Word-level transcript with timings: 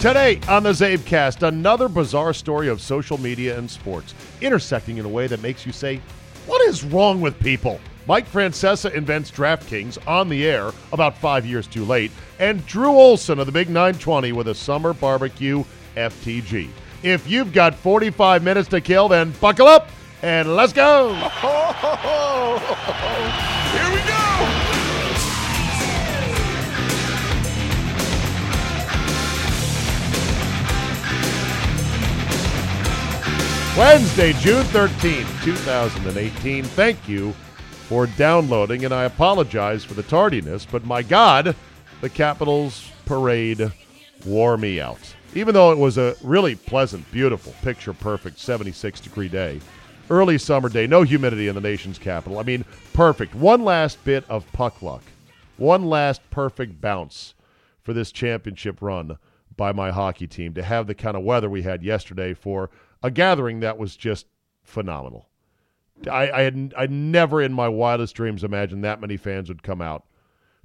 Today 0.00 0.40
on 0.48 0.62
the 0.62 0.70
Zabecast, 0.70 1.46
another 1.46 1.86
bizarre 1.86 2.32
story 2.32 2.68
of 2.68 2.80
social 2.80 3.18
media 3.18 3.58
and 3.58 3.70
sports, 3.70 4.14
intersecting 4.40 4.96
in 4.96 5.04
a 5.04 5.08
way 5.10 5.26
that 5.26 5.42
makes 5.42 5.66
you 5.66 5.72
say, 5.72 6.00
What 6.46 6.62
is 6.62 6.82
wrong 6.82 7.20
with 7.20 7.38
people? 7.38 7.78
Mike 8.06 8.26
Francesa 8.26 8.90
invents 8.94 9.30
DraftKings 9.30 9.98
on 10.08 10.30
the 10.30 10.46
air 10.46 10.70
about 10.94 11.18
five 11.18 11.44
years 11.44 11.66
too 11.66 11.84
late, 11.84 12.10
and 12.38 12.64
Drew 12.64 12.92
Olson 12.92 13.38
of 13.38 13.44
the 13.44 13.52
Big 13.52 13.68
920 13.68 14.32
with 14.32 14.48
a 14.48 14.54
summer 14.54 14.94
barbecue 14.94 15.62
FTG. 15.96 16.70
If 17.02 17.28
you've 17.28 17.52
got 17.52 17.74
45 17.74 18.42
minutes 18.42 18.70
to 18.70 18.80
kill, 18.80 19.06
then 19.06 19.32
buckle 19.32 19.66
up 19.66 19.90
and 20.22 20.56
let's 20.56 20.72
go. 20.72 21.12
Here 23.74 23.92
we 23.92 24.00
go! 24.08 24.19
Wednesday, 33.80 34.34
June 34.34 34.62
13th, 34.64 35.42
2018. 35.42 36.64
Thank 36.64 37.08
you 37.08 37.32
for 37.88 38.06
downloading, 38.06 38.84
and 38.84 38.92
I 38.92 39.04
apologize 39.04 39.84
for 39.84 39.94
the 39.94 40.02
tardiness, 40.02 40.66
but 40.66 40.84
my 40.84 41.00
God, 41.00 41.56
the 42.02 42.10
Capitals 42.10 42.90
parade 43.06 43.72
wore 44.26 44.58
me 44.58 44.82
out. 44.82 44.98
Even 45.34 45.54
though 45.54 45.72
it 45.72 45.78
was 45.78 45.96
a 45.96 46.14
really 46.22 46.56
pleasant, 46.56 47.10
beautiful, 47.10 47.54
picture 47.62 47.94
perfect 47.94 48.38
76 48.38 49.00
degree 49.00 49.30
day, 49.30 49.58
early 50.10 50.36
summer 50.36 50.68
day, 50.68 50.86
no 50.86 51.00
humidity 51.00 51.48
in 51.48 51.54
the 51.54 51.60
nation's 51.62 51.98
capital. 51.98 52.38
I 52.38 52.42
mean, 52.42 52.66
perfect. 52.92 53.34
One 53.34 53.64
last 53.64 54.04
bit 54.04 54.28
of 54.28 54.44
puck 54.52 54.82
luck, 54.82 55.04
one 55.56 55.86
last 55.86 56.20
perfect 56.28 56.82
bounce 56.82 57.32
for 57.82 57.94
this 57.94 58.12
championship 58.12 58.82
run 58.82 59.16
by 59.56 59.72
my 59.72 59.90
hockey 59.90 60.26
team 60.26 60.52
to 60.52 60.62
have 60.62 60.86
the 60.86 60.94
kind 60.94 61.16
of 61.16 61.22
weather 61.22 61.48
we 61.48 61.62
had 61.62 61.82
yesterday 61.82 62.34
for 62.34 62.68
a 63.02 63.10
gathering 63.10 63.60
that 63.60 63.78
was 63.78 63.96
just 63.96 64.26
phenomenal. 64.62 65.28
I, 66.10 66.30
I 66.30 66.42
had 66.42 66.74
I 66.76 66.86
never 66.86 67.42
in 67.42 67.52
my 67.52 67.68
wildest 67.68 68.14
dreams 68.14 68.44
imagined 68.44 68.84
that 68.84 69.00
many 69.00 69.16
fans 69.16 69.48
would 69.48 69.62
come 69.62 69.82
out 69.82 70.06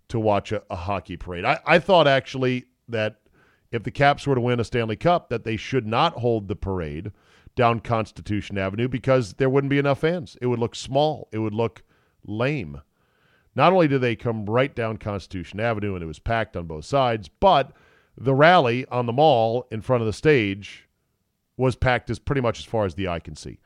to 0.09 0.19
watch 0.19 0.51
a, 0.51 0.63
a 0.69 0.75
hockey 0.75 1.17
parade. 1.17 1.45
I, 1.45 1.59
I 1.65 1.79
thought 1.79 2.07
actually 2.07 2.65
that 2.87 3.17
if 3.71 3.83
the 3.83 3.91
Caps 3.91 4.25
were 4.25 4.35
to 4.35 4.41
win 4.41 4.59
a 4.59 4.63
Stanley 4.63 4.95
Cup, 4.95 5.29
that 5.29 5.43
they 5.43 5.57
should 5.57 5.85
not 5.85 6.13
hold 6.13 6.47
the 6.47 6.55
parade 6.55 7.11
down 7.55 7.79
Constitution 7.79 8.57
Avenue 8.57 8.87
because 8.87 9.33
there 9.33 9.49
wouldn't 9.49 9.69
be 9.69 9.79
enough 9.79 9.99
fans. 9.99 10.37
It 10.41 10.47
would 10.47 10.59
look 10.59 10.75
small. 10.75 11.27
It 11.31 11.39
would 11.39 11.53
look 11.53 11.83
lame. 12.25 12.81
Not 13.55 13.71
only 13.71 13.87
did 13.87 14.01
they 14.01 14.15
come 14.15 14.45
right 14.45 14.75
down 14.75 14.97
Constitution 14.97 15.59
Avenue 15.59 15.95
and 15.95 16.03
it 16.03 16.07
was 16.07 16.19
packed 16.19 16.57
on 16.57 16.65
both 16.67 16.85
sides, 16.85 17.29
but 17.39 17.71
the 18.17 18.33
rally 18.33 18.85
on 18.87 19.05
the 19.05 19.13
mall 19.13 19.67
in 19.71 19.81
front 19.81 20.01
of 20.01 20.07
the 20.07 20.13
stage 20.13 20.84
was 21.57 21.75
packed 21.75 22.09
as 22.09 22.19
pretty 22.19 22.41
much 22.41 22.59
as 22.59 22.65
far 22.65 22.85
as 22.85 22.95
the 22.95 23.07
eye 23.07 23.19
can 23.19 23.35
see. 23.35 23.59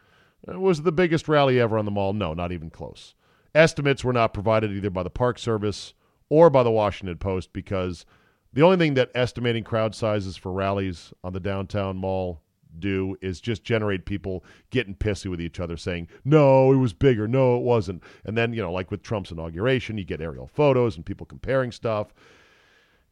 Uh, 0.47 0.59
Was 0.59 0.83
the 0.83 0.91
biggest 0.91 1.27
rally 1.27 1.59
ever 1.59 1.77
on 1.77 1.85
the 1.85 1.91
mall? 1.91 2.13
No, 2.13 2.33
not 2.33 2.51
even 2.51 2.69
close. 2.69 3.15
Estimates 3.55 4.03
were 4.03 4.13
not 4.13 4.33
provided 4.33 4.71
either 4.71 4.89
by 4.89 5.03
the 5.03 5.09
Park 5.09 5.39
Service 5.39 5.93
or 6.29 6.49
by 6.49 6.63
the 6.63 6.71
Washington 6.71 7.17
Post 7.17 7.51
because 7.51 8.05
the 8.53 8.61
only 8.61 8.77
thing 8.77 8.93
that 8.95 9.11
estimating 9.15 9.63
crowd 9.63 9.95
sizes 9.95 10.37
for 10.37 10.51
rallies 10.51 11.13
on 11.23 11.33
the 11.33 11.39
downtown 11.39 11.97
mall 11.97 12.41
do 12.77 13.17
is 13.21 13.41
just 13.41 13.63
generate 13.63 14.05
people 14.05 14.43
getting 14.69 14.93
pissy 14.95 15.29
with 15.29 15.41
each 15.41 15.59
other 15.59 15.75
saying, 15.75 16.07
no, 16.23 16.71
it 16.71 16.77
was 16.77 16.93
bigger. 16.93 17.27
No, 17.27 17.57
it 17.57 17.63
wasn't. 17.63 18.03
And 18.23 18.37
then, 18.37 18.53
you 18.53 18.61
know, 18.61 18.71
like 18.71 18.91
with 18.91 19.01
Trump's 19.01 19.31
inauguration, 19.31 19.97
you 19.97 20.03
get 20.03 20.21
aerial 20.21 20.47
photos 20.47 20.95
and 20.95 21.05
people 21.05 21.25
comparing 21.25 21.71
stuff. 21.71 22.13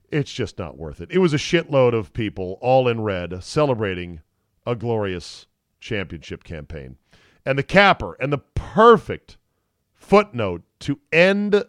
It's 0.09 0.31
just 0.31 0.57
not 0.57 0.77
worth 0.77 1.01
it. 1.01 1.11
It 1.11 1.17
was 1.17 1.33
a 1.33 1.37
shitload 1.37 1.93
of 1.93 2.13
people, 2.13 2.57
all 2.61 2.87
in 2.87 3.01
red, 3.01 3.43
celebrating 3.43 4.21
a 4.67 4.75
glorious 4.75 5.47
championship 5.79 6.43
campaign. 6.43 6.97
And 7.45 7.57
the 7.57 7.63
capper 7.63 8.15
and 8.19 8.31
the 8.31 8.39
perfect 8.39 9.37
footnote 9.95 10.63
to 10.81 10.99
end 11.11 11.63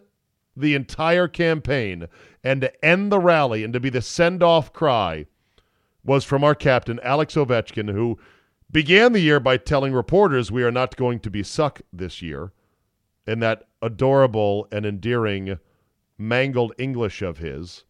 the 0.55 0.75
entire 0.75 1.27
campaign 1.29 2.07
and 2.43 2.61
to 2.61 2.85
end 2.85 3.11
the 3.11 3.19
rally 3.19 3.63
and 3.63 3.73
to 3.73 3.79
be 3.79 3.89
the 3.89 4.01
send 4.01 4.43
off 4.43 4.73
cry 4.73 5.25
was 6.03 6.25
from 6.25 6.43
our 6.43 6.55
captain, 6.55 6.99
Alex 7.01 7.35
Ovechkin, 7.35 7.91
who 7.91 8.19
began 8.69 9.13
the 9.13 9.21
year 9.21 9.39
by 9.39 9.57
telling 9.57 9.93
reporters 9.93 10.51
we 10.51 10.63
are 10.63 10.71
not 10.71 10.97
going 10.97 11.19
to 11.21 11.29
be 11.29 11.41
suck 11.41 11.81
this 11.93 12.21
year 12.21 12.51
in 13.25 13.39
that 13.39 13.67
adorable 13.81 14.67
and 14.71 14.85
endearing 14.85 15.57
mangled 16.17 16.73
English 16.77 17.21
of 17.21 17.37
his. 17.37 17.85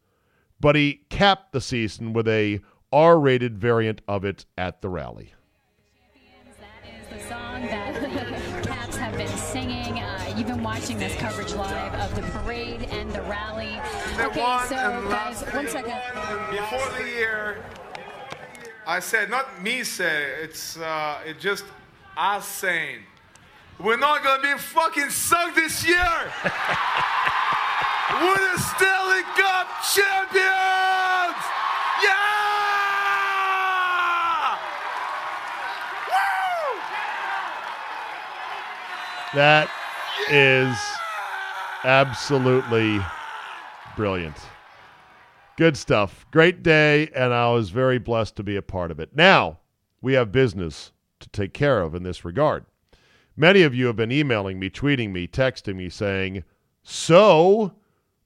But 0.59 0.75
he 0.75 1.05
capped 1.09 1.53
the 1.53 1.61
season 1.61 2.13
with 2.13 2.27
a 2.27 2.59
R 2.91 3.19
rated 3.19 3.59
variant 3.59 4.01
of 4.07 4.25
it 4.25 4.45
at 4.57 4.81
the 4.81 4.89
rally. 4.89 5.33
That 6.59 6.89
is 6.89 7.23
the 7.23 7.29
song 7.29 7.61
that 7.67 8.01
the 8.63 8.67
Caps 8.67 8.97
have 8.97 9.15
been 9.15 9.27
singing. 9.27 9.99
Uh, 9.99 10.33
you've 10.35 10.47
been 10.47 10.63
watching 10.63 10.97
this 10.97 11.15
coverage 11.17 11.53
live 11.53 11.93
of 11.93 12.15
the 12.15 12.23
parade 12.39 12.83
and 12.91 13.11
the 13.11 13.21
rally. 13.23 13.79
Okay, 14.19 14.39
so 14.67 14.75
and 14.75 15.07
guys, 15.07 15.41
last 15.43 15.53
one 15.53 15.65
thing. 15.67 15.85
second. 15.85 16.01
Before 16.51 16.89
the 16.97 17.07
year, 17.09 17.63
I 18.87 18.99
said, 18.99 19.29
not 19.29 19.61
me 19.61 19.83
say, 19.83 20.31
it's 20.41 20.77
uh, 20.77 21.19
it 21.25 21.39
just 21.39 21.65
us 22.17 22.47
saying, 22.47 23.01
we're 23.79 23.97
not 23.97 24.23
gonna 24.23 24.41
be 24.41 24.57
fucking 24.57 25.11
sucked 25.11 25.55
this 25.55 25.87
year. 25.87 25.93
we're 28.19 28.35
the 28.35 28.57
Stanley 28.57 29.21
Cup 29.37 29.67
champions. 29.93 31.45
Yeah! 32.03 32.38
That 39.35 39.69
is 40.31 40.75
absolutely 41.83 42.99
brilliant. 43.95 44.35
Good 45.55 45.77
stuff. 45.77 46.25
Great 46.31 46.63
day, 46.63 47.09
and 47.13 47.31
I 47.33 47.51
was 47.51 47.69
very 47.69 47.99
blessed 47.99 48.35
to 48.37 48.43
be 48.43 48.55
a 48.55 48.61
part 48.61 48.89
of 48.89 48.99
it. 48.99 49.15
Now, 49.15 49.59
we 50.01 50.13
have 50.13 50.31
business 50.31 50.93
to 51.19 51.29
take 51.29 51.53
care 51.53 51.81
of 51.81 51.93
in 51.93 52.01
this 52.01 52.25
regard. 52.25 52.65
Many 53.37 53.61
of 53.61 53.75
you 53.75 53.85
have 53.85 53.95
been 53.95 54.11
emailing 54.11 54.57
me, 54.57 54.69
tweeting 54.69 55.11
me, 55.11 55.27
texting 55.27 55.75
me 55.75 55.89
saying, 55.89 56.43
So, 56.81 57.73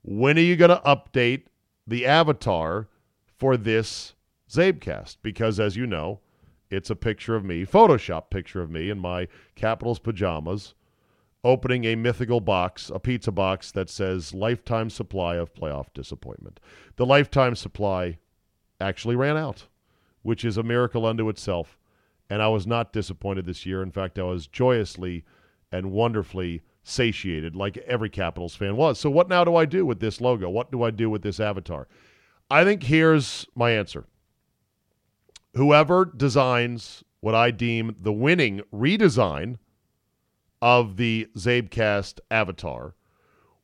when 0.02 0.38
are 0.38 0.42
you 0.42 0.56
going 0.56 0.70
to 0.70 0.82
update 0.86 1.42
the 1.86 2.06
avatar 2.06 2.88
for 3.36 3.56
this 3.58 4.14
Zabecast? 4.50 5.18
Because, 5.22 5.60
as 5.60 5.76
you 5.76 5.86
know, 5.86 6.20
it's 6.70 6.88
a 6.88 6.96
picture 6.96 7.36
of 7.36 7.44
me, 7.44 7.66
Photoshop 7.66 8.30
picture 8.30 8.62
of 8.62 8.70
me 8.70 8.88
in 8.88 8.98
my 8.98 9.28
Capitals 9.54 9.98
pajamas, 9.98 10.74
opening 11.44 11.84
a 11.84 11.94
mythical 11.94 12.40
box, 12.40 12.90
a 12.92 12.98
pizza 12.98 13.30
box 13.30 13.70
that 13.72 13.90
says 13.90 14.32
lifetime 14.32 14.88
supply 14.88 15.36
of 15.36 15.54
playoff 15.54 15.92
disappointment. 15.92 16.58
The 16.96 17.06
lifetime 17.06 17.54
supply 17.54 18.18
actually 18.80 19.14
ran 19.14 19.36
out, 19.36 19.66
which 20.22 20.44
is 20.44 20.56
a 20.56 20.62
miracle 20.62 21.04
unto 21.04 21.28
itself. 21.28 21.78
And 22.30 22.40
I 22.40 22.48
was 22.48 22.66
not 22.66 22.92
disappointed 22.92 23.44
this 23.44 23.66
year. 23.66 23.82
In 23.82 23.92
fact, 23.92 24.18
I 24.18 24.22
was 24.22 24.46
joyously 24.46 25.24
and 25.70 25.92
wonderfully 25.92 26.62
satiated, 26.82 27.54
like 27.54 27.76
every 27.78 28.08
Capitals 28.08 28.54
fan 28.54 28.76
was. 28.76 28.98
So, 28.98 29.10
what 29.10 29.28
now 29.28 29.44
do 29.44 29.56
I 29.56 29.66
do 29.66 29.84
with 29.84 30.00
this 30.00 30.20
logo? 30.20 30.48
What 30.48 30.72
do 30.72 30.82
I 30.82 30.90
do 30.90 31.10
with 31.10 31.22
this 31.22 31.40
avatar? 31.40 31.86
I 32.50 32.64
think 32.64 32.84
here's 32.84 33.46
my 33.54 33.70
answer. 33.70 34.06
Whoever 35.54 36.04
designs 36.04 37.04
what 37.20 37.34
I 37.34 37.50
deem 37.50 37.96
the 38.00 38.12
winning 38.12 38.62
redesign 38.72 39.56
of 40.64 40.96
the 40.96 41.28
Zabecast 41.36 42.20
avatar 42.30 42.94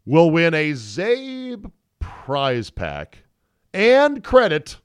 will 0.05 0.31
win 0.31 0.53
a 0.53 0.73
Zabe 0.73 1.73
prize 1.99 2.69
pack 2.69 3.25
and 3.73 4.23
credit, 4.23 4.77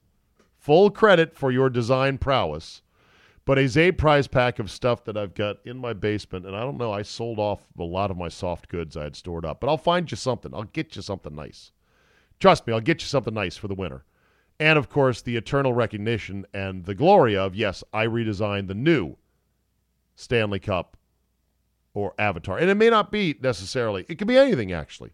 full 0.57 0.89
credit 0.89 1.35
for 1.35 1.51
your 1.51 1.69
design 1.69 2.17
prowess, 2.17 2.81
but 3.43 3.57
a 3.57 3.65
Zabe 3.65 3.97
prize 3.97 4.27
pack 4.27 4.59
of 4.59 4.71
stuff 4.71 5.03
that 5.03 5.17
I've 5.17 5.33
got 5.33 5.57
in 5.65 5.77
my 5.77 5.91
basement. 5.91 6.45
And 6.45 6.55
I 6.55 6.61
don't 6.61 6.77
know, 6.77 6.93
I 6.93 7.01
sold 7.01 7.37
off 7.37 7.67
a 7.77 7.83
lot 7.83 8.11
of 8.11 8.17
my 8.17 8.29
soft 8.29 8.69
goods 8.69 8.95
I 8.95 9.03
had 9.03 9.17
stored 9.17 9.45
up, 9.45 9.59
but 9.59 9.67
I'll 9.67 9.75
find 9.75 10.09
you 10.09 10.15
something. 10.15 10.53
I'll 10.55 10.63
get 10.63 10.95
you 10.95 11.01
something 11.01 11.35
nice. 11.35 11.73
Trust 12.39 12.65
me, 12.65 12.71
I'll 12.71 12.79
get 12.79 13.01
you 13.01 13.07
something 13.07 13.33
nice 13.33 13.57
for 13.57 13.67
the 13.67 13.75
winner. 13.75 14.05
And 14.57 14.79
of 14.79 14.87
course, 14.87 15.21
the 15.21 15.35
eternal 15.35 15.73
recognition 15.73 16.45
and 16.53 16.85
the 16.85 16.95
glory 16.95 17.35
of 17.35 17.55
yes, 17.55 17.83
I 17.91 18.07
redesigned 18.07 18.69
the 18.69 18.73
new 18.73 19.17
Stanley 20.15 20.59
Cup 20.59 20.94
or 21.95 22.13
avatar. 22.19 22.59
And 22.59 22.69
it 22.69 22.75
may 22.75 22.91
not 22.91 23.11
be 23.11 23.35
necessarily, 23.41 24.05
it 24.07 24.19
could 24.19 24.27
be 24.27 24.37
anything 24.37 24.71
actually. 24.71 25.11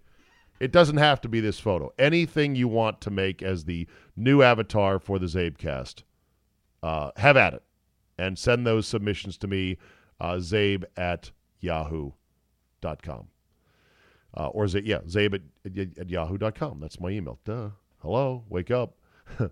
It 0.59 0.71
doesn't 0.71 0.97
have 0.97 1.21
to 1.21 1.29
be 1.29 1.39
this 1.39 1.59
photo. 1.59 1.91
Anything 1.97 2.55
you 2.55 2.67
want 2.67 2.99
to 3.01 3.09
make 3.09 3.41
as 3.41 3.63
the 3.63 3.87
new 4.15 4.43
avatar 4.43 4.99
for 4.99 5.17
the 5.17 5.25
Zabecast, 5.25 6.03
uh, 6.83 7.11
have 7.15 7.37
at 7.37 7.53
it. 7.53 7.63
And 8.17 8.37
send 8.37 8.67
those 8.67 8.85
submissions 8.85 9.37
to 9.37 9.47
me, 9.47 9.77
uh, 10.19 10.33
zabe 10.33 10.83
at 10.95 11.31
yahoo.com. 11.61 13.27
Uh, 14.37 14.47
or 14.47 14.65
is 14.65 14.75
it, 14.75 14.85
yeah, 14.85 14.99
zabe 14.99 15.41
at, 15.65 15.77
at, 15.77 15.97
at 15.97 16.09
yahoo.com. 16.09 16.79
That's 16.79 16.99
my 16.99 17.09
email. 17.09 17.39
Duh. 17.43 17.69
Hello, 17.99 18.43
wake 18.47 18.69
up. 18.69 18.97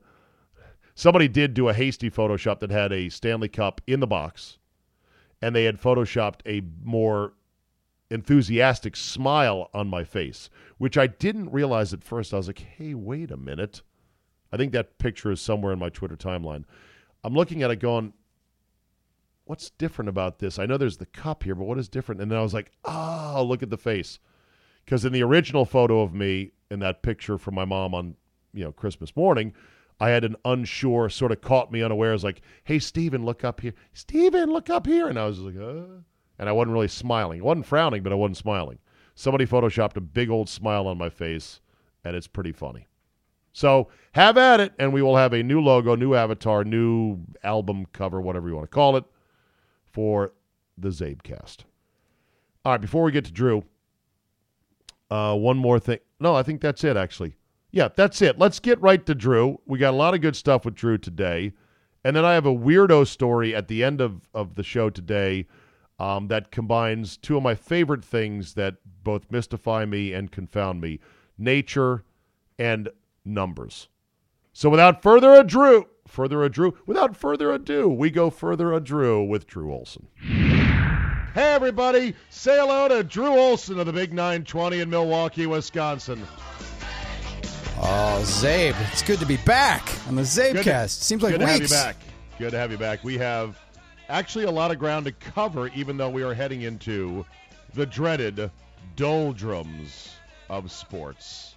Somebody 0.95 1.27
did 1.27 1.55
do 1.55 1.69
a 1.69 1.73
hasty 1.73 2.11
Photoshop 2.11 2.59
that 2.59 2.69
had 2.69 2.91
a 2.91 3.09
Stanley 3.09 3.49
Cup 3.49 3.81
in 3.87 3.99
the 3.99 4.07
box, 4.07 4.58
and 5.41 5.55
they 5.55 5.65
had 5.65 5.81
Photoshopped 5.81 6.41
a 6.45 6.61
more 6.83 7.33
enthusiastic 8.09 8.95
smile 8.95 9.69
on 9.73 9.87
my 9.87 10.03
face, 10.03 10.49
which 10.77 10.97
I 10.97 11.07
didn't 11.07 11.51
realize 11.51 11.93
at 11.93 12.03
first. 12.03 12.33
I 12.33 12.37
was 12.37 12.47
like, 12.47 12.59
hey, 12.59 12.93
wait 12.93 13.31
a 13.31 13.37
minute. 13.37 13.81
I 14.51 14.57
think 14.57 14.71
that 14.71 14.97
picture 14.97 15.31
is 15.31 15.41
somewhere 15.41 15.73
in 15.73 15.79
my 15.79 15.89
Twitter 15.89 16.15
timeline. 16.15 16.63
I'm 17.23 17.35
looking 17.35 17.61
at 17.61 17.71
it 17.71 17.77
going, 17.77 18.13
what's 19.45 19.69
different 19.71 20.09
about 20.09 20.39
this? 20.39 20.59
I 20.59 20.65
know 20.65 20.77
there's 20.77 20.97
the 20.97 21.05
cup 21.05 21.43
here, 21.43 21.55
but 21.55 21.65
what 21.65 21.77
is 21.77 21.89
different? 21.89 22.21
And 22.21 22.31
then 22.31 22.39
I 22.39 22.41
was 22.41 22.53
like, 22.53 22.71
oh, 22.85 23.45
look 23.47 23.63
at 23.63 23.69
the 23.69 23.77
face. 23.77 24.19
Because 24.85 25.05
in 25.05 25.13
the 25.13 25.23
original 25.23 25.65
photo 25.65 26.01
of 26.01 26.13
me 26.13 26.51
in 26.71 26.79
that 26.79 27.03
picture 27.03 27.37
from 27.37 27.55
my 27.55 27.65
mom 27.65 27.93
on, 27.93 28.15
you 28.53 28.63
know, 28.63 28.71
Christmas 28.71 29.15
morning, 29.15 29.53
I 29.99 30.09
had 30.09 30.23
an 30.23 30.35
unsure 30.45 31.09
sort 31.09 31.31
of 31.31 31.41
caught 31.41 31.71
me 31.71 31.83
unawares, 31.83 32.23
like, 32.23 32.41
hey, 32.63 32.79
Steven, 32.79 33.25
look 33.25 33.43
up 33.43 33.59
here. 33.59 33.73
Steven, 33.93 34.51
look 34.51 34.69
up 34.69 34.87
here. 34.87 35.07
And 35.07 35.19
I 35.19 35.25
was 35.25 35.39
like, 35.39 35.57
uh, 35.57 36.01
and 36.37 36.47
I 36.47 36.51
wasn't 36.53 36.73
really 36.73 36.87
smiling. 36.87 37.41
I 37.41 37.43
wasn't 37.43 37.65
frowning, 37.65 38.01
but 38.01 38.13
I 38.13 38.15
wasn't 38.15 38.37
smiling. 38.37 38.79
Somebody 39.13 39.45
photoshopped 39.45 39.97
a 39.97 40.01
big 40.01 40.29
old 40.29 40.47
smile 40.47 40.87
on 40.87 40.97
my 40.97 41.09
face, 41.09 41.59
and 42.05 42.15
it's 42.15 42.27
pretty 42.27 42.53
funny. 42.53 42.87
So 43.51 43.89
have 44.13 44.37
at 44.37 44.61
it, 44.61 44.73
and 44.79 44.93
we 44.93 45.01
will 45.01 45.17
have 45.17 45.33
a 45.33 45.43
new 45.43 45.59
logo, 45.59 45.95
new 45.95 46.13
avatar, 46.13 46.63
new 46.63 47.19
album 47.43 47.85
cover, 47.91 48.21
whatever 48.21 48.47
you 48.47 48.55
want 48.55 48.71
to 48.71 48.73
call 48.73 48.95
it, 48.95 49.03
for 49.91 50.31
the 50.77 50.89
Zabecast. 50.89 51.65
All 52.63 52.73
right, 52.73 52.79
before 52.79 53.03
we 53.03 53.11
get 53.11 53.25
to 53.25 53.33
Drew, 53.33 53.65
uh, 55.11 55.35
one 55.35 55.57
more 55.57 55.79
thing. 55.79 55.99
No, 56.21 56.35
I 56.35 56.43
think 56.43 56.61
that's 56.61 56.85
it, 56.85 56.95
actually. 56.95 57.35
Yeah, 57.71 57.89
that's 57.95 58.21
it. 58.21 58.39
Let's 58.39 58.59
get 58.59 58.81
right 58.81 59.05
to 59.05 59.13
Drew. 59.13 59.61
We 59.65 59.77
got 59.77 59.93
a 59.93 59.97
lot 59.97 60.13
of 60.13 60.21
good 60.21 60.35
stuff 60.35 60.65
with 60.65 60.75
Drew 60.75 60.97
today. 60.97 61.53
And 62.03 62.15
then 62.15 62.25
I 62.25 62.33
have 62.33 62.45
a 62.45 62.55
weirdo 62.55 63.07
story 63.07 63.53
at 63.53 63.67
the 63.67 63.83
end 63.83 64.01
of, 64.01 64.21
of 64.33 64.55
the 64.55 64.63
show 64.63 64.89
today 64.89 65.47
um, 65.99 66.29
that 66.29 66.51
combines 66.51 67.17
two 67.17 67.37
of 67.37 67.43
my 67.43 67.55
favorite 67.55 68.03
things 68.03 68.53
that 68.53 68.77
both 69.03 69.29
mystify 69.29 69.85
me 69.85 70.13
and 70.13 70.31
confound 70.31 70.81
me 70.81 70.99
nature 71.37 72.03
and 72.57 72.89
numbers. 73.25 73.89
So 74.53 74.69
without 74.69 75.01
further 75.03 75.33
ado, 75.33 75.87
further 76.07 76.43
ado, 76.43 76.75
without 76.85 77.15
further 77.15 77.51
ado, 77.51 77.87
we 77.87 78.09
go 78.09 78.29
further 78.29 78.73
ado 78.73 79.23
with 79.23 79.45
Drew 79.45 79.73
Olson. 79.73 80.07
Hey 81.33 81.53
everybody, 81.53 82.15
say 82.29 82.57
hello 82.57 82.87
to 82.87 83.03
Drew 83.03 83.37
Olson 83.37 83.79
of 83.79 83.85
the 83.85 83.93
Big 83.93 84.13
920 84.13 84.79
in 84.79 84.89
Milwaukee, 84.89 85.45
Wisconsin. 85.45 86.25
Oh, 87.81 88.21
Zabe, 88.25 88.75
it's 88.91 89.01
good 89.01 89.19
to 89.19 89.25
be 89.25 89.37
back 89.37 89.89
on 90.09 90.15
the 90.15 90.23
Zabecast. 90.23 90.89
Seems 90.89 91.23
like 91.23 91.31
good 91.31 91.41
weeks. 91.41 91.51
to 91.51 91.53
have 91.53 91.61
you 91.61 91.69
back. 91.69 91.95
Good 92.37 92.51
to 92.51 92.57
have 92.57 92.71
you 92.71 92.77
back. 92.77 93.03
We 93.05 93.17
have 93.19 93.57
actually 94.09 94.43
a 94.45 94.51
lot 94.51 94.71
of 94.71 94.79
ground 94.79 95.05
to 95.05 95.13
cover, 95.13 95.69
even 95.69 95.95
though 95.95 96.09
we 96.09 96.21
are 96.21 96.33
heading 96.33 96.63
into 96.63 97.25
the 97.75 97.85
dreaded 97.85 98.51
doldrums 98.97 100.15
of 100.49 100.69
sports. 100.71 101.55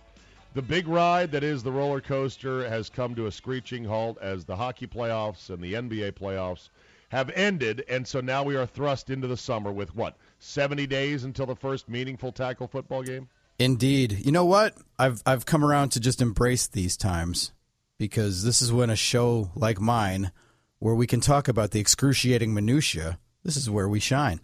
The 0.55 0.63
big 0.63 0.87
ride 0.87 1.33
that 1.33 1.43
is 1.43 1.65
the 1.65 1.73
roller 1.73 2.01
coaster 2.01 2.69
has 2.69 2.89
come 2.89 3.17
to 3.17 3.27
a 3.27 3.33
screeching 3.33 3.85
halt 3.85 4.19
as 4.21 4.45
the 4.45 4.55
hockey 4.55 4.87
playoffs 4.87 5.51
and 5.51 5.61
the 5.61 5.73
NBA 5.75 6.13
playoffs 6.13 6.69
have 7.09 7.31
ended, 7.31 7.85
and 7.89 8.07
so 8.07 8.21
now 8.21 8.45
we 8.45 8.55
are 8.55 8.67
thrust 8.67 9.11
into 9.11 9.27
the 9.27 9.37
summer 9.37 9.73
with 9.73 9.95
what, 9.97 10.17
70 10.39 10.87
days 10.87 11.25
until 11.25 11.47
the 11.47 11.57
first 11.57 11.89
meaningful 11.89 12.31
tackle 12.31 12.69
football 12.69 13.03
game? 13.03 13.29
Indeed. 13.63 14.25
You 14.25 14.33
know 14.33 14.45
what? 14.45 14.77
I've 14.99 15.23
I've 15.25 15.47
come 15.47 15.65
around 15.65 15.91
to 15.91 16.01
just 16.01 16.21
embrace 16.21 16.67
these 16.67 16.97
times 16.97 17.53
because 17.99 18.43
this 18.43 18.61
is 18.61 18.73
when 18.73 18.91
a 18.91 18.97
show 18.97 19.51
like 19.55 19.81
mine 19.81 20.33
where 20.79 20.95
we 20.95 21.07
can 21.07 21.21
talk 21.21 21.47
about 21.47 21.71
the 21.71 21.81
excruciating 21.81 22.53
minutia, 22.53 23.19
this 23.45 23.57
is 23.57 23.71
where 23.71 23.89
we 23.89 24.01
shine. 24.01 24.41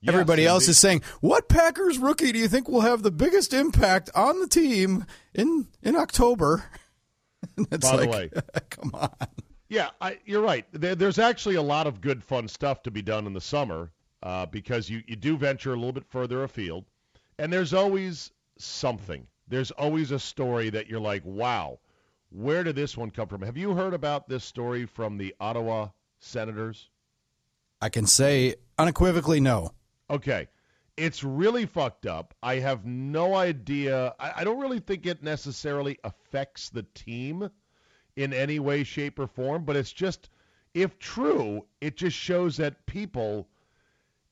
Yes, 0.00 0.12
Everybody 0.12 0.46
else 0.46 0.68
is 0.68 0.78
saying, 0.78 1.02
"What 1.20 1.48
Packers 1.48 1.98
rookie 1.98 2.30
do 2.30 2.38
you 2.38 2.46
think 2.46 2.68
will 2.68 2.82
have 2.82 3.02
the 3.02 3.10
biggest 3.10 3.52
impact 3.52 4.08
on 4.14 4.40
the 4.40 4.46
team 4.46 5.04
in 5.34 5.66
in 5.82 5.96
October?" 5.96 6.64
And 7.56 7.68
it's 7.70 7.88
By 7.88 7.96
the 7.98 8.08
way. 8.08 8.30
come 8.70 8.90
on. 8.94 9.10
Yeah, 9.68 9.90
I, 10.00 10.18
you're 10.24 10.42
right. 10.42 10.66
There, 10.72 10.94
there's 10.94 11.18
actually 11.18 11.54
a 11.54 11.62
lot 11.62 11.86
of 11.86 12.00
good, 12.00 12.24
fun 12.24 12.48
stuff 12.48 12.82
to 12.82 12.90
be 12.90 13.02
done 13.02 13.26
in 13.26 13.34
the 13.34 13.40
summer 13.40 13.92
uh, 14.22 14.46
because 14.46 14.90
you, 14.90 15.02
you 15.06 15.16
do 15.16 15.36
venture 15.36 15.72
a 15.72 15.76
little 15.76 15.92
bit 15.92 16.06
further 16.08 16.42
afield, 16.42 16.84
and 17.38 17.52
there's 17.52 17.74
always 17.74 18.30
something. 18.58 19.26
There's 19.48 19.70
always 19.70 20.10
a 20.10 20.18
story 20.18 20.70
that 20.70 20.88
you're 20.88 21.00
like, 21.00 21.22
wow, 21.24 21.78
where 22.30 22.64
did 22.64 22.76
this 22.76 22.96
one 22.96 23.10
come 23.10 23.28
from? 23.28 23.42
Have 23.42 23.56
you 23.56 23.74
heard 23.74 23.94
about 23.94 24.28
this 24.28 24.44
story 24.44 24.86
from 24.86 25.18
the 25.18 25.34
Ottawa 25.38 25.88
Senators? 26.18 26.88
I 27.80 27.88
can 27.88 28.06
say 28.06 28.56
unequivocally 28.78 29.40
no. 29.40 29.72
Okay. 30.10 30.48
It's 30.96 31.22
really 31.22 31.66
fucked 31.66 32.06
up. 32.06 32.34
I 32.42 32.56
have 32.56 32.86
no 32.86 33.34
idea. 33.34 34.14
I, 34.18 34.32
I 34.36 34.44
don't 34.44 34.58
really 34.58 34.80
think 34.80 35.04
it 35.04 35.22
necessarily 35.22 35.98
affects 36.04 36.70
the 36.70 36.84
team 36.94 37.50
in 38.16 38.32
any 38.32 38.58
way, 38.58 38.82
shape, 38.82 39.18
or 39.18 39.26
form, 39.26 39.64
but 39.64 39.76
it's 39.76 39.92
just, 39.92 40.30
if 40.72 40.98
true, 40.98 41.66
it 41.82 41.98
just 41.98 42.16
shows 42.16 42.56
that 42.56 42.86
people 42.86 43.46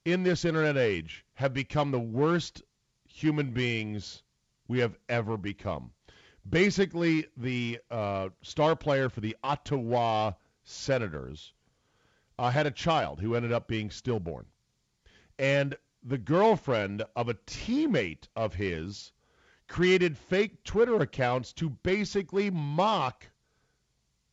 in 0.07 0.23
this 0.23 0.47
internet 0.47 0.79
age 0.79 1.25
have 1.35 1.53
become 1.53 1.91
the 1.91 2.01
worst 2.01 2.63
human 3.15 3.53
beings 3.53 4.25
we 4.67 4.81
have 4.81 4.99
ever 5.09 5.37
become. 5.37 5.93
Basically, 6.49 7.27
the 7.37 7.79
uh, 7.91 8.31
star 8.43 8.75
player 8.75 9.09
for 9.09 9.21
the 9.21 9.37
Ottawa 9.43 10.33
Senators 10.65 11.53
uh, 12.39 12.51
had 12.51 12.67
a 12.67 12.73
child 12.73 13.21
who 13.21 13.37
ended 13.37 13.53
up 13.53 13.69
being 13.69 13.89
stillborn. 13.91 14.47
And 15.39 15.77
the 16.03 16.19
girlfriend 16.19 17.05
of 17.15 17.29
a 17.29 17.35
teammate 17.35 18.27
of 18.35 18.55
his 18.55 19.13
created 19.69 20.19
fake 20.19 20.65
Twitter 20.65 20.97
accounts 20.97 21.53
to 21.55 21.71
basically 21.71 22.51
mock 22.51 23.27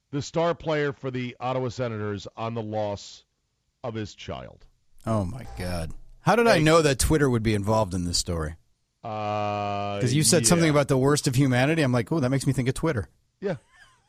the 0.10 0.24
star 0.24 0.56
player 0.56 0.92
for 0.92 1.12
the 1.12 1.38
Ottawa 1.40 1.70
Senators 1.70 2.28
on 2.36 2.56
the 2.56 2.64
loss 2.64 3.24
of 3.84 3.94
his 3.94 4.16
child. 4.16 4.66
Oh 5.06 5.24
my 5.24 5.46
god. 5.58 5.92
How 6.22 6.36
did 6.36 6.48
I 6.48 6.60
know 6.60 6.82
that 6.82 7.00
Twitter 7.00 7.30
would 7.30 7.44
be 7.44 7.54
involved 7.56 7.94
in 7.94 8.06
this 8.06 8.18
story? 8.18 8.56
Because 9.02 10.00
Because 10.00 10.14
you 10.14 10.24
said 10.24 10.46
something 10.46 10.70
about 10.70 10.88
the 10.88 10.98
worst 10.98 11.28
of 11.28 11.36
humanity. 11.36 11.82
I'm 11.82 11.92
like, 11.92 12.12
oh, 12.12 12.20
that 12.20 12.30
makes 12.30 12.46
me 12.46 12.54
think 12.54 12.68
of 12.68 12.76
Twitter. 12.76 13.10
Yeah. 13.40 13.56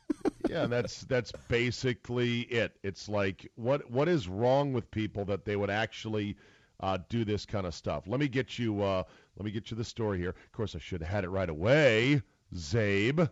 yeah, 0.49 0.67
that's 0.67 1.03
that's 1.03 1.33
basically 1.49 2.41
it. 2.43 2.77
It's 2.83 3.09
like 3.09 3.51
what 3.55 3.91
what 3.91 4.09
is 4.09 4.29
wrong 4.29 4.73
with 4.73 4.91
people 4.91 5.25
that 5.27 5.45
they 5.45 5.57
would 5.57 5.71
actually 5.71 6.37
uh, 6.81 6.99
do 7.09 7.25
this 7.25 7.47
kind 7.47 7.67
of 7.67 7.75
stuff? 7.75 8.05
Let 8.07 8.21
me 8.21 8.29
get 8.29 8.59
you 8.59 8.83
uh, 8.83 9.05
let 9.37 9.45
me 9.45 9.51
get 9.51 9.71
you 9.71 9.77
the 9.77 9.85
story 9.85 10.19
here. 10.19 10.31
Of 10.31 10.53
course, 10.53 10.75
I 10.75 10.79
should 10.79 11.01
have 11.01 11.11
had 11.11 11.25
it 11.25 11.31
right 11.31 11.49
away, 11.49 12.23
Zabe. 12.55 13.31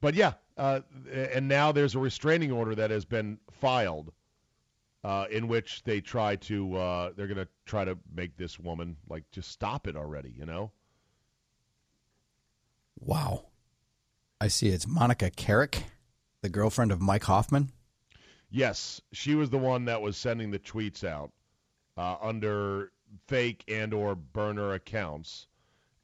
But 0.00 0.14
yeah, 0.14 0.34
uh, 0.58 0.80
and 1.10 1.48
now 1.48 1.72
there's 1.72 1.94
a 1.94 1.98
restraining 1.98 2.52
order 2.52 2.74
that 2.74 2.90
has 2.90 3.06
been 3.06 3.38
filed, 3.50 4.12
uh, 5.04 5.26
in 5.30 5.46
which 5.46 5.84
they 5.84 6.00
try 6.00 6.34
to 6.36 6.76
uh, 6.76 7.10
they're 7.14 7.26
going 7.26 7.36
to 7.36 7.48
try 7.66 7.84
to 7.84 7.96
make 8.14 8.36
this 8.36 8.58
woman 8.58 8.96
like 9.08 9.24
just 9.30 9.50
stop 9.50 9.86
it 9.86 9.96
already. 9.96 10.34
You 10.36 10.46
know? 10.46 10.72
Wow. 12.98 13.46
I 14.40 14.48
see 14.48 14.68
it's 14.68 14.86
Monika 14.86 15.30
Caryk, 15.30 15.82
the 16.40 16.48
girlfriend 16.48 16.90
of 16.90 17.00
Mike 17.00 17.24
Hoffman. 17.24 17.70
Yes, 18.50 19.00
she 19.12 19.34
was 19.34 19.50
the 19.50 19.58
one 19.58 19.84
that 19.86 20.00
was 20.00 20.16
sending 20.16 20.50
the 20.50 20.58
tweets 20.58 21.04
out 21.04 21.32
uh, 21.96 22.16
under 22.20 22.92
fake 23.26 23.64
and 23.68 23.92
or 23.92 24.14
burner 24.14 24.74
accounts, 24.74 25.48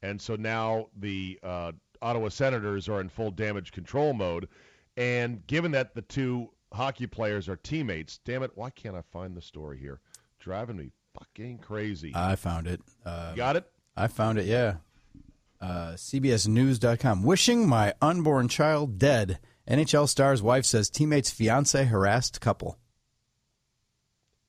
and 0.02 0.20
so 0.20 0.36
now 0.36 0.88
the 0.98 1.38
uh, 1.42 1.72
Ottawa 2.02 2.28
Senators 2.28 2.88
are 2.88 3.00
in 3.00 3.08
full 3.08 3.30
damage 3.30 3.72
control 3.72 4.12
mode. 4.12 4.48
And 4.96 5.46
given 5.46 5.70
that 5.72 5.94
the 5.94 6.02
two 6.02 6.50
hockey 6.72 7.06
players 7.06 7.48
are 7.48 7.56
teammates, 7.56 8.18
damn 8.24 8.42
it, 8.42 8.52
why 8.54 8.70
can't 8.70 8.96
I 8.96 9.02
find 9.12 9.36
the 9.36 9.42
story 9.42 9.78
here? 9.78 10.00
Driving 10.38 10.76
me 10.76 10.90
fucking 11.18 11.58
crazy. 11.58 12.12
I 12.14 12.36
found 12.36 12.66
it. 12.66 12.80
Uh, 13.04 13.34
Got 13.34 13.56
it? 13.56 13.70
I 13.96 14.06
found 14.06 14.38
it, 14.38 14.46
yeah. 14.46 14.76
Uh, 15.60 15.92
CBSNews.com. 15.94 17.22
Wishing 17.22 17.68
my 17.68 17.94
unborn 18.00 18.48
child 18.48 18.98
dead. 18.98 19.38
NHL 19.68 20.08
star's 20.08 20.42
wife 20.42 20.64
says 20.64 20.88
teammates 20.88 21.30
fiance 21.30 21.84
harassed 21.84 22.40
couple. 22.40 22.78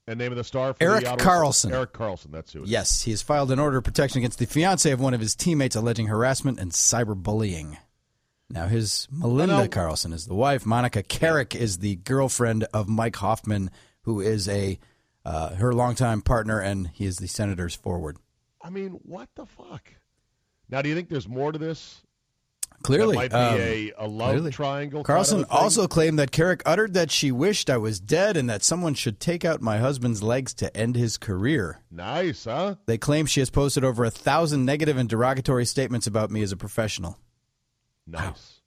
And 0.07 0.17
name 0.17 0.31
of 0.31 0.37
the 0.37 0.43
star 0.43 0.73
for 0.73 0.83
Erik 0.83 1.03
the 1.03 1.11
Karlsson. 1.11 1.71
Erik 1.71 1.93
Karlsson, 1.93 2.31
that's 2.31 2.53
who. 2.53 2.61
it 2.61 2.63
is. 2.63 2.69
Yes, 2.69 3.01
he 3.03 3.11
has 3.11 3.21
filed 3.21 3.51
an 3.51 3.59
order 3.59 3.77
of 3.77 3.83
protection 3.83 4.19
against 4.19 4.39
the 4.39 4.45
fiance 4.47 4.89
of 4.89 4.99
one 4.99 5.13
of 5.13 5.21
his 5.21 5.35
teammates 5.35 5.75
alleging 5.75 6.07
harassment 6.07 6.59
and 6.59 6.71
cyberbullying. 6.71 7.77
Now, 8.53 8.67
his 8.67 9.07
Melinda 9.11 9.67
Karlsson 9.67 10.13
is 10.13 10.27
the 10.27 10.33
wife. 10.33 10.65
Monika 10.65 11.03
Caryk 11.03 11.55
is 11.55 11.77
the 11.77 11.95
girlfriend 11.97 12.65
of 12.73 12.89
Mike 12.89 13.15
Hoffman, 13.15 13.71
who 14.03 14.19
is 14.19 14.47
a 14.49 14.77
uh, 15.23 15.55
her 15.55 15.73
longtime 15.73 16.21
partner, 16.21 16.59
and 16.59 16.89
he 16.93 17.05
is 17.05 17.17
the 17.17 17.27
Senators' 17.27 17.75
forward. 17.75 18.17
I 18.61 18.69
mean, 18.69 18.99
what 19.03 19.29
the 19.35 19.45
fuck? 19.45 19.93
Now, 20.69 20.81
do 20.81 20.89
you 20.89 20.95
think 20.95 21.09
there's 21.09 21.27
more 21.27 21.51
to 21.51 21.59
this? 21.59 22.01
Clearly, 22.83 23.15
that 23.15 23.31
might 23.31 23.51
um, 23.51 23.57
be 23.57 23.61
a, 23.61 23.93
a 23.99 24.07
love 24.07 24.31
clearly. 24.31 24.51
triangle. 24.51 25.03
kind 25.03 25.19
Karlsson 25.19 25.41
of 25.41 25.51
also 25.51 25.87
claimed 25.87 26.17
that 26.17 26.31
Caryk 26.31 26.61
uttered 26.65 26.95
that 26.95 27.11
she 27.11 27.31
wished 27.31 27.69
I 27.69 27.77
was 27.77 27.99
dead 27.99 28.35
and 28.35 28.49
that 28.49 28.63
someone 28.63 28.95
should 28.95 29.19
take 29.19 29.45
out 29.45 29.61
my 29.61 29.77
husband's 29.77 30.23
legs 30.23 30.53
to 30.55 30.75
end 30.75 30.95
his 30.95 31.17
career. 31.17 31.81
nice, 31.91 32.45
huh? 32.45 32.75
They 32.87 32.97
claim 32.97 33.27
she 33.27 33.39
has 33.41 33.51
posted 33.51 33.83
over 33.83 34.03
a 34.03 34.09
thousand 34.09 34.65
negative 34.65 34.97
and 34.97 35.07
derogatory 35.07 35.65
statements 35.65 36.07
about 36.07 36.31
me 36.31 36.41
as 36.41 36.51
a 36.51 36.57
professional. 36.57 37.19
Nice. 38.07 38.61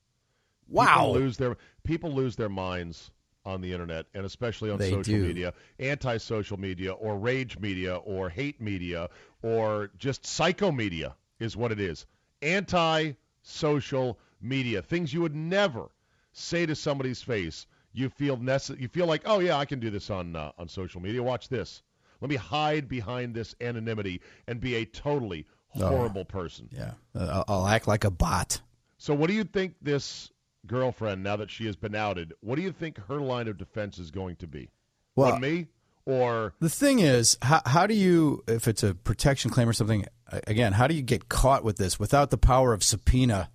Wow. 0.68 0.86
People 0.96 1.12
lose 1.14 1.36
their 1.36 1.56
people 1.84 2.12
lose 2.12 2.36
their 2.36 2.48
minds 2.48 3.10
on 3.44 3.60
the 3.60 3.72
internet 3.72 4.06
and 4.14 4.24
especially 4.24 4.70
on 4.70 4.78
They 4.78 4.90
social 4.90 5.14
do. 5.14 5.22
media, 5.26 5.52
anti-social 5.78 6.58
media 6.58 6.92
or 6.92 7.18
rage 7.18 7.58
media 7.58 7.96
or 7.96 8.30
hate 8.30 8.60
media 8.60 9.10
or 9.42 9.90
just 9.98 10.24
psycho 10.24 10.72
media 10.72 11.14
is 11.38 11.54
what 11.56 11.70
it 11.72 11.78
is. 11.80 12.06
Anti-social 12.40 14.18
media, 14.40 14.82
things 14.82 15.12
you 15.12 15.20
would 15.20 15.34
never 15.34 15.90
say 16.32 16.66
to 16.66 16.74
somebody's 16.74 17.22
face. 17.22 17.66
You 17.92 18.08
feel 18.08 18.36
necess- 18.38 18.80
you 18.80 18.88
feel 18.88 19.06
like, 19.06 19.22
"Oh 19.24 19.38
yeah, 19.38 19.56
I 19.56 19.64
can 19.66 19.78
do 19.78 19.90
this 19.90 20.10
on 20.10 20.34
uh, 20.34 20.50
on 20.58 20.68
social 20.68 21.00
media. 21.00 21.22
Watch 21.22 21.48
this. 21.48 21.82
Let 22.20 22.28
me 22.30 22.36
hide 22.36 22.88
behind 22.88 23.34
this 23.34 23.54
anonymity 23.60 24.20
and 24.48 24.60
be 24.60 24.74
a 24.76 24.84
totally 24.84 25.46
Oh. 25.76 25.86
horrible 25.86 26.24
person." 26.24 26.68
Yeah, 26.72 26.92
uh, 27.14 27.44
I'll 27.46 27.66
act 27.68 27.86
like 27.86 28.04
a 28.04 28.10
bot. 28.10 28.60
So, 28.98 29.14
what 29.14 29.28
do 29.28 29.34
you 29.34 29.44
think 29.44 29.74
this 29.82 30.30
girlfriend, 30.66 31.22
now 31.22 31.36
that 31.36 31.50
she 31.50 31.66
has 31.66 31.76
been 31.76 31.94
outed, 31.94 32.32
what 32.40 32.56
do 32.56 32.62
you 32.62 32.72
think 32.72 32.98
her 33.08 33.20
line 33.20 33.48
of 33.48 33.58
defense 33.58 33.98
is 33.98 34.10
going 34.10 34.36
to 34.36 34.46
be? 34.46 34.70
Well, 35.16 35.34
On 35.34 35.40
me 35.40 35.68
or 36.06 36.54
The 36.60 36.68
thing 36.68 36.98
is, 36.98 37.36
how, 37.42 37.62
how 37.64 37.86
do 37.86 37.94
you, 37.94 38.42
if 38.46 38.68
it's 38.68 38.82
a 38.82 38.94
protection 38.94 39.50
claim 39.50 39.68
or 39.68 39.72
something, 39.72 40.06
again, 40.46 40.72
how 40.72 40.86
do 40.86 40.94
you 40.94 41.02
get 41.02 41.28
caught 41.28 41.64
with 41.64 41.76
this 41.76 41.98
without 41.98 42.30
the 42.30 42.38
power 42.38 42.72
of 42.72 42.82
subpoena 42.82 43.50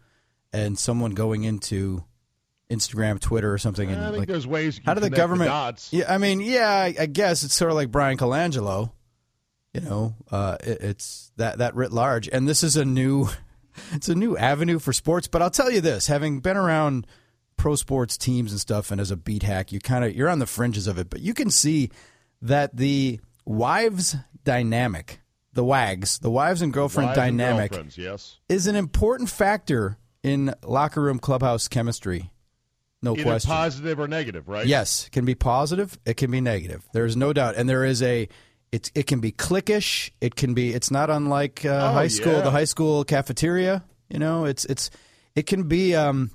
and 0.53 0.77
someone 0.77 1.11
going 1.11 1.43
into 1.43 2.03
Instagram, 2.69 3.19
Twitter, 3.19 3.53
or 3.53 3.57
something? 3.57 3.91
And 3.91 4.01
I 4.01 4.07
think 4.07 4.19
like, 4.19 4.27
there's 4.27 4.47
ways. 4.47 4.77
You 4.77 4.83
how 4.85 4.93
do 4.93 5.01
the 5.01 5.09
government? 5.09 5.49
dots. 5.49 5.91
Yeah, 5.91 6.13
I 6.13 6.17
mean, 6.17 6.39
yeah, 6.39 6.69
I, 6.69 6.95
I 6.99 7.05
guess 7.07 7.43
it's 7.43 7.53
sort 7.55 7.71
of 7.71 7.75
like 7.75 7.91
Bryan 7.91 8.17
Colangelo. 8.17 8.91
You 9.73 9.81
know, 9.81 10.15
uh, 10.31 10.57
it, 10.63 10.81
it's 10.81 11.31
that 11.37 11.59
that 11.59 11.75
writ 11.75 11.91
large, 11.91 12.27
and 12.27 12.47
this 12.47 12.63
is 12.63 12.75
a 12.75 12.83
new, 12.85 13.29
it's 13.93 14.09
a 14.09 14.15
new 14.15 14.37
avenue 14.37 14.79
for 14.79 14.93
sports. 14.93 15.27
But 15.27 15.41
I'll 15.41 15.49
tell 15.49 15.71
you 15.71 15.81
this: 15.81 16.07
having 16.07 16.39
been 16.39 16.57
around 16.57 17.07
pro 17.57 17.75
sports 17.75 18.17
teams 18.17 18.51
and 18.51 18.59
stuff, 18.59 18.91
and 18.91 18.99
as 18.99 19.11
a 19.11 19.17
beat 19.17 19.43
hack, 19.43 19.71
you 19.71 19.79
kind 19.79 20.03
of 20.03 20.15
you're 20.15 20.29
on 20.29 20.39
the 20.39 20.45
fringes 20.45 20.87
of 20.87 20.97
it, 20.97 21.09
but 21.09 21.21
you 21.21 21.33
can 21.33 21.49
see 21.49 21.89
that 22.41 22.75
the 22.75 23.19
wives 23.45 24.15
dynamic, 24.43 25.21
the 25.53 25.63
wags, 25.63 26.19
the 26.19 26.31
wives 26.31 26.61
and 26.61 26.73
girlfriend 26.73 27.09
Wives 27.09 27.17
dynamic, 27.17 27.71
girlfriends, 27.71 27.97
yes. 27.97 28.37
is 28.47 28.67
an 28.67 28.75
important 28.75 29.29
factor 29.29 29.97
in 30.23 30.53
locker 30.63 31.01
room 31.01 31.19
clubhouse 31.19 31.67
chemistry. 31.67 32.31
No 33.01 33.13
Either 33.13 33.23
question. 33.23 33.49
positive 33.49 33.99
or 33.99 34.07
negative, 34.07 34.49
right? 34.49 34.65
Yes, 34.65 35.07
it 35.07 35.11
can 35.11 35.23
be 35.23 35.35
positive. 35.35 35.97
It 36.05 36.17
can 36.17 36.31
be 36.31 36.41
negative. 36.41 36.83
There 36.91 37.05
is 37.05 37.15
no 37.15 37.31
doubt, 37.33 37.55
and 37.55 37.69
there 37.69 37.85
is 37.85 38.01
a. 38.01 38.27
It's 38.71 38.91
it 38.95 39.07
can 39.07 39.19
be 39.19 39.31
cliquish. 39.31 40.11
It 40.21 40.35
can 40.35 40.53
be. 40.53 40.73
It's 40.73 40.91
not 40.91 41.09
unlike 41.09 41.65
uh, 41.65 41.69
Oh, 41.89 41.93
high 41.93 42.07
school, 42.07 42.33
yeah. 42.33 42.41
the 42.41 42.51
high 42.51 42.65
school 42.65 43.03
cafeteria. 43.03 43.83
You 44.09 44.19
know, 44.19 44.45
it's 44.45 44.65
it's 44.65 44.89
it 45.35 45.47
can 45.47 45.63
be 45.63 45.95
um, 45.95 46.31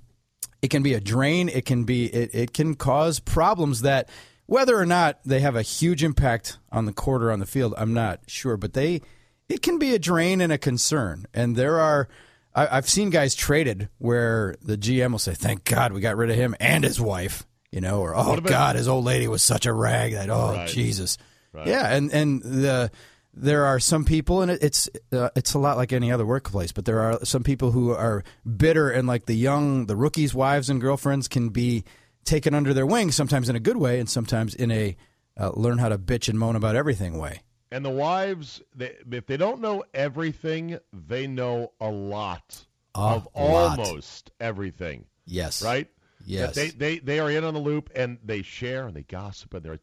it 0.63 0.69
can 0.69 0.83
be 0.83 0.95
a 0.95 1.01
drain. 1.01 1.49
It 1.49 1.65
can 1.65 1.85
be 1.85 2.07
it, 2.07 2.35
it 2.35 2.53
can 2.53 2.75
cause 2.75 3.21
problems 3.21 3.83
that 3.83 4.09
whether 4.47 4.77
or 4.77 4.85
not 4.87 5.21
they 5.25 5.41
have 5.41 5.57
a 5.57 5.63
huge 5.63 6.03
impact 6.05 6.59
on 6.73 6.85
the 6.87 6.93
court 6.93 7.23
or 7.23 7.31
on 7.33 7.39
the 7.39 7.47
field, 7.47 7.73
I'm 7.79 7.95
not 7.95 8.21
sure, 8.27 8.57
but 8.57 8.73
they 8.75 9.01
it 9.49 9.63
can 9.63 9.79
be 9.79 9.95
a 9.95 9.99
drain 9.99 10.41
and 10.41 10.53
a 10.53 10.59
concern. 10.59 11.27
And 11.33 11.55
there 11.55 11.79
are 11.79 12.09
I, 12.55 12.79
I've 12.79 12.89
seen 12.89 13.11
guys 13.11 13.35
traded 13.37 13.89
where 13.99 14.57
the 14.61 14.77
GM 14.77 15.13
will 15.13 15.19
say, 15.21 15.35
"Thank 15.35 15.65
God 15.65 15.93
we 15.93 16.01
got 16.01 16.17
rid 16.17 16.31
of 16.31 16.37
him 16.37 16.55
and 16.59 16.83
his 16.83 17.01
wife," 17.01 17.47
you 17.71 17.81
know, 17.81 18.01
or 18.01 18.15
"Oh 18.17 18.33
about- 18.35 18.45
God, 18.51 18.77
his 18.77 18.89
old 18.89 19.05
lady 19.05 19.29
was 19.29 19.43
such 19.45 19.67
a 19.67 19.73
rag 19.73 20.13
that 20.15 20.31
oh 20.31 20.53
Right. 20.55 20.69
Jesus." 20.69 21.17
Yeah, 21.67 21.95
and 21.95 22.13
and 22.13 22.43
the 22.43 22.91
there 23.37 23.65
are 23.65 23.81
some 23.81 24.05
people, 24.05 24.43
and 24.43 24.51
it, 24.51 24.63
it's 24.63 24.89
uh, 25.13 25.31
it's 25.35 25.55
a 25.55 25.59
lot 25.59 25.77
like 25.77 25.93
any 25.93 26.13
other 26.13 26.25
workplace, 26.27 26.73
but 26.73 26.85
there 26.85 27.01
are 27.01 27.25
some 27.25 27.43
people 27.43 27.71
who 27.73 27.91
are 27.93 28.23
bitter, 28.57 28.91
and 28.91 29.07
like 29.09 29.27
the 29.27 29.35
young, 29.35 29.87
the 29.87 29.97
rookies' 29.97 30.35
wives 30.35 30.71
and 30.71 30.81
girlfriends 30.81 31.27
can 31.29 31.49
be 31.49 31.85
taken 32.25 32.55
under 32.55 32.73
their 32.73 32.87
wing, 32.87 33.11
sometimes 33.11 33.49
in 33.49 33.57
a 33.57 33.61
good 33.61 33.77
way, 33.77 33.99
and 34.01 34.09
sometimes 34.09 34.55
in 34.55 34.71
a 34.71 34.97
uh, 35.39 35.51
learn 35.55 35.79
how 35.79 35.89
to 35.89 35.99
bitch 35.99 36.29
and 36.29 36.39
moan 36.39 36.55
about 36.57 36.77
everything 36.77 37.19
way. 37.19 37.41
And 37.73 37.85
the 37.85 37.91
wives, 37.91 38.63
they, 38.75 38.95
if 39.11 39.27
they 39.27 39.37
don't 39.37 39.61
know 39.61 39.83
everything, 39.93 40.79
they 40.93 41.27
know 41.27 41.73
a 41.81 41.91
lot 41.91 42.65
A 42.95 43.01
of 43.01 43.29
lot. 43.35 43.79
almost 43.81 44.31
everything, 44.39 45.07
Yes, 45.27 45.61
right? 45.61 45.89
Yes. 46.25 46.55
That 46.55 46.55
They, 46.55 46.71
they 46.71 46.99
they 47.01 47.19
are 47.19 47.31
in 47.31 47.43
on 47.45 47.53
the 47.53 47.61
loop 47.61 47.91
and 47.97 48.19
they 48.25 48.43
share 48.43 48.87
and 48.87 48.95
they 48.97 49.03
gossip 49.03 49.53
and 49.55 49.63
they're 49.65 49.79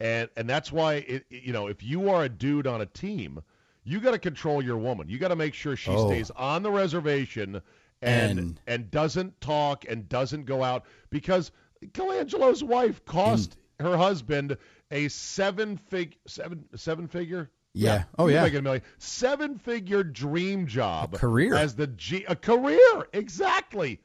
and 0.00 0.28
and 0.36 0.48
that's 0.48 0.70
why 0.72 0.94
it, 0.94 1.26
you 1.30 1.52
know 1.52 1.66
if 1.66 1.82
you 1.82 2.10
are 2.10 2.24
a 2.24 2.28
dude 2.28 2.66
on 2.66 2.80
a 2.80 2.86
team, 2.86 3.40
you 3.84 4.00
got 4.00 4.12
to 4.12 4.18
control 4.18 4.62
your 4.62 4.78
woman. 4.78 5.08
You 5.08 5.18
got 5.18 5.28
to 5.28 5.36
make 5.36 5.54
sure 5.54 5.76
she 5.76 5.90
Oh. 5.90 6.08
stays 6.08 6.30
on 6.30 6.62
the 6.62 6.70
reservation 6.70 7.62
and, 8.02 8.38
And- 8.38 8.60
and 8.66 8.90
doesn't 8.90 9.40
talk 9.40 9.84
and 9.88 10.08
doesn't 10.08 10.44
go 10.44 10.62
out 10.62 10.84
because 11.10 11.50
Colangelo's 11.94 12.62
wife 12.62 13.04
cost 13.04 13.56
mm. 13.80 13.84
her 13.84 13.96
husband 13.96 14.56
a 14.90 15.08
seven 15.08 15.76
fig 15.76 16.16
seven 16.26 16.64
seven 16.76 17.08
figure. 17.08 17.50
Yeah. 17.74 18.04
Oh, 18.18 18.26
yeah. 18.28 18.42
making 18.42 18.58
a 18.60 18.62
million. 18.62 18.82
Seven 18.98 19.58
figure 19.58 20.02
dream 20.02 20.66
job. 20.66 21.14
A 21.14 21.18
career. 21.18 21.54
As 21.54 21.76
the 21.76 21.86
G 21.86 22.24
a 22.26 22.34
career. 22.34 23.06
Exactly. 23.12 24.00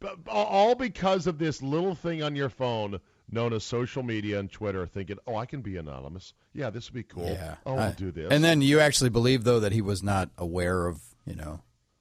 But 0.00 0.18
all 0.28 0.74
because 0.76 1.26
of 1.26 1.38
this 1.38 1.60
little 1.60 1.94
thing 1.94 2.22
on 2.22 2.36
your 2.36 2.48
phone 2.48 3.00
known 3.30 3.52
as 3.52 3.64
social 3.64 4.02
media 4.02 4.38
and 4.38 4.50
Twitter 4.50 4.86
thinking, 4.86 5.18
"Oh, 5.26 5.36
I 5.36 5.46
can 5.46 5.60
be 5.60 5.76
anonymous. 5.76 6.34
Yeah, 6.52 6.70
this 6.70 6.88
would 6.90 6.94
be 6.94 7.02
cool. 7.02 7.26
Yeah. 7.26 7.56
Oh, 7.66 7.76
I'll 7.76 7.92
do 7.92 8.10
this." 8.10 8.30
And 8.30 8.42
then 8.42 8.62
you 8.62 8.80
actually 8.80 9.10
believe 9.10 9.44
though 9.44 9.60
that 9.60 9.72
he 9.72 9.80
was 9.80 10.02
not 10.02 10.30
aware 10.38 10.86
of 10.86 11.00
you 11.26 11.34
know 11.34 11.60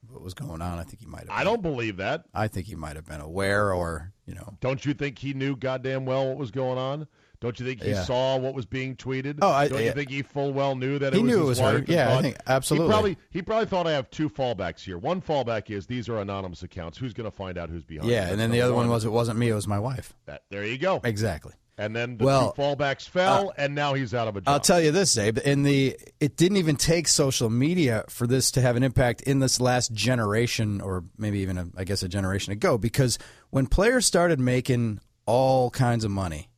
what 0.09 0.21
was 0.21 0.33
going 0.33 0.61
on. 0.61 0.79
I 0.79 0.83
think 0.83 0.99
he 0.99 1.05
might 1.05 1.27
have. 1.27 1.31
I 1.31 1.43
don't 1.43 1.61
believe 1.61 1.97
that. 1.97 2.25
I 2.33 2.47
think 2.47 2.67
he 2.67 2.75
might 2.75 2.95
have 2.95 3.05
been 3.05 3.21
aware, 3.21 3.73
or 3.73 4.13
you 4.25 4.35
know. 4.35 4.57
Don't 4.61 4.85
you 4.85 4.93
think 4.93 5.19
he 5.19 5.33
knew 5.33 5.55
goddamn 5.55 6.05
well 6.05 6.27
what 6.27 6.37
was 6.37 6.51
going 6.51 6.77
on? 6.77 7.07
Don't 7.39 7.59
you 7.59 7.65
think 7.65 7.83
he 7.83 7.91
Yeah. 7.91 8.03
saw 8.03 8.37
what 8.37 8.55
was 8.55 8.65
being 8.65 8.95
tweeted? 8.95 9.39
Oh, 9.41 9.49
I- 9.49 9.67
don't 9.67 9.79
you 9.79 9.85
yeah. 9.85 9.93
think 9.93 10.09
he 10.09 10.23
full 10.23 10.53
well 10.53 10.75
knew 10.75 10.97
that 10.99 11.13
He 11.13 11.19
it 11.19 11.23
was 11.23 11.31
knew 11.31 11.41
it 11.41 11.45
was 11.45 11.59
her. 11.59 11.83
Yeah, 11.87 12.17
I 12.17 12.21
think- 12.21 12.37
absolutely. 12.47 12.87
He 12.87 12.91
probably 12.91 13.17
he 13.29 13.41
probably 13.41 13.65
thought 13.67 13.85
I 13.87 13.91
have 13.91 14.09
two 14.09 14.29
fallbacks 14.29 14.79
here. 14.83 14.97
One 14.97 15.21
fallback 15.21 15.69
is 15.69 15.85
these 15.85 16.09
are 16.09 16.19
anonymous 16.19 16.63
accounts. 16.63 16.97
Who's 16.97 17.13
going 17.13 17.29
to 17.29 17.35
find 17.35 17.57
out 17.57 17.69
who's 17.69 17.83
behind? 17.83 18.09
Yeah, 18.09 18.27
and 18.29 18.39
then 18.39 18.49
the 18.51 18.61
other 18.61 18.73
one 18.73 18.89
was 18.89 19.05
it 19.05 19.11
wasn't 19.11 19.37
me, 19.37 19.49
it 19.49 19.53
was 19.53 19.67
my 19.67 19.79
wife. 19.79 20.13
that. 20.25 20.41
There 20.49 20.65
you 20.65 20.77
go. 20.79 20.99
Exactly. 21.03 21.53
And 21.79 21.95
then 21.95 22.17
the 22.17 22.25
Well, 22.25 22.47
uh, 22.49 22.51
two 22.53 22.61
fallbacks 22.63 23.07
fell, 23.07 23.53
and 23.55 23.75
now 23.75 23.93
he's 23.93 24.15
out 24.15 24.27
of 24.27 24.35
a 24.35 24.41
job. 24.41 24.49
I'll 24.51 24.59
tell 24.59 24.81
you 24.81 24.89
this, 24.91 25.15
Abe. 25.15 25.37
In 25.45 25.61
the 25.61 25.95
it 26.19 26.35
didn't 26.35 26.57
even 26.57 26.75
take 26.75 27.07
social 27.07 27.51
media 27.51 28.03
for 28.09 28.25
this 28.25 28.49
to 28.51 28.61
have 28.61 28.75
an 28.75 28.81
impact 28.81 29.21
in 29.21 29.37
this 29.41 29.61
last 29.61 29.93
generation, 29.93 30.81
or 30.81 31.03
maybe 31.19 31.37
even 31.39 31.55
a, 31.59 31.67
I 31.77 31.83
guess 31.83 32.01
a 32.01 32.09
generation 32.09 32.51
ago, 32.51 32.79
because 32.79 33.19
when 33.51 33.67
players 33.67 34.07
started 34.07 34.39
making 34.39 35.01
all 35.27 35.69
kinds 35.69 36.03
of 36.03 36.09
money, 36.09 36.49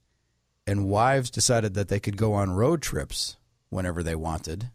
and 0.69 0.87
wives 0.87 1.29
decided 1.31 1.73
that 1.73 1.87
they 1.87 1.99
could 1.99 2.15
go 2.15 2.33
on 2.33 2.51
road 2.51 2.81
trips 2.81 3.37
whenever 3.69 4.03
they 4.03 4.15
wanted, 4.15 4.69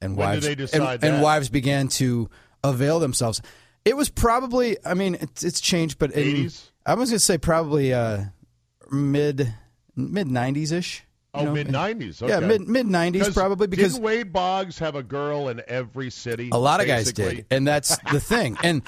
and 0.00 0.16
When 0.16 0.40
did 0.40 0.58
wives 0.60 0.72
and, 0.72 1.04
and 1.04 1.22
wives 1.22 1.48
began 1.48 1.88
to 1.88 2.28
avail 2.62 2.98
themselves. 2.98 3.40
It 3.84 3.96
was 3.96 4.10
probably, 4.10 4.76
I 4.84 4.94
mean, 4.94 5.14
it's, 5.14 5.42
it's 5.42 5.60
changed, 5.60 5.98
but 5.98 6.12
in, 6.12 6.50
I 6.84 6.94
was 6.94 7.10
going 7.10 7.18
to 7.18 7.24
say 7.24 7.38
probably 7.38 7.94
uh, 7.94 8.24
mid 8.90 9.54
mid 9.96 10.28
nineties 10.28 10.72
ish. 10.72 11.04
oh, 11.32 11.52
mid 11.52 11.70
nineties. 11.70 12.20
Yeah, 12.20 12.40
mid 12.40 12.68
mid 12.68 12.86
nineties 12.86 13.30
probably 13.30 13.66
because 13.66 13.94
didn't 13.94 14.04
Wade 14.04 14.32
Boggs 14.32 14.78
have 14.78 14.96
a 14.96 15.02
girl 15.02 15.48
in 15.48 15.62
every 15.66 16.10
city? 16.10 16.50
a 16.52 16.58
lot 16.58 16.80
of 16.80 16.86
guys 16.86 17.12
did, 17.12 17.46
and 17.50 17.66
that's 17.66 17.96
the 18.12 18.20
thing. 18.20 18.58
And 18.62 18.82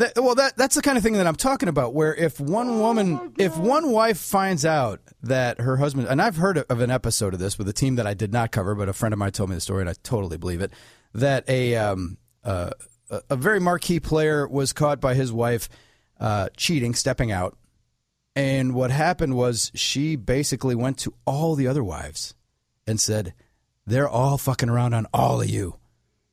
that, 0.00 0.22
well, 0.22 0.34
that 0.34 0.56
that's 0.56 0.74
the 0.74 0.82
kind 0.82 0.98
of 0.98 1.04
thing 1.04 1.14
that 1.14 1.26
I'm 1.26 1.36
talking 1.36 1.68
about. 1.68 1.94
Where 1.94 2.14
if 2.14 2.40
one 2.40 2.80
woman, 2.80 3.34
if 3.38 3.56
one 3.56 3.90
wife 3.90 4.18
finds 4.18 4.64
out 4.64 5.00
that 5.22 5.60
her 5.60 5.76
husband, 5.76 6.08
and 6.08 6.20
I've 6.20 6.36
heard 6.36 6.58
of 6.58 6.80
an 6.80 6.90
episode 6.90 7.34
of 7.34 7.40
this 7.40 7.58
with 7.58 7.68
a 7.68 7.72
team 7.72 7.96
that 7.96 8.06
I 8.06 8.14
did 8.14 8.32
not 8.32 8.50
cover, 8.50 8.74
but 8.74 8.88
a 8.88 8.92
friend 8.92 9.12
of 9.12 9.18
mine 9.18 9.32
told 9.32 9.50
me 9.50 9.54
the 9.54 9.60
story, 9.60 9.82
and 9.82 9.90
I 9.90 9.94
totally 10.02 10.36
believe 10.36 10.60
it. 10.60 10.72
That 11.14 11.48
a 11.48 11.76
um, 11.76 12.18
uh, 12.44 12.70
a 13.10 13.22
a 13.30 13.36
very 13.36 13.60
marquee 13.60 14.00
player 14.00 14.46
was 14.48 14.72
caught 14.72 15.00
by 15.00 15.14
his 15.14 15.32
wife 15.32 15.68
uh, 16.18 16.48
cheating, 16.56 16.94
stepping 16.94 17.32
out. 17.32 17.56
And 18.36 18.74
what 18.74 18.90
happened 18.90 19.34
was 19.34 19.72
she 19.74 20.16
basically 20.16 20.74
went 20.74 20.98
to 20.98 21.14
all 21.26 21.56
the 21.56 21.66
other 21.66 21.82
wives 21.82 22.34
and 22.86 23.00
said, 23.00 23.34
"They're 23.86 24.08
all 24.08 24.38
fucking 24.38 24.68
around 24.68 24.94
on 24.94 25.06
all 25.12 25.40
of 25.40 25.48
you." 25.48 25.79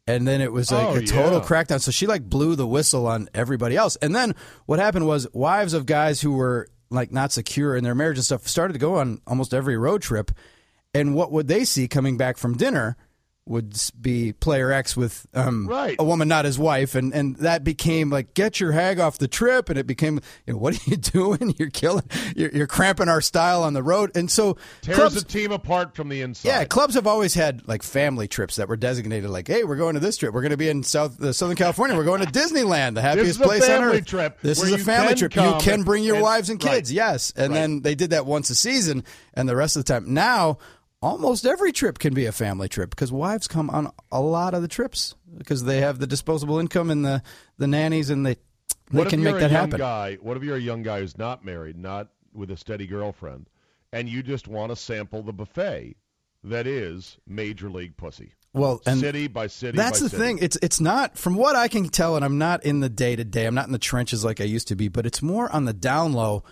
And 0.07 0.25
then 0.27 0.39
it 0.41 0.51
was 0.53 0.71
like 0.71 0.87
Oh, 0.87 0.95
a 0.95 1.01
total 1.05 1.39
yeah. 1.39 1.45
crackdown. 1.45 1.81
So 1.81 1.91
she 1.91 2.07
like 2.07 2.23
blew 2.23 2.55
the 2.55 2.65
whistle 2.65 3.07
on 3.07 3.27
everybody 3.33 3.75
else. 3.75 3.97
And 3.97 4.15
then 4.15 4.35
what 4.65 4.79
happened 4.79 5.05
was 5.05 5.27
wives 5.33 5.73
of 5.73 5.85
guys 5.85 6.21
who 6.21 6.31
were 6.31 6.69
like 6.89 7.11
not 7.11 7.33
secure 7.33 7.75
in 7.75 7.83
their 7.83 7.93
marriage 7.95 8.17
and 8.17 8.23
stuff 8.25 8.47
started 8.47 8.73
to 8.73 8.79
go 8.79 8.95
on 8.95 9.19
almost 9.27 9.53
every 9.53 9.77
road 9.77 10.01
trip. 10.01 10.31
And 10.93 11.13
what 11.13 11.31
would 11.33 11.47
they 11.49 11.65
see 11.65 11.87
coming 11.89 12.15
back 12.17 12.37
from 12.37 12.55
dinner 12.55 12.95
would 13.47 13.75
be 13.99 14.33
player 14.33 14.71
X 14.71 14.95
with 14.97 15.25
um, 15.33 15.67
Right. 15.67 15.95
a 15.99 16.03
woman 16.03 16.27
not 16.27 16.45
his 16.45 16.59
wife, 16.59 16.95
and, 16.95 17.13
and 17.13 17.35
that 17.37 17.63
became 17.63 18.09
like 18.09 18.33
get 18.33 18.59
your 18.59 18.71
hag 18.71 18.99
off 18.99 19.17
the 19.17 19.27
trip, 19.27 19.69
and 19.69 19.77
it 19.79 19.87
became 19.87 20.19
you 20.45 20.53
know 20.53 20.59
what 20.59 20.75
are 20.75 20.89
you 20.89 20.97
doing? 20.97 21.55
You're 21.57 21.69
killing, 21.69 22.03
you're, 22.35 22.49
you're 22.51 22.67
cramping 22.67 23.09
our 23.09 23.21
style 23.21 23.63
on 23.63 23.73
the 23.73 23.83
road, 23.83 24.11
and 24.15 24.29
so 24.29 24.57
Tears 24.81 24.97
clubs, 24.97 25.15
the 25.15 25.21
team 25.21 25.51
apart 25.51 25.95
from 25.95 26.09
the 26.09 26.21
inside. 26.21 26.49
yeah, 26.49 26.65
clubs 26.65 26.95
have 26.95 27.07
always 27.07 27.33
had 27.33 27.67
like 27.67 27.83
family 27.83 28.27
trips 28.27 28.57
that 28.57 28.67
were 28.67 28.77
designated 28.77 29.29
like, 29.29 29.47
hey, 29.47 29.63
we're 29.63 29.75
going 29.75 29.93
to 29.95 29.99
this 29.99 30.17
trip, 30.17 30.33
we're 30.33 30.41
going 30.41 30.51
to 30.51 30.57
be 30.57 30.69
in 30.69 30.83
South 30.83 31.21
uh, 31.21 31.31
Southern 31.33 31.55
California, 31.57 31.95
we're 31.95 32.03
going 32.03 32.21
to 32.25 32.27
Disneyland, 32.31 32.95
the 32.95 33.01
happiest 33.01 33.39
place 33.41 33.63
on 33.63 33.67
family 33.69 33.97
earth. 33.99 34.05
trip 34.05 34.39
This 34.41 34.61
is 34.61 34.71
a 34.73 34.77
family 34.77 35.15
trip. 35.15 35.35
You 35.35 35.55
can 35.59 35.83
bring 35.83 36.03
your 36.03 36.15
and- 36.15 36.23
wives 36.23 36.49
and 36.49 36.63
right. 36.63 36.75
kids, 36.75 36.91
yes, 36.91 37.31
and 37.35 37.53
Right. 37.53 37.59
then 37.59 37.81
they 37.81 37.95
did 37.95 38.09
that 38.11 38.25
once 38.25 38.49
a 38.49 38.55
season, 38.55 39.03
and 39.33 39.47
the 39.47 39.55
rest 39.55 39.75
of 39.77 39.85
the 39.85 39.93
time 39.93 40.13
now. 40.13 40.57
Almost 41.01 41.45
every 41.45 41.71
trip 41.71 41.99
can 41.99 42.13
be 42.13 42.25
a 42.25 42.31
family 42.31 42.67
trip 42.67 42.89
because 42.89 43.11
wives 43.11 43.47
come 43.47 43.69
on 43.69 43.91
a 44.11 44.19
lot 44.19 44.53
of 44.55 44.63
the 44.63 44.67
trips 44.67 45.15
because 45.37 45.63
they 45.63 45.81
have 45.81 45.99
the 45.99 46.07
disposable 46.07 46.57
income 46.57 46.89
and 46.89 47.05
the, 47.05 47.21
the 47.57 47.67
nannies 47.67 48.09
and 48.09 48.25
they 48.25 48.37
they 48.91 48.99
what 48.99 49.09
can 49.09 49.21
make 49.21 49.35
a 49.35 49.39
that 49.39 49.51
happen. 49.51 49.77
guy? 49.77 50.17
What 50.21 50.37
if 50.37 50.43
you're 50.43 50.55
a 50.55 50.61
young 50.61 50.83
guy 50.83 51.01
who's 51.01 51.17
not 51.17 51.43
married, 51.43 51.77
not 51.77 52.09
with 52.33 52.51
a 52.51 52.57
steady 52.57 52.87
girlfriend, 52.87 53.49
and 53.91 54.07
you 54.07 54.23
just 54.23 54.47
want 54.47 54.71
to 54.71 54.75
sample 54.75 55.23
the 55.23 55.33
buffet 55.33 55.97
that 56.43 56.67
is 56.67 57.17
Major 57.27 57.69
League 57.69 57.97
Pussy? 57.97 58.31
Well, 58.53 58.81
and 58.85 58.99
city 58.99 59.27
by 59.27 59.47
city. 59.47 59.77
That's 59.77 59.99
by 59.99 60.03
the 60.05 60.09
city. 60.09 60.23
thing. 60.23 60.39
It's 60.41 60.57
it's 60.61 60.79
not 60.79 61.17
from 61.17 61.35
what 61.35 61.55
I 61.55 61.67
can 61.67 61.89
tell, 61.89 62.15
and 62.15 62.23
I'm 62.23 62.37
not 62.37 62.63
in 62.63 62.79
the 62.79 62.89
day 62.89 63.15
to 63.15 63.23
day. 63.23 63.45
I'm 63.45 63.55
not 63.55 63.67
in 63.67 63.73
the 63.73 63.77
trenches 63.77 64.23
like 64.23 64.39
I 64.39 64.45
used 64.45 64.69
to 64.69 64.75
be, 64.75 64.87
but 64.87 65.05
it's 65.05 65.21
more 65.21 65.51
on 65.51 65.65
the 65.65 65.73
down 65.73 66.13
low 66.13 66.43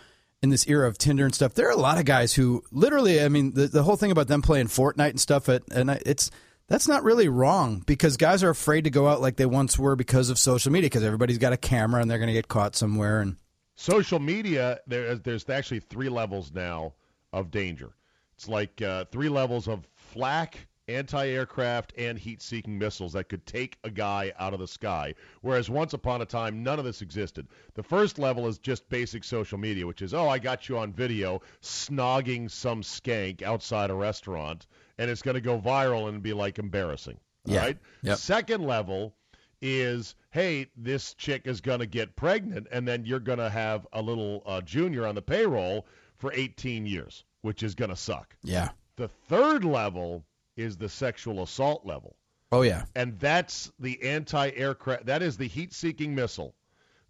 in 0.42 0.50
this 0.50 0.68
era 0.68 0.88
of 0.88 0.98
Tinder 0.98 1.26
and 1.26 1.34
stuff. 1.34 1.54
There 1.54 1.68
are 1.68 1.72
a 1.72 1.76
lot 1.78 1.98
of 1.98 2.06
guys 2.06 2.34
who 2.34 2.64
literally, 2.72 3.22
I 3.22 3.30
mean, 3.30 3.54
the, 3.54 3.68
the 3.68 3.84
whole 3.84 3.96
thing 3.96 4.12
about 4.12 4.28
them 4.28 4.42
playing 4.42 4.68
Fortnite 4.68 5.10
and 5.12 5.20
stuff, 5.20 5.50
at, 5.50 5.64
and 5.72 5.90
I- 5.92 6.02
it's 6.06 6.30
that's 6.68 6.88
not 6.88 7.04
really 7.04 7.28
wrong 7.30 7.84
because 7.86 8.18
guys 8.18 8.44
are 8.44 8.50
afraid 8.50 8.86
to 8.86 8.90
go 8.90 9.08
out 9.08 9.22
like 9.22 9.36
they 9.36 9.46
once 9.46 9.78
were 9.78 9.96
because 9.96 10.30
of 10.30 10.40
social 10.40 10.72
media 10.72 10.88
because 10.88 11.04
everybody's 11.04 11.38
got 11.38 11.54
a 11.54 11.58
camera 11.58 12.02
and 12.02 12.10
they're 12.10 12.18
going 12.18 12.28
to 12.28 12.34
get 12.34 12.48
caught 12.48 12.76
somewhere 12.76 13.22
and 13.22 13.36
social 13.76 14.20
media 14.20 14.80
there, 14.88 15.14
there's 15.16 15.48
actually 15.50 15.80
three 15.80 16.10
levels 16.10 16.52
now 16.54 16.94
of 17.34 17.52
danger 17.52 17.92
it's 18.36 18.48
like 18.48 18.82
uh, 18.82 19.06
three 19.12 19.30
levels 19.30 19.68
of 19.68 19.88
flak 19.96 20.68
anti-aircraft 20.88 21.94
and 21.98 22.18
heat-seeking 22.18 22.78
missiles 22.78 23.14
that 23.14 23.30
could 23.30 23.46
take 23.46 23.78
a 23.84 23.90
guy 23.90 24.32
out 24.40 24.54
of 24.54 24.60
the 24.60 24.68
sky. 24.68 25.14
Whereas 25.42 25.70
once 25.70 25.94
upon 25.94 26.22
a 26.22 26.26
time 26.26 26.64
none 26.64 26.80
of 26.80 26.86
this 26.86 27.02
existed. 27.02 27.48
The 27.74 27.84
first 27.84 28.20
level 28.20 28.48
is 28.48 28.58
just 28.58 28.88
basic 28.90 29.24
social 29.24 29.58
media 29.58 29.86
which 29.88 30.02
is 30.02 30.14
oh 30.14 30.28
i 30.28 30.40
got 30.40 30.68
you 30.70 30.78
on 30.78 30.92
video 30.94 31.42
snogging 31.62 32.50
some 32.50 32.82
skank 32.82 33.42
outside 33.42 33.90
a 33.90 33.94
restaurant 33.94 34.68
and 34.98 35.10
it's 35.10 35.22
going 35.22 35.36
to 35.36 35.42
go 35.42 35.60
viral 35.60 36.10
and 36.10 36.22
be 36.24 36.34
like 36.34 36.60
embarrassing 36.60 37.18
Yeah. 37.46 37.60
right? 37.60 37.78
Yep. 38.04 38.18
second 38.18 38.64
level 38.66 39.14
is 39.62 40.16
hey 40.32 40.68
this 40.76 41.14
chick 41.16 41.44
is 41.46 41.62
going 41.62 41.80
to 41.80 41.86
get 41.86 42.16
pregnant 42.16 42.68
and 42.72 42.88
then 42.88 43.06
you're 43.06 43.20
going 43.20 43.40
to 43.40 43.50
have 43.50 43.88
a 43.94 44.02
little 44.02 44.44
uh, 44.46 44.62
junior 44.62 45.06
on 45.06 45.16
the 45.16 45.22
payroll 45.22 45.86
for 46.18 46.32
18 46.34 46.86
years 46.86 47.24
which 47.42 47.62
is 47.62 47.76
going 47.76 47.90
to 47.92 47.96
suck. 47.96 48.36
Yeah, 48.44 48.70
the 48.96 49.08
third 49.08 49.64
level 49.64 50.24
is 50.58 50.78
the 50.78 50.90
sexual 50.90 51.44
assault 51.44 51.86
level 51.86 52.16
oh 52.52 52.62
yeah, 52.62 52.86
and 52.96 53.20
that's 53.20 53.72
the 53.80 54.02
anti-aircraft 54.04 55.06
that 55.06 55.22
is 55.22 55.38
the 55.38 55.48
heat-seeking 55.48 56.14
missile 56.16 56.56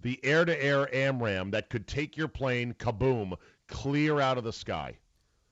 the 0.02 0.20
air-to-air 0.24 0.88
AMRAAM 0.94 1.52
that 1.52 1.70
could 1.70 1.88
take 1.88 2.16
your 2.18 2.28
plane 2.28 2.74
kaboom 2.78 3.34
clear 3.68 4.20
out 4.20 4.38
of 4.38 4.44
the 4.44 4.54
sky 4.54 4.98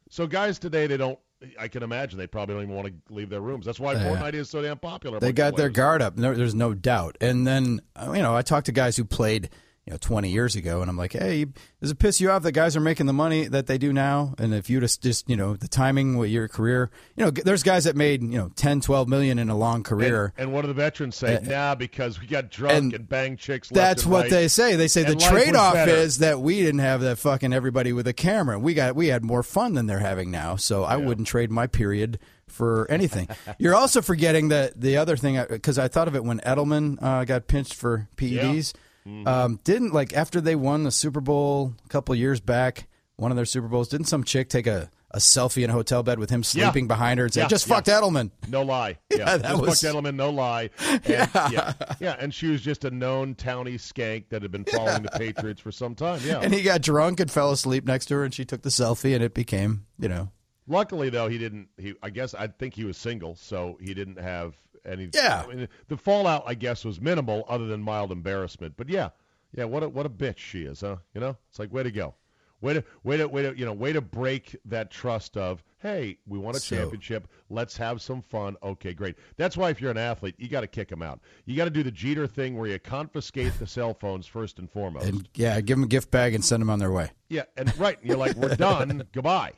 so 0.09 0.27
guys 0.27 0.59
today 0.59 0.87
they 0.87 0.97
don't 0.97 1.17
i 1.59 1.67
can 1.67 1.83
imagine 1.83 2.17
they 2.17 2.27
probably 2.27 2.55
don't 2.55 2.63
even 2.63 2.75
want 2.75 2.87
to 2.87 3.13
leave 3.13 3.29
their 3.29 3.41
rooms 3.41 3.65
that's 3.65 3.79
why 3.79 3.93
Yeah. 3.93 4.05
fortnite 4.15 4.33
is 4.33 4.49
so 4.49 4.61
damn 4.61 4.77
popular 4.77 5.19
they 5.19 5.33
got 5.33 5.55
their 5.57 5.69
guard 5.69 6.01
up. 6.01 6.17
No, 6.17 6.33
there's 6.33 6.55
no 6.55 6.73
doubt. 6.73 7.17
And 7.19 7.45
then 7.45 7.81
uh, 7.95 8.13
you 8.15 8.21
know, 8.21 8.35
I 8.35 8.41
talked 8.43 8.67
to 8.67 8.71
guys 8.71 8.95
who 8.95 9.03
played 9.03 9.49
you 9.85 9.91
know 9.91 9.97
20 9.97 10.29
years 10.29 10.55
ago, 10.55 10.81
and 10.81 10.89
I'm 10.89 10.97
like, 10.97 11.13
hey, 11.13 11.45
does 11.81 11.91
it 11.91 11.99
piss 11.99 12.21
you 12.21 12.31
off 12.31 12.43
that 12.43 12.53
guys 12.53 12.75
are 12.77 12.81
making 12.81 13.05
the 13.05 13.13
money 13.13 13.47
that 13.47 13.67
they 13.67 13.77
do 13.77 13.91
now? 13.91 14.33
And 14.37 14.53
if 14.53 14.69
you 14.69 14.79
just 14.79 15.01
just 15.01 15.29
you 15.29 15.35
know 15.35 15.55
the 15.55 15.67
timing 15.67 16.17
with 16.17 16.29
your 16.29 16.47
career, 16.47 16.89
you 17.15 17.25
know, 17.25 17.31
there's 17.31 17.63
guys 17.63 17.83
that 17.83 17.95
made 17.95 18.21
you 18.21 18.37
know 18.37 18.49
10, 18.55 18.81
12 18.81 19.07
million 19.09 19.39
in 19.39 19.49
a 19.49 19.57
long 19.57 19.83
career. 19.83 20.33
and 20.37 20.53
what 20.53 20.61
do 20.61 20.67
the 20.67 20.73
veterans 20.73 21.15
say? 21.15 21.35
Uh, 21.35 21.41
nah, 21.41 21.75
because 21.75 22.19
we 22.21 22.27
got 22.27 22.49
drunk 22.49 22.77
and 22.77 22.93
and, 22.93 23.09
banged 23.09 23.39
chicks. 23.39 23.71
left 23.71 23.75
That's 23.75 24.03
and 24.03 24.11
what 24.11 24.21
right. 24.23 24.31
they 24.31 24.47
say. 24.47 24.75
They 24.75 24.87
say 24.87 25.03
the 25.03 25.11
And 25.11 25.21
life 25.21 25.31
was 25.31 25.41
trade 25.43 25.55
off 25.55 25.87
is 25.87 26.19
that 26.19 26.39
we 26.39 26.61
didn't 26.61 26.79
have 26.79 27.01
that 27.01 27.17
fucking 27.19 27.51
everybody 27.51 27.91
with 27.91 28.07
a 28.07 28.13
camera. 28.13 28.57
We 28.57 28.73
got 28.73 28.95
we 28.95 29.07
had 29.07 29.23
more 29.23 29.43
fun 29.43 29.73
than 29.73 29.87
they're 29.87 29.99
having 29.99 30.31
now. 30.31 30.55
So 30.55 30.83
I 30.83 30.95
wouldn't 30.97 31.27
trade 31.27 31.51
my 31.51 31.67
period 31.67 32.19
for 32.47 32.89
anything. 32.89 33.27
You're 33.57 33.75
also 33.75 34.01
forgetting 34.01 34.49
that 34.49 34.79
the 34.79 34.97
other 34.97 35.17
thing 35.17 35.43
because 35.49 35.77
I 35.77 35.89
thought 35.89 36.07
of 36.07 36.15
it 36.15 36.23
when 36.23 36.39
Edelman 36.39 37.01
uh, 37.01 37.25
got 37.25 37.47
pinched 37.47 37.73
for 37.73 38.07
PEDs. 38.15 38.73
Mm-hmm. 39.07 39.27
Um, 39.27 39.59
didn't 39.63 39.93
like 39.93 40.13
after 40.13 40.39
they 40.41 40.55
won 40.55 40.83
the 40.83 40.91
Super 40.91 41.21
Bowl 41.21 41.73
a 41.85 41.89
couple 41.89 42.13
years 42.15 42.39
back, 42.39 42.87
one 43.17 43.31
of 43.31 43.35
their 43.35 43.45
Super 43.45 43.67
Bowls. 43.67 43.87
Didn't 43.89 44.07
some 44.07 44.23
chick 44.23 44.49
take 44.49 44.65
a, 44.65 44.89
a 45.11 45.17
selfie 45.19 45.63
in 45.63 45.69
a 45.69 45.73
hotel 45.73 46.03
bed 46.03 46.19
with 46.19 46.29
him 46.29 46.39
Yeah. 46.39 46.65
sleeping 46.65 46.87
behind 46.87 47.19
her 47.19 47.25
and 47.25 47.33
say, 47.33 47.41
Yeah, 47.41 47.47
"Just 47.47 47.67
yeah. 47.67 47.75
fucked 47.75 47.87
Edelman"? 47.87 48.31
No 48.47 48.61
lie. 48.63 48.97
Yeah, 49.11 49.17
Yeah, 49.17 49.37
that 49.37 49.41
Just 49.49 49.61
was- 49.61 49.81
fucked 49.81 49.95
Edelman, 49.95 50.15
no 50.15 50.29
lie. 50.29 50.69
And, 50.79 51.01
yeah. 51.07 51.73
yeah, 51.99 52.15
and 52.19 52.33
she 52.33 52.47
was 52.47 52.61
just 52.61 52.85
a 52.85 52.91
known 52.91 53.35
towny 53.35 53.73
skank 53.77 54.29
that 54.29 54.41
had 54.41 54.51
been 54.51 54.65
following 54.65 55.03
the 55.03 55.09
Patriots 55.11 55.61
for 55.61 55.71
some 55.71 55.95
time. 55.95 56.19
Yeah. 56.23 56.39
And 56.41 56.53
he 56.53 56.61
got 56.63 56.81
drunk 56.81 57.19
and 57.19 57.29
fell 57.29 57.51
asleep 57.51 57.85
next 57.85 58.05
to 58.07 58.15
her, 58.15 58.23
and 58.23 58.33
she 58.33 58.45
took 58.45 58.61
the 58.63 58.69
selfie, 58.69 59.13
and 59.13 59.23
it 59.23 59.33
became, 59.33 59.85
you 59.99 60.07
know, 60.09 60.29
Luckily, 60.65 61.09
though, 61.09 61.27
he 61.27 61.37
didn't. 61.37 61.67
He, 61.77 61.93
I 62.01 62.09
guess, 62.09 62.33
I 62.33 62.47
think 62.47 62.73
he 62.73 62.85
was 62.85 62.95
single, 62.95 63.35
so 63.35 63.77
he 63.81 63.93
didn't 63.93 64.17
have 64.17 64.55
any. 64.85 65.09
Yeah. 65.13 65.43
I 65.47 65.53
mean, 65.53 65.67
the 65.87 65.97
fallout, 65.97 66.43
I 66.47 66.53
guess, 66.53 66.83
was 66.85 66.99
minimal, 67.01 67.45
other 67.47 67.67
than 67.67 67.81
mild 67.81 68.11
embarrassment. 68.11 68.75
But 68.77 68.89
yeah, 68.89 69.09
yeah, 69.55 69.65
what 69.65 69.83
a 69.83 69.89
what 69.89 70.05
a 70.05 70.09
bitch 70.09 70.37
she 70.37 70.63
is, 70.63 70.81
huh? 70.81 70.97
You 71.13 71.21
know, 71.21 71.37
it's 71.49 71.59
like 71.59 71.71
way 71.73 71.83
to 71.83 71.91
go, 71.91 72.15
way 72.61 72.73
to 72.73 72.83
way 73.03 73.17
to 73.17 73.27
way 73.27 73.43
to 73.43 73.57
you 73.57 73.65
know 73.65 73.73
way 73.73 73.93
to 73.93 74.01
break 74.01 74.55
that 74.65 74.89
trust 74.91 75.37
of 75.37 75.63
hey, 75.79 76.17
we 76.25 76.39
won 76.39 76.55
a 76.55 76.59
So- 76.59 76.77
championship, 76.77 77.27
let's 77.49 77.75
have 77.75 78.01
some 78.01 78.21
fun. 78.21 78.55
Okay, 78.63 78.93
great. 78.93 79.17
That's 79.35 79.57
why 79.57 79.69
if 79.69 79.81
you're 79.81 79.91
an 79.91 79.97
athlete, 79.97 80.33
you 80.37 80.47
got 80.47 80.61
to 80.61 80.67
kick 80.67 80.87
them 80.87 81.01
out. 81.01 81.19
You 81.45 81.57
got 81.57 81.65
to 81.65 81.69
do 81.69 81.83
the 81.83 81.91
Jeter 81.91 82.25
thing 82.25 82.57
where 82.57 82.69
you 82.69 82.79
confiscate 82.79 83.51
the 83.59 83.67
cell 83.67 83.93
phones 83.93 84.25
first 84.25 84.59
and 84.59 84.71
foremost. 84.71 85.05
and 85.05 85.27
yeah, 85.35 85.59
give 85.59 85.75
them 85.77 85.83
a 85.83 85.87
gift 85.87 86.09
bag 86.09 86.33
and 86.35 86.43
send 86.43 86.61
them 86.61 86.69
on 86.69 86.79
their 86.79 86.91
way. 86.91 87.11
yeah, 87.29 87.43
and 87.57 87.77
right, 87.77 87.99
and 87.99 88.07
you're 88.07 88.17
like, 88.17 88.35
we're 88.37 88.55
done. 88.55 89.03
Goodbye. 89.11 89.51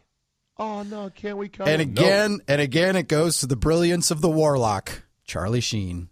Oh 0.57 0.81
no, 0.83 1.09
can't 1.11 1.37
we 1.37 1.47
come? 1.49 1.67
And 1.67 1.93
No. 1.93 2.01
again, 2.01 2.39
and 2.47 2.59
again, 2.61 2.95
it 2.95 3.07
goes 3.07 3.39
to 3.41 3.45
the 3.45 3.55
brilliance 3.57 4.09
of 4.09 4.21
the 4.21 4.29
warlock, 4.29 5.03
Charlie 5.25 5.61
Sheen, 5.61 6.09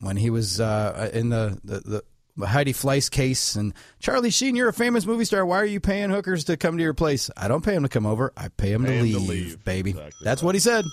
when 0.00 0.16
he 0.16 0.30
was 0.30 0.60
uh, 0.60 1.10
in 1.12 1.28
the, 1.28 1.58
the, 1.64 2.02
the 2.36 2.46
Heidi 2.46 2.72
Fleiss 2.72 3.10
case. 3.10 3.54
And 3.54 3.72
Charlie 4.00 4.30
Sheen, 4.30 4.56
you're 4.56 4.68
a 4.68 4.72
famous 4.72 5.06
movie 5.06 5.24
star. 5.24 5.44
Why 5.46 5.58
are 5.58 5.64
you 5.66 5.80
paying 5.80 6.10
hookers 6.10 6.44
to 6.44 6.56
come 6.56 6.76
to 6.76 6.82
your 6.82 6.94
place? 6.94 7.30
I 7.36 7.46
don't 7.48 7.64
pay 7.64 7.74
them 7.74 7.82
to 7.84 7.88
come 7.88 8.06
over. 8.06 8.32
I 8.36 8.48
pay 8.48 8.72
them, 8.72 8.84
Pay 8.84 8.96
to, 8.98 9.02
leave, 9.02 9.14
to 9.14 9.20
leave. 9.20 9.64
baby. 9.64 9.90
Exactly 9.90 10.12
That's 10.24 10.42
right. 10.42 10.46
what 10.46 10.54
he 10.54 10.60
said. 10.60 10.84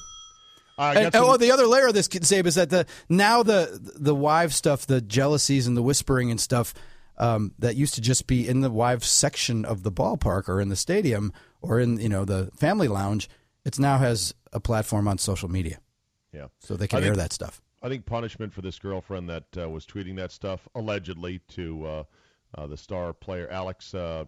And, 0.77 1.11
some- 1.13 1.25
oh, 1.25 1.37
the 1.37 1.51
other 1.51 1.67
layer 1.67 1.87
of 1.87 1.93
this, 1.93 2.07
Zabe, 2.07 2.45
is 2.45 2.55
that 2.55 2.69
the 2.69 2.85
now 3.09 3.43
the 3.43 3.77
the 3.99 4.15
wife 4.15 4.53
stuff, 4.53 4.85
the 4.87 5.01
jealousies 5.01 5.67
and 5.67 5.75
the 5.75 5.81
whispering 5.81 6.31
and 6.31 6.39
stuff 6.39 6.73
um, 7.17 7.53
that 7.59 7.75
used 7.75 7.95
to 7.95 8.01
just 8.01 8.27
be 8.27 8.47
in 8.47 8.61
the 8.61 8.69
wives 8.71 9.09
section 9.09 9.65
of 9.65 9.83
the 9.83 9.91
ballpark 9.91 10.47
or 10.47 10.61
in 10.61 10.69
the 10.69 10.77
stadium 10.77 11.33
or 11.61 11.81
in 11.81 11.99
you 11.99 12.07
know 12.07 12.23
the 12.23 12.49
family 12.55 12.87
lounge, 12.87 13.27
it's 13.65 13.77
now 13.77 13.97
has 13.97 14.33
a 14.53 14.61
platform 14.61 15.05
on 15.09 15.17
social 15.17 15.49
media, 15.49 15.79
yeah. 16.33 16.47
so 16.59 16.75
they 16.75 16.87
can 16.87 16.99
I 16.99 17.01
air 17.01 17.07
think- 17.09 17.17
that 17.17 17.33
stuff. 17.33 17.61
I 17.81 17.87
think 17.87 18.05
punishment 18.05 18.51
for 18.53 18.61
this 18.61 18.77
girlfriend 18.77 19.29
that 19.29 19.45
uh, 19.57 19.69
was 19.69 19.85
tweeting 19.85 20.17
that 20.17 20.33
stuff 20.33 20.67
allegedly 20.75 21.39
to 21.49 21.85
uh, 21.85 22.03
uh, 22.57 22.67
the 22.67 22.75
star 22.75 23.13
player 23.13 23.47
Alex. 23.49 23.93
Uh, 23.93 24.25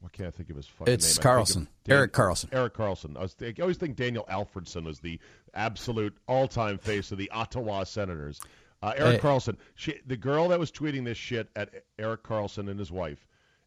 what 0.00 0.12
can't 0.12 0.28
I 0.28 0.30
think 0.30 0.50
of 0.50 0.56
his 0.56 0.66
fucking 0.66 0.92
It's 0.92 1.06
name? 1.06 1.10
I 1.32 1.36
think 1.36 1.48
of 1.48 1.54
Karlsson. 1.64 1.66
Dan- 1.84 1.96
Erik 1.96 2.12
Karlsson. 2.12 2.48
Erik 2.52 2.74
Karlsson. 2.74 3.16
I, 3.16 3.22
was 3.22 3.32
think, 3.32 3.58
I 3.58 3.62
always 3.62 3.78
think 3.78 3.96
Daniel 3.96 4.26
Alfredsson 4.30 4.84
was 4.84 5.00
the 5.00 5.18
absolute 5.54 6.14
all-time 6.28 6.76
face 6.76 7.12
of 7.12 7.18
the 7.18 7.30
Ottawa 7.30 7.84
Senators. 7.84 8.40
Uh, 8.82 8.92
Erik 8.96 9.22
Hey. 9.22 9.28
Karlsson. 9.28 9.56
She, 9.74 9.94
the 10.04 10.16
girl 10.16 10.48
that 10.48 10.58
was 10.58 10.70
tweeting 10.72 11.04
this 11.04 11.16
shit 11.16 11.48
at 11.56 11.70
Erik 11.98 12.24
Karlsson 12.24 12.68
and 12.68 12.78
his 12.78 12.90
wife, 12.92 13.26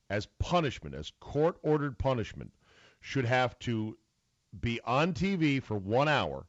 as 0.10 0.28
punishment, 0.40 0.94
as 0.94 1.12
court-ordered 1.22 1.98
punishment, 1.98 2.52
should 3.00 3.26
have 3.26 3.58
to 3.60 3.98
be 4.60 4.80
on 4.86 5.14
TV 5.14 5.64
for 5.64 5.78
one 5.78 6.08
hour 6.10 6.46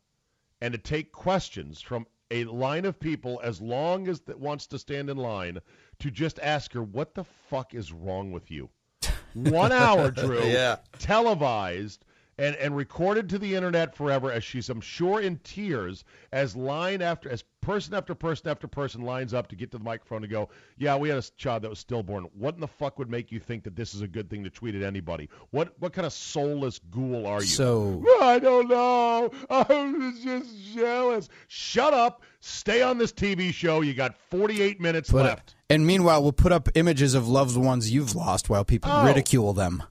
and 0.60 0.72
to 0.72 0.78
take 0.78 1.12
questions 1.12 1.80
from 1.80 2.06
a 2.30 2.44
line 2.44 2.84
of 2.84 2.98
people 2.98 3.40
as 3.44 3.60
long 3.60 4.08
as 4.08 4.20
that 4.22 4.38
wants 4.38 4.66
to 4.66 4.78
stand 4.78 5.08
in 5.10 5.16
line 5.16 5.58
to 6.00 6.10
just 6.10 6.38
ask 6.40 6.72
her 6.72 6.82
what 6.82 7.14
the 7.14 7.24
fuck 7.24 7.74
is 7.74 7.92
wrong 7.92 8.32
with 8.32 8.50
you. 8.50 8.68
One 9.34 9.70
hour, 9.72 10.10
Drew, 10.10 10.42
Yeah. 10.42 10.76
televised, 10.98 12.04
and, 12.38 12.54
and 12.56 12.76
recorded 12.76 13.28
to 13.30 13.38
the 13.38 13.54
internet 13.54 13.94
forever 13.96 14.30
as 14.30 14.44
she's, 14.44 14.68
I'm 14.68 14.80
sure, 14.80 15.20
in 15.20 15.38
tears 15.38 16.04
as 16.32 16.54
line 16.54 17.00
after 17.02 17.28
as 17.30 17.42
person 17.62 17.94
after 17.94 18.14
person 18.14 18.48
after 18.48 18.68
person 18.68 19.02
lines 19.02 19.34
up 19.34 19.48
to 19.48 19.56
get 19.56 19.70
to 19.72 19.78
the 19.78 19.84
microphone 19.84 20.22
to 20.22 20.28
go, 20.28 20.48
yeah, 20.78 20.96
we 20.96 21.08
had 21.08 21.18
a 21.18 21.22
child 21.36 21.62
that 21.62 21.70
was 21.70 21.78
stillborn. 21.78 22.24
What 22.38 22.54
in 22.54 22.60
the 22.60 22.68
fuck 22.68 22.98
would 22.98 23.10
make 23.10 23.32
you 23.32 23.40
think 23.40 23.64
that 23.64 23.74
this 23.74 23.94
is 23.94 24.02
a 24.02 24.06
good 24.08 24.28
thing 24.30 24.44
to 24.44 24.50
tweet 24.50 24.74
at 24.74 24.82
anybody? 24.82 25.28
What 25.50 25.72
what 25.80 25.92
kind 25.92 26.06
of 26.06 26.12
soulless 26.12 26.78
ghoul 26.90 27.26
are 27.26 27.40
you? 27.40 27.46
So 27.46 28.04
I 28.20 28.38
don't 28.38 28.68
know. 28.68 29.30
I 29.50 29.64
was 29.92 30.20
just 30.22 30.74
jealous. 30.74 31.28
Shut 31.48 31.92
up. 31.94 32.22
Stay 32.40 32.82
on 32.82 32.98
this 32.98 33.12
TV 33.12 33.52
show. 33.52 33.80
You 33.80 33.94
got 33.94 34.14
48 34.30 34.80
minutes 34.80 35.10
put 35.10 35.24
left. 35.24 35.50
Up. 35.50 35.54
And 35.70 35.84
meanwhile, 35.86 36.22
we'll 36.22 36.32
put 36.32 36.52
up 36.52 36.68
images 36.76 37.14
of 37.14 37.26
loved 37.26 37.56
ones 37.56 37.90
you've 37.90 38.14
lost 38.14 38.48
while 38.48 38.64
people 38.64 38.90
Oh. 38.92 39.04
ridicule 39.04 39.52
them. 39.52 39.82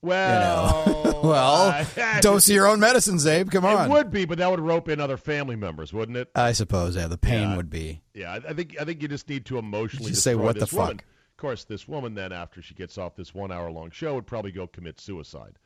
Well, 0.00 1.02
Well, 1.22 1.86
I- 1.96 2.20
dose 2.20 2.48
your 2.48 2.66
own 2.66 2.80
medicine, 2.80 3.16
Zabe. 3.16 3.50
Come 3.50 3.64
on. 3.64 3.86
It 3.90 3.92
would 3.92 4.10
be, 4.10 4.24
but 4.24 4.38
that 4.38 4.50
would 4.50 4.60
rope 4.60 4.88
in 4.88 5.00
other 5.00 5.16
family 5.16 5.56
members, 5.56 5.92
wouldn't 5.92 6.16
it? 6.18 6.30
I 6.34 6.52
suppose, 6.52 6.96
yeah, 6.96 7.06
the 7.08 7.18
pain 7.18 7.50
Yeah. 7.50 7.56
would 7.56 7.70
be. 7.70 8.02
Yeah, 8.14 8.38
I 8.48 8.52
think 8.52 8.76
I 8.80 8.84
think 8.84 9.02
you 9.02 9.08
just 9.08 9.28
need 9.28 9.44
to 9.46 9.58
emotionally 9.58 10.10
Just 10.10 10.22
say, 10.22 10.34
"What 10.34 10.54
the 10.54 10.60
this 10.60 10.72
woman." 10.72 10.98
fuck? 10.98 11.04
Of 11.04 11.36
course, 11.40 11.64
this 11.64 11.86
woman 11.86 12.14
then, 12.14 12.32
after 12.32 12.60
she 12.62 12.74
gets 12.74 12.98
off 12.98 13.14
this 13.14 13.32
one-hour-long 13.32 13.90
show, 13.92 14.14
would 14.16 14.26
probably 14.26 14.50
go 14.50 14.66
commit 14.66 14.98
suicide, 14.98 15.56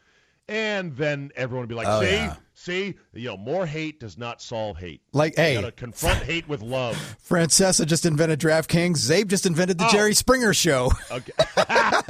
and 0.47 0.95
then 0.97 1.31
everyone 1.35 1.62
would 1.62 1.69
be 1.71 1.75
like, 1.75 1.87
Oh, 1.88 2.03
"See, 2.03 2.11
yeah. 2.11 2.35
see, 2.53 2.95
you 3.15 3.29
know, 3.31 3.37
more 3.38 3.65
hate 3.65 3.99
does 3.99 4.19
not 4.19 4.43
solve 4.43 4.77
hate. 4.77 5.01
Like, 5.15 5.37
You 5.38 5.43
hey, 5.43 5.73
confront 5.75 6.25
hate 6.25 6.47
with 6.47 6.61
love." 6.61 7.17
Francesa 7.27 7.87
just 7.87 8.05
invented 8.05 8.38
DraftKings. 8.38 8.99
Zabe 8.99 9.29
just 9.29 9.47
invented 9.47 9.79
the 9.79 9.87
Oh. 9.87 9.91
Jerry 9.93 10.15
Springer 10.15 10.53
Show. 10.53 10.91
Okay. 11.11 11.33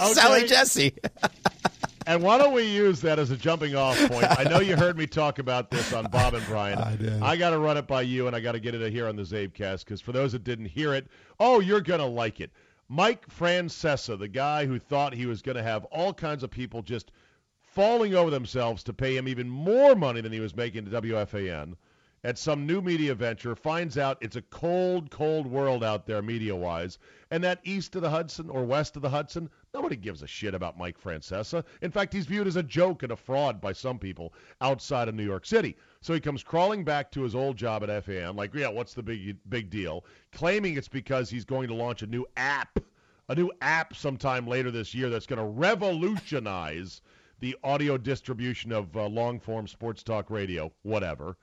Sally 0.14 0.46
Jessy. 0.46 0.94
And 2.10 2.24
why 2.24 2.38
don't 2.38 2.52
we 2.52 2.64
use 2.64 3.00
that 3.02 3.20
as 3.20 3.30
a 3.30 3.36
jumping 3.36 3.76
off 3.76 3.96
point? 4.08 4.26
I 4.28 4.42
know 4.42 4.58
you 4.58 4.74
heard 4.74 4.98
me 4.98 5.06
talk 5.06 5.38
about 5.38 5.70
this 5.70 5.92
on 5.92 6.06
Bob 6.06 6.34
and 6.34 6.44
Brian. 6.46 6.76
I 6.76 6.96
did. 6.96 7.22
I 7.22 7.36
got 7.36 7.50
to 7.50 7.58
run 7.60 7.76
it 7.76 7.86
by 7.86 8.02
you, 8.02 8.26
and 8.26 8.34
I 8.34 8.40
got 8.40 8.52
to 8.52 8.58
get 8.58 8.74
it 8.74 8.92
here 8.92 9.06
on 9.06 9.14
the 9.14 9.22
Zabecast 9.22 9.84
because 9.84 10.00
for 10.00 10.10
those 10.10 10.32
that 10.32 10.42
didn't 10.42 10.66
hear 10.66 10.92
it, 10.92 11.06
oh, 11.38 11.60
you're 11.60 11.80
gonna 11.80 12.08
like 12.08 12.40
it. 12.40 12.50
Mike 12.88 13.28
Francesa, 13.28 14.18
the 14.18 14.26
guy 14.26 14.66
who 14.66 14.80
thought 14.80 15.14
he 15.14 15.26
was 15.26 15.40
going 15.40 15.54
to 15.54 15.62
have 15.62 15.84
all 15.84 16.12
kinds 16.12 16.42
of 16.42 16.50
people 16.50 16.82
just 16.82 17.12
falling 17.60 18.16
over 18.16 18.28
themselves 18.28 18.82
to 18.82 18.92
pay 18.92 19.16
him 19.16 19.28
even 19.28 19.48
more 19.48 19.94
money 19.94 20.20
than 20.20 20.32
he 20.32 20.40
was 20.40 20.56
making 20.56 20.86
to 20.86 21.00
WFAN 21.00 21.76
at 22.22 22.36
some 22.36 22.66
new 22.66 22.82
media 22.82 23.14
venture, 23.14 23.54
finds 23.54 23.96
out 23.96 24.18
it's 24.20 24.36
a 24.36 24.42
cold, 24.42 25.10
cold 25.10 25.46
world 25.46 25.82
out 25.82 26.06
there 26.06 26.20
media-wise, 26.20 26.98
and 27.30 27.42
that 27.44 27.60
east 27.64 27.96
of 27.96 28.02
the 28.02 28.10
Hudson 28.10 28.50
or 28.50 28.64
west 28.64 28.96
of 28.96 29.02
the 29.02 29.08
Hudson, 29.08 29.48
nobody 29.74 29.96
gives 29.96 30.22
a 30.22 30.26
shit 30.26 30.54
about 30.54 30.78
Mike 30.78 31.00
Francesa. 31.00 31.64
In 31.82 31.90
fact, 31.90 32.12
he's 32.12 32.26
viewed 32.26 32.46
as 32.46 32.56
a 32.56 32.62
joke 32.62 33.02
and 33.02 33.12
a 33.12 33.16
fraud 33.16 33.60
by 33.60 33.72
some 33.72 33.98
people 33.98 34.32
outside 34.60 35.08
of 35.08 35.14
New 35.14 35.24
York 35.24 35.46
City. 35.46 35.76
So 36.00 36.12
he 36.12 36.20
comes 36.20 36.42
crawling 36.42 36.84
back 36.84 37.10
to 37.12 37.22
his 37.22 37.34
old 37.34 37.56
job 37.56 37.84
at 37.84 38.04
FAN, 38.04 38.36
like, 38.36 38.54
yeah, 38.54 38.68
what's 38.68 38.94
the 38.94 39.02
big 39.02 39.36
big 39.48 39.70
deal? 39.70 40.04
Claiming 40.32 40.76
it's 40.76 40.88
because 40.88 41.30
he's 41.30 41.44
going 41.44 41.68
to 41.68 41.74
launch 41.74 42.02
a 42.02 42.06
new 42.06 42.26
app, 42.36 42.78
a 43.28 43.34
new 43.34 43.50
app 43.60 43.94
sometime 43.94 44.46
later 44.46 44.70
this 44.70 44.94
year 44.94 45.08
that's 45.08 45.26
going 45.26 45.38
to 45.38 45.44
revolutionize 45.44 47.02
the 47.38 47.56
audio 47.64 47.96
distribution 47.96 48.72
of 48.72 48.96
uh, 48.96 49.06
long 49.06 49.38
form 49.38 49.66
sports 49.66 50.02
talk 50.02 50.30
radio, 50.30 50.72
whatever. 50.82 51.36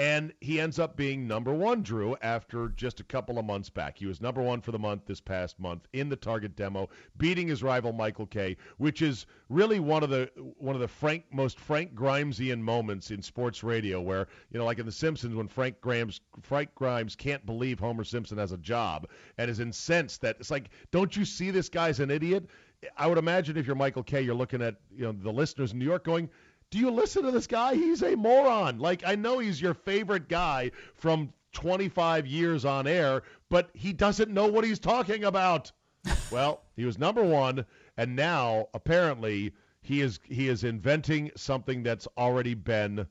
And 0.00 0.32
he 0.40 0.58
ends 0.58 0.78
up 0.78 0.96
being 0.96 1.28
number 1.28 1.52
one, 1.52 1.82
Drew, 1.82 2.16
after 2.22 2.70
just 2.70 3.00
a 3.00 3.04
couple 3.04 3.38
of 3.38 3.44
months 3.44 3.68
back. 3.68 3.98
He 3.98 4.06
was 4.06 4.22
number 4.22 4.40
one 4.40 4.62
for 4.62 4.72
the 4.72 4.78
month 4.78 5.04
this 5.04 5.20
past 5.20 5.60
month 5.60 5.86
in 5.92 6.08
the 6.08 6.16
target 6.16 6.56
demo, 6.56 6.88
beating 7.18 7.48
his 7.48 7.62
rival 7.62 7.92
Michael 7.92 8.24
Kay, 8.24 8.56
which 8.78 9.02
is 9.02 9.26
really 9.50 9.78
one 9.78 10.02
of 10.02 10.08
the 10.08 10.30
one 10.56 10.74
of 10.74 10.80
the 10.80 10.88
frank 10.88 11.24
most 11.30 11.60
Frank 11.60 11.94
Grimesian 11.94 12.60
moments 12.60 13.10
in 13.10 13.20
sports 13.20 13.62
radio, 13.62 14.00
where 14.00 14.26
you 14.50 14.58
know, 14.58 14.64
like 14.64 14.78
in 14.78 14.86
The 14.86 14.92
Simpsons, 14.92 15.34
when 15.34 15.48
Frank 15.48 15.78
Grimes 15.82 16.22
Frank 16.40 16.74
Grimes 16.74 17.14
can't 17.14 17.44
believe 17.44 17.78
Homer 17.78 18.04
Simpson 18.04 18.38
has 18.38 18.52
a 18.52 18.56
job 18.56 19.06
and 19.36 19.50
is 19.50 19.60
incensed 19.60 20.22
that 20.22 20.36
it's 20.40 20.50
like, 20.50 20.70
don't 20.92 21.14
you 21.14 21.26
see 21.26 21.50
this 21.50 21.68
guy's 21.68 22.00
an 22.00 22.10
idiot? 22.10 22.48
I 22.96 23.06
would 23.06 23.18
imagine 23.18 23.58
if 23.58 23.66
you're 23.66 23.76
Michael 23.76 24.02
Kay, 24.02 24.22
you're 24.22 24.34
looking 24.34 24.62
at 24.62 24.76
you 24.96 25.04
know 25.04 25.12
the 25.12 25.30
listeners 25.30 25.72
in 25.72 25.78
New 25.78 25.84
York 25.84 26.04
going, 26.04 26.30
do 26.70 26.78
you 26.78 26.90
listen 26.90 27.24
to 27.24 27.30
this 27.30 27.46
guy? 27.46 27.74
He's 27.74 28.02
a 28.02 28.16
moron. 28.16 28.78
Like, 28.78 29.02
I 29.04 29.16
know 29.16 29.38
he's 29.38 29.60
your 29.60 29.74
favorite 29.74 30.28
guy 30.28 30.70
from 30.94 31.32
25 31.52 32.26
years 32.26 32.64
on 32.64 32.86
air, 32.86 33.22
but 33.48 33.70
he 33.74 33.92
doesn't 33.92 34.30
know 34.30 34.46
what 34.46 34.64
he's 34.64 34.78
talking 34.78 35.24
about. 35.24 35.72
well, 36.30 36.62
he 36.76 36.84
was 36.84 36.98
number 36.98 37.22
one, 37.22 37.66
and 37.96 38.14
now 38.14 38.68
apparently 38.72 39.52
he 39.82 40.00
is 40.00 40.20
he 40.24 40.48
is 40.48 40.64
inventing 40.64 41.30
something 41.36 41.82
that's 41.82 42.06
already 42.16 42.54
been 42.54 43.06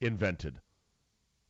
invented. 0.00 0.60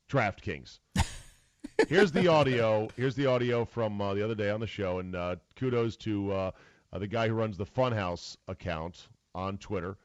DraftKings. 0.08 0.78
Here's 1.88 2.12
the 2.12 2.28
audio. 2.28 2.88
Here's 2.96 3.14
the 3.14 3.26
audio 3.26 3.64
from 3.64 4.00
uh, 4.00 4.14
the 4.14 4.24
other 4.24 4.34
day 4.34 4.50
on 4.50 4.60
the 4.60 4.66
show, 4.66 5.00
and 5.00 5.14
uh, 5.14 5.36
kudos 5.56 5.96
to 5.98 6.32
uh, 6.32 6.50
uh, 6.92 6.98
the 6.98 7.06
guy 7.06 7.28
who 7.28 7.34
runs 7.34 7.56
the 7.56 7.66
Funhouse 7.66 8.36
account 8.46 9.08
on 9.34 9.58
Twitter. 9.58 9.96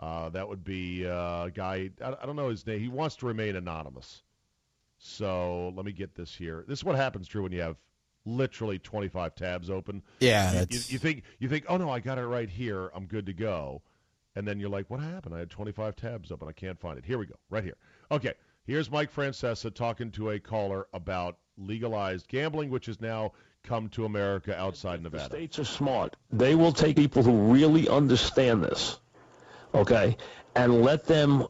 Uh, 0.00 0.30
that 0.30 0.48
would 0.48 0.64
be 0.64 1.06
uh, 1.06 1.44
a 1.44 1.50
guy. 1.54 1.90
I, 2.02 2.16
I 2.22 2.26
don't 2.26 2.34
know 2.36 2.48
his 2.48 2.66
name. 2.66 2.80
He 2.80 2.88
wants 2.88 3.16
to 3.16 3.26
remain 3.26 3.54
anonymous. 3.54 4.22
So 4.98 5.72
let 5.76 5.84
me 5.84 5.92
get 5.92 6.14
this 6.14 6.34
here. 6.34 6.64
This 6.66 6.80
is 6.80 6.84
what 6.84 6.96
happens, 6.96 7.28
Drew, 7.28 7.42
when 7.42 7.52
you 7.52 7.60
have 7.60 7.76
literally 8.26 8.78
25 8.78 9.34
tabs 9.34 9.70
open. 9.70 10.02
Yeah, 10.20 10.52
You, 10.52 10.58
that's 10.60 10.92
you 10.92 10.98
think 10.98 11.22
you 11.38 11.48
think, 11.48 11.64
oh 11.68 11.76
no, 11.76 11.90
I 11.90 12.00
got 12.00 12.18
it 12.18 12.26
right 12.26 12.48
here. 12.48 12.90
I'm 12.94 13.06
good 13.06 13.26
to 13.26 13.32
go. 13.32 13.82
And 14.36 14.46
then 14.46 14.60
you're 14.60 14.70
like, 14.70 14.88
what 14.88 15.00
happened? 15.00 15.34
I 15.34 15.40
had 15.40 15.50
25 15.50 15.96
tabs 15.96 16.30
open. 16.30 16.48
I 16.48 16.52
can't 16.52 16.78
find 16.78 16.98
it. 16.98 17.04
Here 17.04 17.18
we 17.18 17.26
go. 17.26 17.34
Right 17.50 17.64
here. 17.64 17.76
Okay. 18.10 18.34
Here's 18.64 18.90
Mike 18.90 19.12
Francesa 19.12 19.74
talking 19.74 20.10
to 20.12 20.30
a 20.30 20.38
caller 20.38 20.86
about 20.92 21.38
legalized 21.58 22.28
gambling, 22.28 22.70
which 22.70 22.86
has 22.86 23.00
now 23.00 23.32
come 23.64 23.88
to 23.90 24.04
America 24.04 24.56
outside 24.56 25.00
The 25.00 25.04
Nevada. 25.04 25.24
states 25.24 25.58
are 25.58 25.64
smart. 25.64 26.14
They 26.30 26.54
will 26.54 26.72
take 26.72 26.96
people 26.96 27.22
who 27.22 27.52
really 27.52 27.88
understand 27.88 28.62
this, 28.62 28.98
okay, 29.74 30.16
and 30.54 30.82
let 30.82 31.06
them 31.06 31.46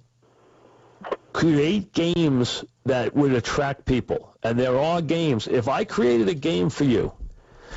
create 1.32 1.92
games 1.92 2.64
that 2.84 3.14
would 3.14 3.32
attract 3.32 3.84
people. 3.84 4.34
And 4.42 4.58
there 4.58 4.76
are 4.78 5.00
games. 5.00 5.46
If 5.46 5.68
I 5.68 5.84
created 5.84 6.28
a 6.28 6.34
game 6.34 6.70
for 6.70 6.84
you, 6.84 7.12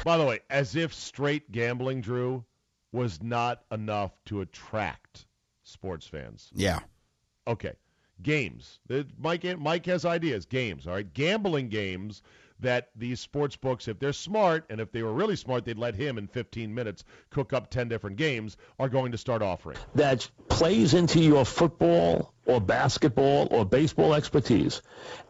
By 0.03 0.17
the 0.17 0.25
way, 0.25 0.39
as 0.49 0.75
if 0.75 0.93
straight 0.93 1.51
gambling, 1.51 2.01
Drew, 2.01 2.43
was 2.91 3.21
not 3.21 3.61
enough 3.71 4.11
to 4.25 4.41
attract 4.41 5.25
sports 5.63 6.07
fans. 6.07 6.51
yeah. 6.55 6.79
Okay, 7.45 7.73
games. 8.21 8.79
Mike 9.19 9.43
Mike 9.59 9.85
has 9.87 10.05
ideas. 10.05 10.45
Games. 10.45 10.87
All 10.87 10.93
right, 10.93 11.13
gambling 11.13 11.67
games 11.69 12.21
that 12.59 12.89
these 12.95 13.19
sports 13.19 13.55
books, 13.55 13.87
if 13.87 13.99
they're 13.99 14.13
smart, 14.13 14.65
and 14.69 14.79
if 14.79 14.91
they 14.91 15.03
were 15.03 15.13
really 15.13 15.35
smart, 15.35 15.65
they'd 15.65 15.77
let 15.77 15.95
him 15.95 16.17
in 16.17 16.27
15 16.27 16.73
minutes 16.73 17.03
cook 17.29 17.53
up 17.53 17.69
10 17.69 17.89
different 17.89 18.15
games. 18.17 18.57
Are 18.79 18.89
going 18.89 19.11
to 19.11 19.17
start 19.17 19.41
offering. 19.41 19.77
that 19.95 20.29
plays 20.49 20.93
into 20.93 21.19
your 21.19 21.45
football 21.45 22.33
or 22.45 22.59
basketball 22.61 23.47
or 23.51 23.65
baseball 23.65 24.13
expertise, 24.13 24.81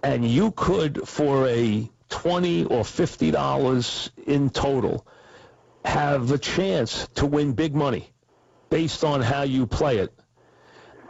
and 0.03 0.27
you 0.27 0.51
could, 0.51 1.07
for 1.07 1.47
a 1.47 1.89
twenty 2.09 2.63
or 2.63 2.83
fifty 2.83 3.31
dollars 3.31 4.11
in 4.25 4.49
total, 4.49 5.05
have 5.85 6.31
a 6.31 6.37
chance 6.37 7.07
to 7.15 7.25
win 7.25 7.53
big 7.53 7.75
money 7.75 8.09
based 8.69 9.03
on 9.03 9.21
how 9.21 9.43
you 9.43 9.65
play 9.67 9.97
it. 9.97 10.13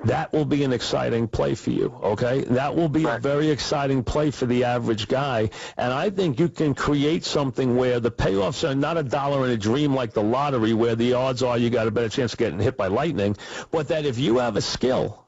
That 0.06 0.34
will 0.34 0.46
be 0.46 0.64
an 0.64 0.74
exciting 0.74 1.30
play 1.30 1.56
for 1.56 1.70
you, 1.70 1.98
okay? 2.04 2.42
That 2.42 2.76
will 2.76 2.90
be 2.90 3.06
a 3.06 3.20
very 3.20 3.50
exciting 3.50 4.04
play 4.04 4.32
for 4.32 4.46
the 4.46 4.66
average 4.66 5.08
guy. 5.08 5.50
And 5.78 5.94
I 5.94 6.10
think 6.10 6.40
you 6.40 6.50
can 6.50 6.76
create 6.76 7.24
something 7.24 7.78
where 7.78 8.02
the 8.02 8.12
payoffs 8.12 8.70
are 8.70 8.76
not 8.76 8.98
a 8.98 9.04
dollar 9.04 9.46
in 9.46 9.52
a 9.52 9.58
dream 9.58 9.96
like 9.96 10.12
the 10.14 10.24
lottery, 10.24 10.74
where 10.74 10.96
the 10.96 11.14
odds 11.14 11.42
are 11.42 11.58
you 11.58 11.70
got 11.70 11.88
a 11.88 11.92
better 11.92 12.10
chance 12.10 12.34
of 12.34 12.40
getting 12.40 12.60
hit 12.60 12.76
by 12.76 12.88
lightning, 12.88 13.38
but 13.72 13.88
that 13.88 14.06
if 14.06 14.18
you 14.20 14.40
have 14.40 14.58
a 14.58 14.62
skill, 14.62 15.26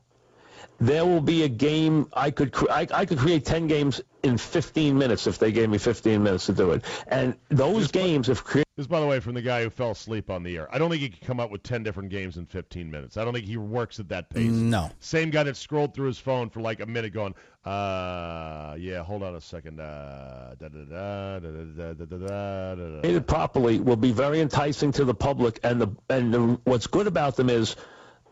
there 0.79 1.05
will 1.05 1.21
be 1.21 1.43
a 1.43 1.47
game 1.47 2.07
I 2.11 2.31
could 2.31 2.51
cre- 2.51 2.69
I, 2.69 2.88
I 2.93 3.05
could 3.05 3.17
create 3.17 3.45
10 3.45 3.67
games 3.67 4.01
in 4.25 4.38
15 4.38 4.97
minutes 4.97 5.27
if 5.27 5.38
they 5.39 5.51
gave 5.51 5.69
me 5.69 5.77
15 5.77 6.21
minutes 6.23 6.47
to 6.47 6.53
do 6.53 6.71
it. 6.71 6.83
And 7.07 7.35
those 7.49 7.91
games 7.91 8.27
have 8.27 8.43
created 8.43 8.65
This, 8.75 8.88
by 8.88 8.99
the 8.99 9.05
way, 9.07 9.19
from 9.21 9.35
the 9.35 9.41
guy 9.41 9.63
who 9.63 9.69
fell 9.69 9.91
asleep 9.91 10.29
on 10.29 10.43
the 10.43 10.57
air. 10.57 10.67
I 10.73 10.77
don't 10.79 10.89
think 10.89 11.01
he 11.01 11.09
could 11.09 11.25
come 11.25 11.39
up 11.39 11.49
with 11.51 11.63
10 11.63 11.83
different 11.83 12.09
games 12.09 12.35
in 12.35 12.45
15 12.45 12.91
minutes. 12.91 13.15
I 13.15 13.23
don't 13.23 13.33
think 13.33 13.45
he 13.45 13.55
works 13.55 13.99
at 14.01 14.09
that 14.09 14.29
pace. 14.29 14.51
No. 14.51 14.89
Same 14.99 15.29
guy 15.29 15.43
that 15.43 15.55
scrolled 15.55 15.93
through 15.93 16.07
his 16.07 16.17
phone 16.19 16.49
for 16.49 16.59
like 16.59 16.81
a 16.81 16.85
minute 16.85 17.13
going, 17.13 17.35
uh, 17.63 18.75
yeah, 18.77 19.03
hold 19.03 19.23
on 19.23 19.35
a 19.35 19.41
second. 19.41 19.79
Uh, 19.79 20.55
da, 20.59 20.67
da, 20.67 20.79
da, 20.83 21.39
da, 21.39 21.49
da, 21.49 21.93
da, 21.93 21.93
da, 21.93 22.05
da, 22.05 22.75
da, 22.75 22.75
da. 22.75 22.99
created 23.01 23.27
properly 23.27 23.79
will 23.79 23.95
be 23.95 24.11
very 24.11 24.39
enticing 24.41 24.91
to 24.91 25.05
the 25.05 25.13
public 25.15 25.59
and 25.63 25.79
the 25.81 25.88
and 26.09 26.33
the, 26.33 26.39
what's 26.65 26.88
good 26.88 27.07
about 27.07 27.35
them 27.35 27.49
is 27.49 27.75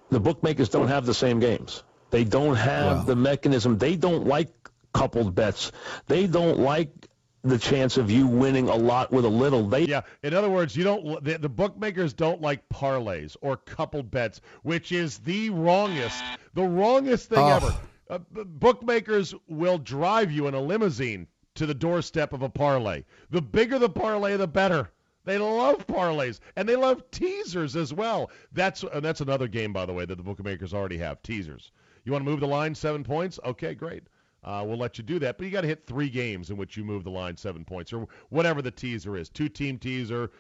the 0.10 0.20
bookmakers 0.20 0.70
don't 0.70 0.88
have 0.90 1.06
the 1.06 1.14
same 1.14 1.40
games 1.40 1.84
they 2.12 2.24
don't 2.24 2.56
have 2.56 2.98
Wow. 2.98 3.04
the 3.04 3.16
mechanism 3.16 3.78
they 3.80 3.96
don't 3.96 4.28
like 4.28 4.63
coupled 4.94 5.34
bets 5.36 5.72
they 6.08 6.28
don't 6.28 6.60
like 6.60 7.08
the 7.44 7.58
chance 7.58 7.98
of 7.98 8.10
you 8.10 8.26
winning 8.28 8.70
a 8.70 8.76
lot 8.76 9.12
with 9.12 9.26
a 9.26 9.30
little. 9.30 9.68
They 9.68 9.84
Yeah. 9.84 10.02
In 10.24 10.34
other 10.34 10.50
words, 10.50 10.78
you 10.78 10.86
don't. 10.86 11.22
The, 11.22 11.38
the 11.38 11.50
bookmakers 11.50 12.14
don't 12.14 12.40
like 12.40 12.70
parlays 12.70 13.36
or 13.42 13.58
coupled 13.58 14.10
bets, 14.10 14.40
which 14.62 14.94
is 14.94 15.18
the 15.20 15.50
wrongest, 15.50 16.24
the 16.54 16.64
wrongest 16.64 17.28
thing 17.30 17.40
Oh. 17.40 17.48
ever. 17.58 17.76
Uh, 18.10 18.20
bookmakers 18.46 19.34
will 19.50 19.78
drive 19.78 20.32
you 20.32 20.48
in 20.48 20.54
a 20.54 20.62
limousine 20.62 21.28
to 21.56 21.66
the 21.66 21.74
doorstep 21.74 22.32
of 22.32 22.44
a 22.44 22.50
parlay. 22.50 23.04
The 23.30 23.42
bigger 23.42 23.78
the 23.78 23.90
parlay, 23.90 24.38
the 24.38 24.48
better. 24.48 24.90
They 25.26 25.38
love 25.38 25.86
parlays 25.88 26.40
and 26.56 26.68
they 26.68 26.76
love 26.78 27.10
teasers 27.12 27.76
as 27.76 27.94
well. 27.94 28.32
That's 28.54 28.84
and 28.84 29.04
that's 29.04 29.22
another 29.22 29.48
game, 29.50 29.74
by 29.74 29.86
the 29.86 29.94
way, 29.94 30.06
that 30.06 30.16
the 30.16 30.24
bookmakers 30.24 30.74
already 30.74 30.98
have 30.98 31.22
teasers. 31.24 31.72
You 32.06 32.12
want 32.14 32.24
to 32.26 32.30
move 32.32 32.40
the 32.40 32.48
line 32.48 32.76
seven 32.76 33.04
points? 33.04 33.40
Okay, 33.44 33.74
great. 33.74 34.04
Uh, 34.44 34.64
we'll 34.66 34.78
let 34.78 34.98
you 34.98 35.04
do 35.04 35.20
that, 35.20 35.38
but 35.38 35.46
you 35.46 35.52
got 35.52 35.62
to 35.62 35.68
hit 35.68 35.86
three 35.88 36.10
games 36.10 36.50
in 36.50 36.58
which 36.58 36.76
you 36.76 36.84
move 36.84 37.04
the 37.04 37.10
line 37.10 37.38
seven 37.38 37.64
points 37.64 37.94
or 37.94 38.08
whatever 38.30 38.62
the 38.62 38.72
teaser 38.72 39.16
is. 39.16 39.30
Two 39.30 39.48
team 39.50 39.78
teaser, 39.78 40.32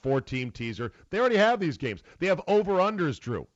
four 0.00 0.20
team 0.20 0.50
teaser. 0.50 0.92
They 1.10 1.20
already 1.20 1.36
have 1.36 1.60
these 1.60 1.76
games. 1.78 2.02
They 2.18 2.26
have 2.26 2.40
over 2.48 2.74
unders, 2.74 3.20
Drew. 3.20 3.46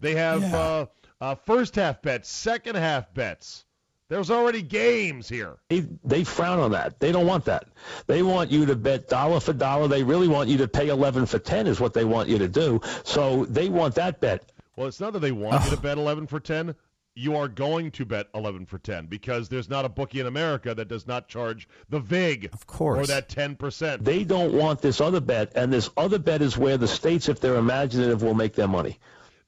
They 0.00 0.14
have 0.16 0.42
Yeah. 0.42 0.56
uh, 0.56 0.86
uh, 1.20 1.34
first 1.36 1.76
half 1.76 2.02
bets, 2.02 2.28
second 2.28 2.74
half 2.76 3.14
bets. 3.14 3.64
There's 4.08 4.30
already 4.30 4.60
games 4.60 5.26
here. 5.28 5.56
they 5.70 5.86
they 6.04 6.22
frown 6.24 6.58
on 6.58 6.72
that. 6.72 7.00
They 7.00 7.12
don't 7.12 7.26
want 7.26 7.46
that. 7.46 7.68
They 8.06 8.22
want 8.22 8.50
you 8.50 8.66
to 8.66 8.76
bet 8.76 9.08
dollar 9.08 9.40
for 9.40 9.54
dollar. 9.54 9.88
They 9.88 10.02
really 10.02 10.28
want 10.28 10.50
you 10.50 10.58
to 10.58 10.68
pay 10.68 10.88
11 10.88 11.24
for 11.26 11.38
10 11.38 11.66
is 11.66 11.80
what 11.80 11.94
they 11.94 12.04
want 12.04 12.28
you 12.28 12.36
to 12.38 12.48
do. 12.48 12.80
So 13.04 13.46
they 13.46 13.70
want 13.70 13.94
that 13.94 14.20
bet. 14.20 14.52
Well, 14.76 14.86
it's 14.86 15.00
not 15.00 15.14
that 15.14 15.20
they 15.20 15.32
want 15.32 15.64
you 15.64 15.70
to 15.70 15.80
bet 15.80 15.96
11 15.96 16.26
for 16.26 16.40
10. 16.40 16.74
You 17.14 17.36
are 17.36 17.46
going 17.48 17.90
to 17.92 18.06
bet 18.06 18.28
11 18.34 18.66
for 18.66 18.78
10 18.78 19.06
because 19.06 19.50
there's 19.50 19.68
not 19.68 19.84
a 19.84 19.88
bookie 19.90 20.20
in 20.20 20.26
America 20.26 20.74
that 20.74 20.88
does 20.88 21.06
not 21.06 21.28
charge 21.28 21.68
the 21.90 22.00
VIG 22.00 22.48
Of 22.54 22.66
course. 22.66 22.98
or 22.98 23.06
that 23.12 23.28
10%. 23.28 24.02
They 24.02 24.24
don't 24.24 24.54
want 24.54 24.80
this 24.80 24.98
other 25.00 25.20
bet, 25.20 25.52
and 25.54 25.70
this 25.70 25.90
other 25.96 26.18
bet 26.18 26.40
is 26.40 26.56
where 26.56 26.78
the 26.78 26.88
states, 26.88 27.28
if 27.28 27.38
they're 27.40 27.56
imaginative, 27.56 28.22
will 28.22 28.32
make 28.34 28.54
their 28.54 28.68
money. 28.68 28.98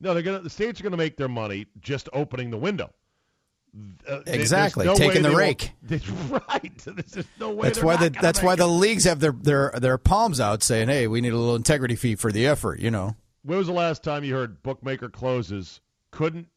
No, 0.01 0.13
they're 0.13 0.23
gonna. 0.23 0.41
The 0.41 0.51
states 0.51 0.79
are 0.81 0.83
gonna 0.83 0.99
make 0.99 1.17
their 1.17 1.29
money 1.29 1.67
just 1.81 2.11
opening 2.13 2.51
the 2.51 2.59
window. 2.59 2.91
Uh, 4.09 4.21
Exactly, 4.27 4.85
no 4.85 4.95
taking 4.95 5.23
the 5.23 5.35
rake. 5.35 5.73
right. 5.89 6.73
There's 6.85 7.27
no 7.41 7.51
way. 7.53 7.69
That's 7.69 7.83
why 7.83 7.97
the 7.97 8.11
that's 8.11 8.43
why 8.43 8.53
it. 8.53 8.57
the 8.57 8.67
leagues 8.67 9.05
have 9.05 9.21
their 9.21 9.33
their 9.33 9.73
their 9.79 9.97
palms 9.99 10.41
out 10.41 10.63
saying, 10.63 10.89
"Hey, 10.89 11.07
we 11.07 11.21
need 11.21 11.33
a 11.33 11.37
little 11.39 11.57
integrity 11.57 11.97
fee 11.97 12.15
for 12.17 12.31
the 12.31 12.47
effort." 12.47 12.81
You 12.81 12.91
know. 12.91 13.17
When 13.43 13.59
was 13.59 13.67
the 13.67 13.73
last 13.73 14.03
time 14.05 14.25
you 14.25 14.35
heard 14.35 14.63
bookmaker 14.63 15.09
closes 15.09 15.81
couldn't 16.13 16.49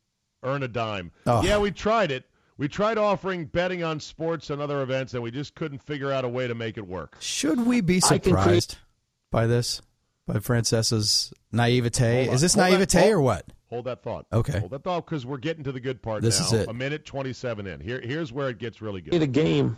earn 0.44 0.64
a 0.64 0.68
dime? 0.68 1.12
Oh. 1.26 1.44
Yeah, 1.44 1.58
we 1.58 1.72
tried 1.72 2.12
it. 2.12 2.26
We 2.58 2.68
tried 2.68 2.98
offering 2.98 3.46
betting 3.46 3.84
on 3.84 4.00
sports 4.00 4.50
and 4.50 4.62
other 4.62 4.82
events, 4.82 5.14
and 5.14 5.22
we 5.22 5.30
just 5.30 5.54
couldn't 5.54 5.80
figure 5.80 6.12
out 6.12 6.26
a 6.26 6.30
way 6.30 6.48
to 6.48 6.56
make 6.56 6.78
it 6.78 6.88
work. 6.88 7.18
Should 7.20 7.66
we 7.66 7.82
be 7.82 8.02
I 8.10 8.18
can 8.18 8.24
surprised 8.34 8.78
by 9.32 9.46
this? 9.46 9.82
By 10.26 10.36
Francesa's 10.40 11.32
naivete? 11.52 12.28
On. 12.28 12.34
Is 12.34 12.42
this 12.42 12.56
Hold 12.56 12.72
naivete 12.72 13.12
or 13.12 13.22
what? 13.22 13.46
Hold 13.70 13.86
that 13.86 14.02
thought. 14.02 14.26
Okay. 14.34 14.60
Hold 14.60 14.72
that 14.72 14.84
thought 14.84 15.06
because 15.06 15.26
we're 15.26 15.38
getting 15.38 15.64
to 15.66 15.72
the 15.72 15.80
good 15.80 16.02
part 16.02 16.22
This 16.22 16.40
now. 16.40 16.46
is 16.48 16.54
it. 16.54 16.70
A 16.70 16.74
minute 16.74 17.06
27 17.06 17.68
in. 17.68 17.80
Here, 17.80 18.02
here's 18.02 18.34
where 18.34 18.50
it 18.50 18.58
gets 18.58 18.82
really 18.82 19.02
good. 19.02 19.12
Create 19.12 19.20
good. 19.20 19.30
a 19.30 19.44
game 19.46 19.78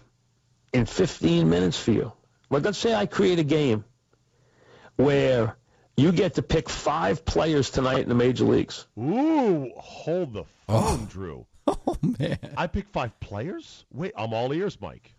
in 0.74 0.86
15 0.86 1.50
minutes 1.50 1.78
for 1.80 1.92
you. 1.92 2.12
Like, 2.50 2.64
let's 2.64 2.78
say 2.78 2.96
I 2.96 3.06
create 3.06 3.40
a 3.40 3.44
game 3.44 3.84
where 4.96 5.58
you 6.00 6.12
get 6.12 6.36
to 6.36 6.42
pick 6.42 6.70
five 6.70 7.26
players 7.26 7.70
tonight 7.70 8.00
in 8.00 8.10
the 8.10 8.16
major 8.16 8.46
leagues. 8.46 8.86
Ooh, 8.98 9.72
hold 9.78 10.34
the 10.34 10.44
phone, 10.68 11.06
Drew. 11.06 11.46
Oh 11.68 11.96
man. 12.20 12.40
I 12.58 12.66
pick 12.66 12.90
five 12.90 13.20
players? 13.20 13.86
Wait, 13.94 14.12
I'm 14.18 14.34
all 14.34 14.52
ears, 14.54 14.78
Mike. 14.82 15.14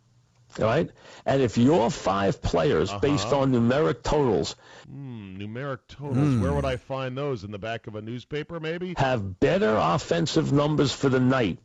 All 0.59 0.65
right? 0.65 0.91
And 1.25 1.41
if 1.41 1.57
your 1.59 1.91
five 1.91 2.43
players, 2.43 2.93
based 2.95 3.27
Uh-huh. 3.27 3.41
on 3.43 3.53
numeric 3.53 4.03
totals, 4.03 4.57
Hmm, 4.89 5.37
numeric 5.39 5.79
totals. 5.87 6.17
Hmm. 6.17 6.43
Where 6.43 6.53
would 6.53 6.65
I 6.65 6.75
find 6.77 7.17
those? 7.17 7.45
In 7.45 7.53
the 7.53 7.59
back 7.61 7.87
of 7.87 7.95
a 7.95 8.03
newspaper, 8.03 8.59
maybe? 8.59 8.95
have 8.97 9.39
better 9.39 9.77
offensive 9.79 10.53
numbers 10.53 10.93
for 10.93 11.09
the 11.09 11.21
night 11.21 11.59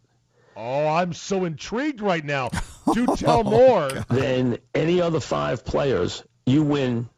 Oh, 0.55 0.87
I'm 0.87 1.13
so 1.13 1.43
intrigued 1.45 1.99
right 1.99 2.23
now. 2.23 2.49
Do 2.93 3.07
tell 3.17 3.43
more. 3.43 3.89
than 4.09 4.59
any 4.75 5.01
other 5.01 5.19
five 5.19 5.65
players, 5.65 6.23
you 6.45 6.61
win 6.63 7.09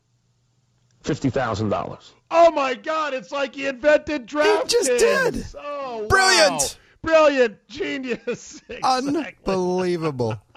$50,000. 1.08 2.12
Oh 2.30 2.52
my 2.52 2.74
God! 2.76 3.13
It's 3.13 3.32
like 3.32 3.56
he 3.56 3.67
invented 3.67 4.26
draft. 4.26 4.72
He 4.72 4.78
just 4.78 5.00
did. 5.00 5.46
Oh, 5.58 6.02
wow. 6.02 6.08
Brilliant. 6.08 6.78
Brilliant, 7.02 7.67
genius. 7.67 8.62
Exactly. 8.70 9.13
Unbelievable. 9.54 10.41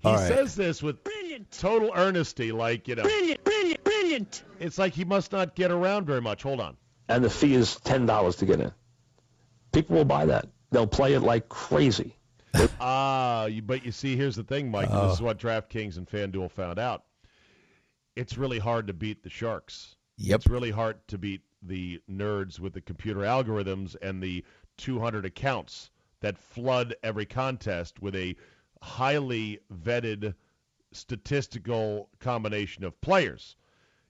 He 0.00 0.10
All 0.10 0.16
right. 0.16 0.28
says 0.28 0.54
this 0.54 0.82
with 0.82 1.02
brilliant 1.02 1.50
total 1.50 1.90
earnesty, 1.96 2.52
like 2.52 2.88
you 2.88 2.94
know. 2.94 3.04
Brilliant, 3.04 3.42
brilliant, 3.42 3.84
brilliant. 3.84 4.42
It's 4.60 4.76
like 4.76 4.92
he 4.92 5.02
must 5.06 5.32
not 5.32 5.54
get 5.54 5.70
around 5.70 6.04
very 6.04 6.20
much. 6.20 6.42
Hold 6.42 6.60
on. 6.60 6.76
And 7.08 7.24
the 7.24 7.30
fee 7.30 7.54
is 7.54 7.78
$10 7.86 8.36
to 8.38 8.44
get 8.44 8.60
in. 8.60 8.70
People 9.72 9.96
will 9.96 10.04
buy 10.04 10.26
that. 10.26 10.46
They'll 10.72 10.86
play 10.86 11.14
it 11.14 11.20
like 11.20 11.48
crazy. 11.48 12.18
Ah, 12.78 13.46
you, 13.46 13.62
but 13.62 13.86
you 13.86 13.92
see, 13.92 14.14
here's 14.14 14.36
the 14.36 14.44
thing, 14.44 14.70
Mike. 14.70 14.90
and 14.90 15.08
This 15.08 15.14
is 15.14 15.22
what 15.22 15.38
DraftKings 15.38 15.96
and 15.96 16.06
FanDuel 16.06 16.50
found 16.50 16.78
out. 16.78 17.04
It's 18.16 18.38
really 18.38 18.58
hard 18.58 18.86
to 18.86 18.92
beat 18.92 19.22
the 19.22 19.30
Sharks. 19.30 19.96
Yep. 20.16 20.36
It's 20.36 20.46
really 20.46 20.70
hard 20.70 21.06
to 21.08 21.18
beat 21.18 21.42
the 21.62 22.00
nerds 22.10 22.60
with 22.60 22.72
the 22.72 22.80
computer 22.80 23.20
algorithms 23.20 23.96
and 24.00 24.22
the 24.22 24.44
200 24.76 25.24
accounts 25.24 25.90
that 26.20 26.38
flood 26.38 26.94
every 27.02 27.26
contest 27.26 28.00
with 28.00 28.14
a 28.14 28.36
highly 28.82 29.60
vetted 29.72 30.34
statistical 30.92 32.08
combination 32.20 32.84
of 32.84 33.00
players. 33.00 33.56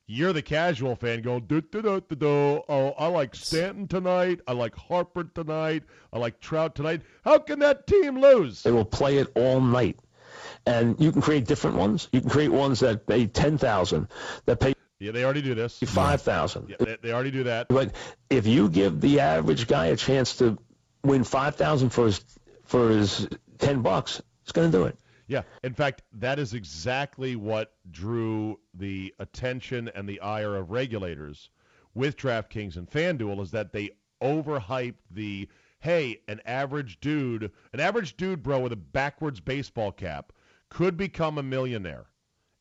You're 0.07 0.35
the 0.35 0.43
casual 0.43 0.97
fan 0.97 1.23
going, 1.23 1.47
do, 1.47 1.63
do, 1.63 1.81
do, 1.81 2.01
do, 2.01 2.15
do. 2.17 2.63
oh, 2.69 2.95
I 2.99 3.07
like 3.07 3.35
Stanton 3.35 3.89
tonight. 3.89 4.41
I 4.47 4.53
like 4.53 4.75
Harper 4.75 5.25
tonight. 5.25 5.85
I 6.13 6.19
like 6.19 6.41
Trout 6.41 6.75
tonight. 6.75 7.01
How 7.25 7.39
can 7.39 7.59
that 7.61 7.87
team 7.87 8.21
lose? 8.21 8.63
They 8.63 8.71
will 8.71 8.85
play 8.85 9.17
it 9.17 9.33
all 9.35 9.63
night. 9.63 9.99
And 10.67 10.99
you 10.99 11.13
can 11.13 11.21
create 11.21 11.47
different 11.47 11.77
ones. 11.77 12.09
You 12.13 12.21
can 12.21 12.31
create 12.31 12.51
ones 12.51 12.81
that 12.81 13.07
pay 13.07 13.27
10000 13.27 14.09
that 14.47 14.61
pay 14.61 14.75
Yeah, 14.99 15.13
they 15.13 15.25
already 15.25 15.43
do 15.43 15.55
this. 15.55 15.79
5000 15.79 16.69
Yeah, 16.69 16.77
they, 16.79 16.97
they 17.03 17.13
already 17.13 17.31
do 17.31 17.45
that. 17.45 17.69
But 17.69 17.95
if 18.31 18.47
you 18.47 18.69
give 18.69 19.01
the 19.01 19.21
average 19.21 19.67
guy 19.67 19.87
a 19.87 19.97
chance 19.97 20.37
to 20.37 20.59
win 21.03 21.25
5000 21.25 21.91
for 21.91 22.07
his 22.07 22.25
for 22.65 22.89
his 22.89 23.29
10 23.59 23.83
bucks, 23.83 24.23
he's 24.43 24.53
going 24.53 24.73
to 24.73 24.79
do 24.79 24.85
it. 24.85 24.97
Yeah. 25.27 25.43
In 25.63 25.75
fact, 25.75 26.03
that 26.15 26.39
is 26.39 26.55
exactly 26.55 27.37
what 27.37 27.73
drew 27.91 28.59
the 28.75 29.15
attention 29.19 29.91
and 29.95 30.09
the 30.09 30.21
ire 30.21 30.57
of 30.57 30.71
regulators 30.71 31.51
with 31.95 32.17
DraftKings 32.17 32.77
and 32.77 32.91
FanDuel 32.91 33.41
is 33.41 33.51
that 33.53 33.73
they 33.73 33.91
overhyped 34.23 34.95
the 35.11 35.49
hey, 35.81 36.19
an 36.29 36.41
average 36.47 36.99
dude, 37.01 37.53
an 37.75 37.79
average 37.79 38.17
dude, 38.17 38.43
bro, 38.43 38.59
with 38.59 38.73
a 38.73 38.77
backwards 38.77 39.39
baseball 39.39 39.93
cap 39.93 40.33
could 40.75 40.97
become 40.97 41.39
a 41.39 41.43
millionaire. 41.43 42.07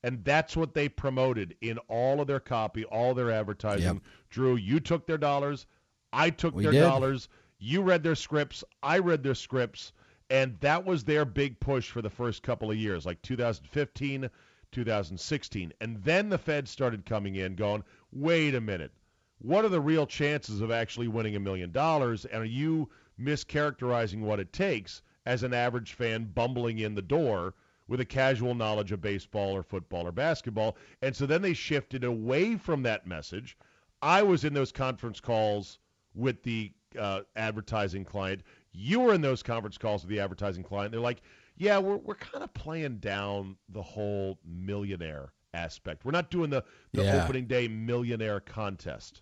And 0.04 0.24
that's 0.24 0.56
what 0.56 0.76
they 0.76 0.88
promoted 0.88 1.56
in 1.62 1.80
all 1.88 2.22
of 2.22 2.28
their 2.28 2.40
copy, 2.40 2.86
all 2.86 3.16
their 3.16 3.32
advertising. 3.32 3.96
Yep. 3.96 4.04
Drew, 4.30 4.56
you 4.56 4.80
took 4.80 5.08
their 5.08 5.18
dollars. 5.18 5.66
I 6.12 6.30
took 6.30 6.54
We 6.54 6.62
their 6.62 6.74
did. 6.74 6.82
dollars. 6.82 7.28
You 7.58 7.82
read 7.82 8.04
their 8.04 8.14
scripts. 8.14 8.64
I 8.84 9.00
read 9.00 9.24
their 9.24 9.34
scripts. 9.34 9.94
And 10.30 10.60
that 10.60 10.86
was 10.86 11.04
their 11.04 11.26
big 11.26 11.60
push 11.60 11.90
for 11.90 12.04
the 12.04 12.10
first 12.10 12.44
couple 12.44 12.70
of 12.70 12.78
years, 12.78 13.04
like 13.04 13.20
2015, 13.24 14.30
2016. 14.72 15.74
And 15.82 16.04
then 16.04 16.30
the 16.30 16.38
Fed 16.38 16.68
started 16.68 17.08
coming 17.08 17.38
in 17.38 17.56
going, 17.56 17.84
wait 18.12 18.54
a 18.54 18.62
minute. 18.62 18.92
What 19.40 19.66
are 19.66 19.70
the 19.70 19.82
real 19.82 20.06
chances 20.06 20.62
of 20.62 20.70
actually 20.70 21.08
winning 21.08 21.36
a 21.36 21.40
million 21.40 21.72
dollars? 21.72 22.26
And 22.26 22.44
are 22.44 22.46
you 22.46 22.90
mischaracterizing 23.20 24.20
what 24.20 24.40
it 24.40 24.54
takes 24.54 25.02
as 25.26 25.42
an 25.42 25.54
average 25.54 25.94
fan 25.94 26.26
bumbling 26.26 26.78
in 26.78 26.94
the 26.94 27.02
door 27.02 27.56
with 27.88 28.00
a 28.00 28.06
casual 28.06 28.56
knowledge 28.56 28.92
of 28.92 29.02
baseball 29.02 29.52
or 29.52 29.64
football 29.64 30.08
or 30.08 30.12
basketball? 30.12 30.78
And 31.02 31.16
so 31.16 31.26
then 31.26 31.42
they 31.42 31.54
shifted 31.54 32.04
away 32.04 32.56
from 32.56 32.84
that 32.84 33.06
message. 33.08 33.58
I 34.02 34.24
was 34.24 34.44
in 34.44 34.54
those 34.54 34.72
conference 34.72 35.20
calls 35.20 35.80
with 36.14 36.44
the 36.44 36.72
uh, 37.00 37.22
advertising 37.36 38.04
client. 38.06 38.42
You 38.72 39.00
were 39.00 39.14
in 39.14 39.22
those 39.22 39.42
conference 39.44 39.78
calls 39.78 40.04
with 40.04 40.10
the 40.10 40.20
advertising 40.20 40.64
client. 40.64 40.92
They're 40.92 41.02
like, 41.02 41.22
yeah, 41.58 41.78
we're, 41.78 41.98
we're 41.98 42.16
kind 42.16 42.44
of 42.44 42.54
playing 42.54 42.98
down 42.98 43.56
the 43.70 43.82
whole 43.82 44.40
millionaire 44.46 45.34
aspect. 45.54 46.04
We're 46.04 46.12
not 46.12 46.32
doing 46.32 46.50
the, 46.50 46.64
the 46.94 47.04
Yeah. 47.04 47.24
opening 47.24 47.46
day 47.46 47.68
millionaire 47.68 48.40
contest 48.40 49.22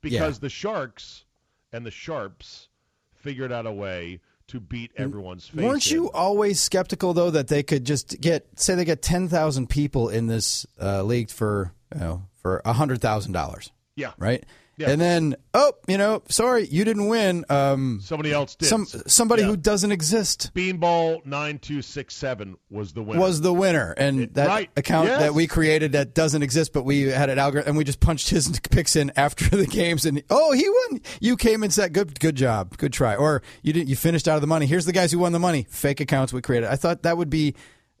because 0.00 0.38
the 0.38 0.48
Sharks 0.48 1.24
and 1.72 1.84
the 1.86 1.90
Sharps 1.90 2.68
figured 3.14 3.52
out 3.52 3.66
a 3.66 3.72
way 3.72 4.20
to 4.52 4.60
beat 4.60 4.92
everyone's 4.96 5.48
face. 5.48 5.62
Weren't 5.62 5.90
in. 5.90 5.96
you 5.96 6.10
always 6.12 6.60
skeptical 6.60 7.12
though 7.12 7.30
that 7.30 7.48
they 7.48 7.62
could 7.62 7.84
just 7.84 8.20
get 8.20 8.46
say 8.56 8.74
they 8.74 8.84
get 8.86 9.02
ten 9.02 9.28
thousand 9.28 9.68
people 9.68 10.08
in 10.08 10.26
this 10.28 10.64
uh, 10.80 11.02
league 11.02 11.28
for 11.30 11.72
you 11.94 12.00
know 12.00 12.22
for 12.40 12.62
hundred 12.64 13.00
thousand 13.02 13.32
dollars, 13.32 13.70
Yeah. 13.96 14.12
right? 14.18 14.44
Yeah. 14.78 14.90
And 14.90 15.00
then, 15.00 15.36
oh, 15.52 15.74
you 15.86 15.98
know, 15.98 16.22
sorry, 16.28 16.66
you 16.66 16.84
didn't 16.84 17.06
win. 17.08 17.44
Um, 17.50 18.00
Somebody 18.02 18.32
else 18.32 18.54
did. 18.56 18.66
some 18.66 18.86
somebody 18.86 19.42
Yeah. 19.42 19.48
who 19.48 19.56
doesn't 19.58 19.92
exist 19.92 20.50
Beanball 20.54 21.24
nine 21.26 21.58
two 21.58 21.82
six 21.82 22.14
seven 22.14 22.56
was 22.70 22.92
the 22.94 23.02
winner. 23.02 23.20
was 23.20 23.42
the 23.42 23.52
winner, 23.52 23.92
and 23.98 24.32
that 24.34 24.48
right. 24.48 24.70
account 24.76 25.08
Yes. 25.08 25.20
that 25.20 25.34
we 25.34 25.46
created 25.46 25.92
that 25.92 26.14
doesn't 26.14 26.42
exist, 26.42 26.72
but 26.72 26.84
we 26.84 27.02
had 27.02 27.28
an 27.28 27.38
algorithm, 27.38 27.68
and 27.70 27.76
we 27.78 27.84
just 27.84 28.00
punched 28.00 28.30
his 28.30 28.48
picks 28.70 28.96
in 28.96 29.12
after 29.14 29.44
the 29.50 29.66
games, 29.66 30.06
and 30.06 30.22
oh, 30.30 30.52
he 30.52 30.66
won. 30.68 31.00
You 31.20 31.36
came 31.36 31.62
and 31.62 31.72
said, 31.72 31.92
"Good, 31.92 32.18
good 32.18 32.34
job, 32.36 32.76
good 32.78 32.92
try," 32.94 33.14
or 33.14 33.42
you 33.62 33.72
didn't. 33.74 33.88
You 33.90 33.96
finished 33.96 34.26
out 34.26 34.36
of 34.36 34.40
the 34.40 34.46
money. 34.46 34.64
Here's 34.66 34.86
the 34.86 34.92
guys 34.92 35.12
who 35.12 35.18
won 35.18 35.32
the 35.32 35.38
money. 35.38 35.66
Fake 35.68 36.00
accounts 36.00 36.32
we 36.32 36.40
created. 36.40 36.68
I 36.70 36.76
thought 36.76 37.02
that 37.02 37.16
would 37.18 37.30
be. 37.30 37.54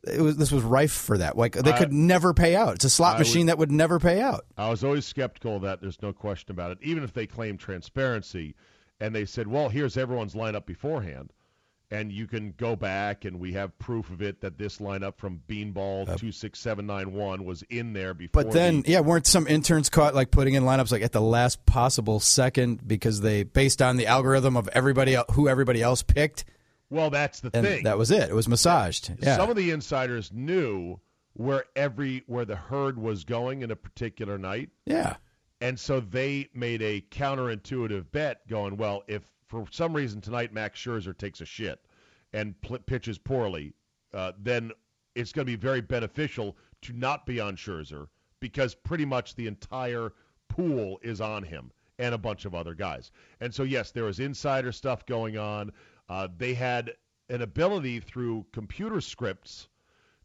It 0.04 0.20
was 0.20 0.36
this 0.36 0.50
was 0.50 0.62
rife 0.64 0.90
for 0.92 1.18
that. 1.18 1.36
Like 1.36 1.54
they 1.54 1.72
could 1.72 1.92
never 1.92 2.34
pay 2.34 2.56
out. 2.56 2.74
It's 2.74 2.84
a 2.84 2.90
slot 2.90 3.16
I 3.16 3.18
machine 3.20 3.42
would- 3.42 3.48
that 3.50 3.58
would 3.58 3.70
never 3.72 4.00
pay 4.00 4.20
out. 4.20 4.44
I 4.56 4.68
was 4.68 4.82
always 4.82 5.04
skeptical 5.06 5.56
of 5.56 5.62
that. 5.62 5.80
There's 5.80 6.02
no 6.02 6.12
question 6.12 6.50
about 6.50 6.72
it. 6.72 6.78
Even 6.82 7.04
if 7.04 7.12
they 7.12 7.26
claim 7.26 7.56
transparency, 7.56 8.54
and 9.00 9.14
they 9.14 9.24
said, 9.24 9.46
"Well, 9.48 9.68
here's 9.68 9.96
everyone's 9.96 10.34
lineup 10.34 10.66
beforehand," 10.66 11.32
and 11.90 12.10
you 12.10 12.26
can 12.26 12.54
go 12.56 12.74
back 12.74 13.24
and 13.24 13.38
we 13.38 13.52
have 13.52 13.78
proof 13.78 14.10
of 14.10 14.22
it 14.22 14.40
that 14.40 14.58
this 14.58 14.78
lineup 14.78 15.18
from 15.18 15.40
Beanball 15.48 16.16
two 16.18 16.32
six 16.32 16.58
seven 16.58 16.86
nine 16.86 17.12
one 17.12 17.44
was 17.44 17.62
in 17.70 17.92
there 17.92 18.12
before. 18.14 18.42
But 18.44 18.52
then, 18.52 18.82
the- 18.82 18.90
yeah, 18.92 19.00
weren't 19.00 19.26
some 19.28 19.46
interns 19.46 19.88
caught 19.88 20.14
like 20.16 20.30
putting 20.32 20.54
in 20.54 20.64
lineups 20.64 20.90
like 20.90 21.02
at 21.02 21.12
the 21.12 21.20
last 21.20 21.64
possible 21.66 22.18
second 22.18 22.88
because 22.88 23.20
they 23.20 23.42
based 23.44 23.80
on 23.82 23.98
the 23.98 24.06
algorithm 24.08 24.56
of 24.56 24.68
everybody 24.72 25.14
el- 25.14 25.26
who 25.32 25.48
everybody 25.48 25.80
else 25.82 26.02
picked, 26.02 26.44
well, 26.92 27.10
that's 27.10 27.40
the 27.40 27.50
and 27.54 27.66
thing. 27.66 27.84
that 27.84 27.96
was 27.98 28.10
it. 28.10 28.28
It 28.30 28.34
was 28.34 28.48
massaged. 28.48 29.12
Yeah. 29.20 29.36
Some 29.36 29.50
of 29.50 29.56
the 29.56 29.70
insiders 29.70 30.30
knew 30.32 31.00
where 31.32 31.64
every 31.74 32.22
where 32.26 32.44
the 32.44 32.56
herd 32.56 32.98
was 32.98 33.24
going 33.24 33.62
in 33.62 33.70
a 33.70 33.76
particular 33.76 34.38
night. 34.38 34.70
yeah. 34.86 35.16
And 35.60 35.78
so 35.78 36.00
they 36.00 36.48
made 36.54 36.82
a 36.82 37.00
counterintuitive 37.12 38.10
bet 38.10 38.48
going, 38.48 38.76
well, 38.76 39.04
if 39.06 39.22
for 39.46 39.64
some 39.70 39.94
reason 39.94 40.20
tonight 40.20 40.52
Max 40.52 40.80
Scherzer 40.80 41.16
takes 41.16 41.40
a 41.40 41.44
shit 41.44 41.78
and 42.32 42.60
pl- 42.62 42.80
pitches 42.80 43.16
poorly, 43.16 43.72
uh, 44.12 44.32
then 44.42 44.72
it's 45.14 45.30
going 45.32 45.46
to 45.46 45.52
be 45.52 45.56
very 45.56 45.80
beneficial 45.80 46.56
to 46.82 46.92
not 46.92 47.26
be 47.26 47.38
on 47.38 47.54
Scherzer 47.56 48.08
because 48.40 48.74
pretty 48.74 49.04
much 49.04 49.36
the 49.36 49.46
entire 49.46 50.12
pool 50.48 50.98
is 51.00 51.20
on 51.20 51.44
him 51.44 51.70
and 51.98 52.12
a 52.12 52.18
bunch 52.18 52.44
of 52.44 52.56
other 52.56 52.74
guys. 52.74 53.12
And 53.40 53.54
so, 53.54 53.62
yes, 53.62 53.92
there 53.92 54.04
was 54.04 54.18
insider 54.18 54.72
stuff 54.72 55.06
going 55.06 55.38
on. 55.38 55.70
Uh, 56.12 56.28
they 56.36 56.52
had 56.52 56.92
an 57.30 57.40
ability 57.40 57.98
through 57.98 58.44
computer 58.52 59.00
scripts 59.00 59.68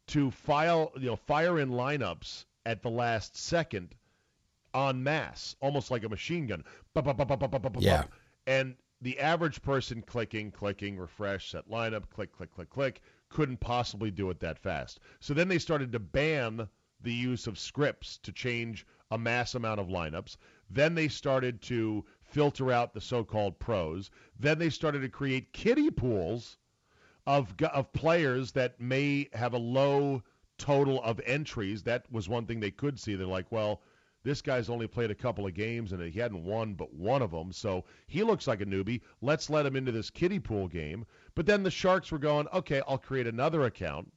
to 0.06 0.30
file, 0.32 0.92
you 0.98 1.06
know, 1.06 1.16
fire 1.16 1.60
in 1.60 1.70
lineups 1.70 2.44
at 2.66 2.82
the 2.82 2.90
last 2.90 3.38
second 3.38 3.96
en 4.76 5.02
masse, 5.02 5.56
almost 5.62 5.90
like 5.90 6.04
a 6.04 6.10
machine 6.10 6.46
gun. 6.46 6.66
Yeah. 7.86 8.04
And 8.48 8.76
the 9.00 9.18
average 9.18 9.62
person 9.62 10.02
clicking, 10.02 10.52
clicking, 10.52 10.98
refresh, 10.98 11.52
set 11.52 11.70
lineup, 11.70 12.10
click, 12.10 12.34
click, 12.34 12.52
click, 12.54 12.70
click, 12.70 13.02
couldn't 13.30 13.62
possibly 13.62 14.12
do 14.12 14.30
it 14.30 14.42
that 14.42 14.60
fast. 14.60 15.00
So 15.22 15.34
then 15.34 15.48
they 15.48 15.58
started 15.60 15.94
to 15.94 16.00
ban 16.00 16.68
the 17.00 17.14
use 17.14 17.48
of 17.48 17.58
scripts 17.58 18.18
to 18.24 18.34
change 18.34 18.86
a 19.10 19.18
mass 19.18 19.56
amount 19.56 19.80
of 19.80 19.88
lineups. 19.88 20.36
Then 20.70 20.96
they 20.96 21.08
started 21.08 21.62
to 21.62 22.04
filter 22.28 22.72
out 22.72 22.94
the 22.94 23.02
so-called 23.02 23.58
pros. 23.60 24.12
Then 24.40 24.60
they 24.60 24.70
started 24.70 25.02
to 25.02 25.10
create 25.10 25.54
kiddie 25.54 25.92
pools 25.92 26.58
of 27.26 27.54
of 27.62 27.92
players 27.94 28.52
that 28.54 28.80
may 28.80 29.30
have 29.34 29.54
a 29.54 29.58
low 29.58 30.24
total 30.58 31.02
of 31.04 31.22
entries. 31.26 31.84
That 31.84 32.12
was 32.12 32.30
one 32.30 32.46
thing 32.46 32.60
they 32.60 32.72
could 32.72 33.00
see. 33.00 33.16
They're 33.16 33.28
like, 33.28 33.52
well, 33.52 33.82
this 34.24 34.42
guy's 34.42 34.70
only 34.70 34.88
played 34.88 35.12
a 35.12 35.16
couple 35.16 35.46
of 35.46 35.54
games 35.54 35.94
and 35.94 36.02
he 36.02 36.20
hadn't 36.20 36.44
won 36.44 36.74
but 36.74 36.94
one 36.94 37.22
of 37.22 37.32
them, 37.32 37.52
so 37.52 37.86
he 38.08 38.24
looks 38.24 38.48
like 38.48 38.62
a 38.62 38.66
newbie. 38.66 39.02
Let's 39.22 39.50
let 39.50 39.66
him 39.66 39.76
into 39.76 39.92
this 39.92 40.10
kiddie 40.10 40.40
pool 40.40 40.68
game. 40.68 41.06
But 41.36 41.46
then 41.46 41.64
the 41.64 41.72
Sharks 41.72 42.12
were 42.12 42.18
going, 42.18 42.48
okay, 42.54 42.82
I'll 42.88 42.98
create 42.98 43.28
another 43.28 43.64
account 43.64 44.12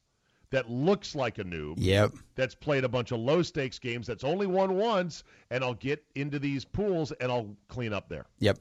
that 0.51 0.69
looks 0.71 1.15
like 1.15 1.39
a 1.39 1.45
noob 1.45 1.75
Yep. 1.79 2.13
that's 2.35 2.55
played 2.55 2.85
a 2.85 2.89
bunch 2.89 3.13
of 3.13 3.21
low 3.21 3.43
stakes 3.43 3.79
games 3.79 4.07
that's 4.07 4.25
only 4.25 4.47
won 4.47 4.75
once, 4.75 5.23
and 5.51 5.63
I'll 5.63 5.75
get 5.75 6.05
into 6.15 6.39
these 6.39 6.65
pools 6.65 7.13
and 7.13 7.31
I'll 7.31 7.55
clean 7.69 7.93
up 7.93 8.09
there. 8.09 8.27
Yep. 8.41 8.59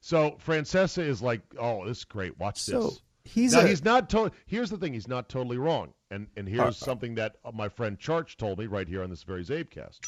So 0.00 0.38
Francesa 0.44 1.02
is 1.02 1.20
like, 1.22 1.42
oh, 1.58 1.86
this 1.86 1.98
is 1.98 2.04
great. 2.04 2.38
Watch 2.38 2.58
So 2.58 2.82
this. 2.84 3.00
he's 3.24 3.52
now 3.52 3.60
a, 3.60 3.66
he's 3.66 3.84
not 3.84 4.08
to- 4.10 4.32
here's 4.46 4.70
the 4.70 4.76
thing 4.78 4.92
he's 4.94 5.08
not 5.08 5.28
totally 5.28 5.58
wrong 5.58 5.92
and 6.10 6.26
and 6.36 6.48
here's 6.48 6.76
something 6.76 7.14
that 7.16 7.36
uh, 7.44 7.52
my 7.52 7.68
friend 7.68 7.98
charch 7.98 8.36
told 8.36 8.58
me 8.58 8.66
right 8.66 8.88
here 8.88 9.02
on 9.02 9.10
this 9.10 9.22
very 9.22 9.44
zabecast 9.44 9.98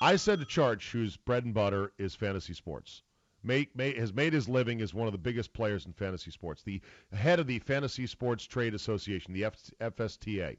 i 0.00 0.16
said 0.16 0.40
to 0.40 0.46
charch 0.46 0.90
whose 0.90 1.16
bread 1.18 1.44
and 1.44 1.52
butter 1.54 1.92
is 1.98 2.14
fantasy 2.14 2.54
sports 2.54 3.02
has 3.48 4.12
made 4.12 4.32
his 4.32 4.48
living 4.48 4.80
as 4.80 4.94
one 4.94 5.06
of 5.06 5.12
the 5.12 5.18
biggest 5.18 5.52
players 5.52 5.86
in 5.86 5.92
fantasy 5.92 6.30
sports 6.30 6.62
the 6.62 6.80
head 7.12 7.38
of 7.38 7.46
the 7.46 7.58
fantasy 7.60 8.06
sports 8.06 8.44
trade 8.44 8.74
association 8.74 9.32
the 9.32 9.44
F- 9.44 9.70
fsta 9.80 10.56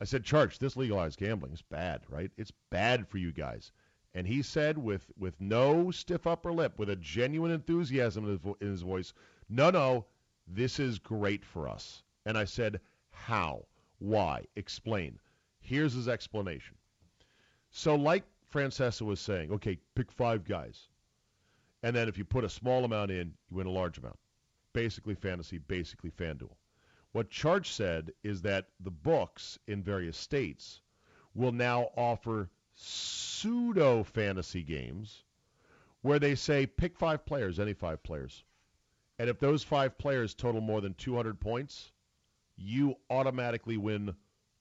i 0.00 0.04
said 0.04 0.24
charch 0.24 0.58
this 0.58 0.76
legalized 0.76 1.18
gambling 1.18 1.52
is 1.52 1.62
bad 1.62 2.02
right 2.08 2.30
it's 2.36 2.52
bad 2.70 3.08
for 3.08 3.18
you 3.18 3.32
guys 3.32 3.72
and 4.14 4.26
he 4.26 4.42
said 4.42 4.76
with 4.76 5.10
with 5.18 5.40
no 5.40 5.90
stiff 5.90 6.26
upper 6.26 6.52
lip 6.52 6.78
with 6.78 6.90
a 6.90 6.96
genuine 6.96 7.50
enthusiasm 7.50 8.24
in 8.24 8.30
his, 8.30 8.40
in 8.60 8.70
his 8.70 8.82
voice 8.82 9.12
no 9.48 9.70
no 9.70 10.06
this 10.52 10.80
is 10.80 10.98
great 10.98 11.44
for 11.44 11.68
us. 11.68 12.02
And 12.26 12.36
I 12.36 12.44
said, 12.44 12.80
how? 13.10 13.66
Why? 13.98 14.46
Explain. 14.56 15.20
Here's 15.60 15.92
his 15.92 16.08
explanation. 16.08 16.76
So, 17.70 17.94
like 17.94 18.24
Francesa 18.52 19.02
was 19.02 19.20
saying, 19.20 19.52
okay, 19.52 19.78
pick 19.94 20.10
five 20.10 20.44
guys. 20.44 20.88
And 21.82 21.96
then 21.96 22.08
if 22.08 22.18
you 22.18 22.24
put 22.24 22.44
a 22.44 22.48
small 22.48 22.84
amount 22.84 23.10
in, 23.10 23.34
you 23.50 23.56
win 23.56 23.66
a 23.66 23.70
large 23.70 23.98
amount. 23.98 24.18
Basically 24.72 25.14
fantasy, 25.14 25.58
basically 25.58 26.10
FanDuel. 26.10 26.54
What 27.12 27.30
Charch 27.30 27.66
said 27.66 28.12
is 28.22 28.42
that 28.42 28.68
the 28.78 28.90
books 28.90 29.58
in 29.66 29.82
various 29.82 30.16
states 30.16 30.80
will 31.34 31.52
now 31.52 31.90
offer 31.96 32.50
pseudo 32.74 34.04
fantasy 34.04 34.62
games 34.62 35.24
where 36.02 36.18
they 36.18 36.34
say 36.34 36.66
pick 36.66 36.96
five 36.96 37.24
players, 37.26 37.58
any 37.58 37.72
five 37.72 38.02
players. 38.02 38.44
And 39.18 39.28
if 39.28 39.38
those 39.38 39.62
five 39.62 39.98
players 39.98 40.34
total 40.34 40.60
more 40.60 40.80
than 40.80 40.94
200 40.94 41.40
points, 41.40 41.92
you 42.56 42.96
automatically 43.10 43.76
win 43.76 44.14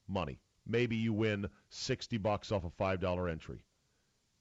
money. 0.07 0.39
Maybe 0.65 0.97
you 0.97 1.13
win 1.13 1.49
60 1.69 2.17
bucks 2.17 2.51
off 2.51 2.63
a 2.65 2.69
$5 2.69 3.31
entry. 3.31 3.63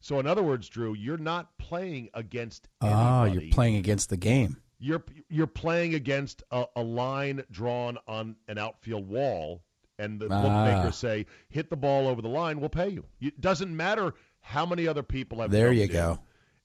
So 0.01 0.21
in 0.21 0.27
other 0.27 0.43
words, 0.43 0.69
Drew, 0.69 0.95
you're 0.95 1.17
not 1.19 1.57
playing 1.59 2.09
against 2.15 2.69
ah, 2.81 3.23
anybody. 3.25 3.47
you're 3.47 3.55
playing 3.55 3.77
against 3.77 4.11
the 4.11 4.17
game. 4.17 4.57
You're 4.79 5.03
you're 5.29 5.47
playing 5.49 5.95
against 5.95 6.43
a, 6.53 6.67
a 6.77 6.83
line 6.83 7.43
drawn 7.51 7.99
on 8.07 8.37
an 8.47 8.59
outfield 8.59 9.09
wall, 9.09 9.63
and 9.99 10.21
the 10.21 10.27
Ah. 10.31 10.43
bookmakers 10.43 10.97
say, 10.97 11.27
"Hit 11.49 11.69
the 11.69 11.77
ball 11.77 12.07
over 12.07 12.23
the 12.23 12.29
line, 12.29 12.61
we'll 12.61 12.69
pay 12.69 12.89
you." 12.89 13.05
It 13.21 13.41
doesn't 13.41 13.77
matter 13.77 14.15
how 14.41 14.65
many 14.67 14.87
other 14.87 15.03
people 15.03 15.41
have. 15.41 15.51
There 15.51 15.73
you 15.73 15.85
in. 15.85 15.91
go. 15.91 16.21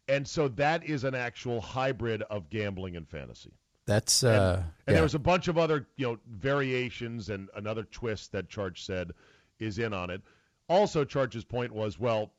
And 0.08 0.28
so 0.28 0.48
that 0.50 0.84
is 0.86 1.04
an 1.06 1.16
actual 1.16 1.60
hybrid 1.62 2.22
of 2.24 2.50
gambling 2.52 2.96
and 2.98 3.08
fantasy. 3.10 3.54
That's 3.88 4.24
uh, 4.24 4.58
And 4.62 4.66
yeah. 4.88 4.94
there 4.94 5.04
was 5.04 5.16
a 5.16 5.20
bunch 5.20 5.48
of 5.48 5.58
other, 5.58 5.88
you 5.98 6.06
know, 6.06 6.20
variations 6.30 7.30
and 7.30 7.50
another 7.56 7.84
twist 7.84 8.32
that 8.34 8.48
Charch 8.50 8.86
said 8.86 9.12
is 9.60 9.80
in 9.80 9.94
on 9.94 10.10
it. 10.10 10.22
Also, 10.70 11.04
Charch's 11.04 11.44
point 11.46 11.72
was, 11.74 12.00
well, 12.00 12.32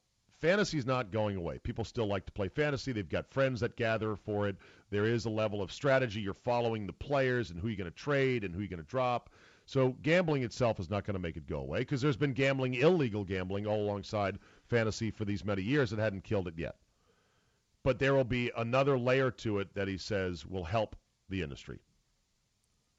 fantasy's 0.45 0.85
not 0.85 1.11
going 1.11 1.37
away. 1.37 1.59
People 1.59 1.85
still 1.85 2.07
like 2.07 2.27
to 2.27 2.33
play 2.33 2.49
fantasy. 2.49 2.93
They've 2.93 3.09
got 3.09 3.27
friends 3.27 3.61
that 3.61 3.77
gather 3.77 4.15
for 4.15 4.47
it. 4.47 4.57
There 4.91 5.07
is 5.07 5.25
a 5.25 5.31
level 5.31 5.63
of 5.63 5.73
strategy. 5.73 6.21
You're 6.21 6.35
following 6.35 6.87
the 6.87 6.93
players 6.93 7.51
and 7.51 7.59
who 7.59 7.69
you're 7.69 7.79
going 7.79 7.91
to 7.91 7.97
trade 7.97 8.45
and 8.45 8.55
who 8.55 8.61
you're 8.61 8.69
going 8.69 8.83
to 8.83 8.89
drop. 8.89 9.31
So 9.65 9.97
gambling 10.03 10.43
itself 10.43 10.79
is 10.79 10.91
not 10.91 11.07
going 11.07 11.15
to 11.15 11.21
make 11.21 11.39
it 11.39 11.47
go 11.47 11.61
away 11.61 11.79
because 11.79 12.03
there's 12.03 12.19
been 12.19 12.35
gambling, 12.35 12.75
illegal 12.75 13.25
gambling, 13.25 13.67
all 13.67 13.81
alongside 13.81 14.39
fantasy 14.69 15.11
for 15.11 15.25
these 15.25 15.45
many 15.47 15.63
years. 15.63 15.95
It 15.95 15.99
hadn't 15.99 16.25
killed 16.25 16.47
it 16.47 16.55
yet. 16.59 16.77
But 17.83 17.99
there 17.99 18.13
will 18.13 18.25
be 18.25 18.51
another 18.55 18.99
layer 18.99 19.31
to 19.31 19.61
it 19.61 19.75
that 19.75 19.89
he 19.89 19.97
says 19.97 20.45
will 20.45 20.65
help 20.65 20.95
the 21.31 21.41
industry. 21.41 21.81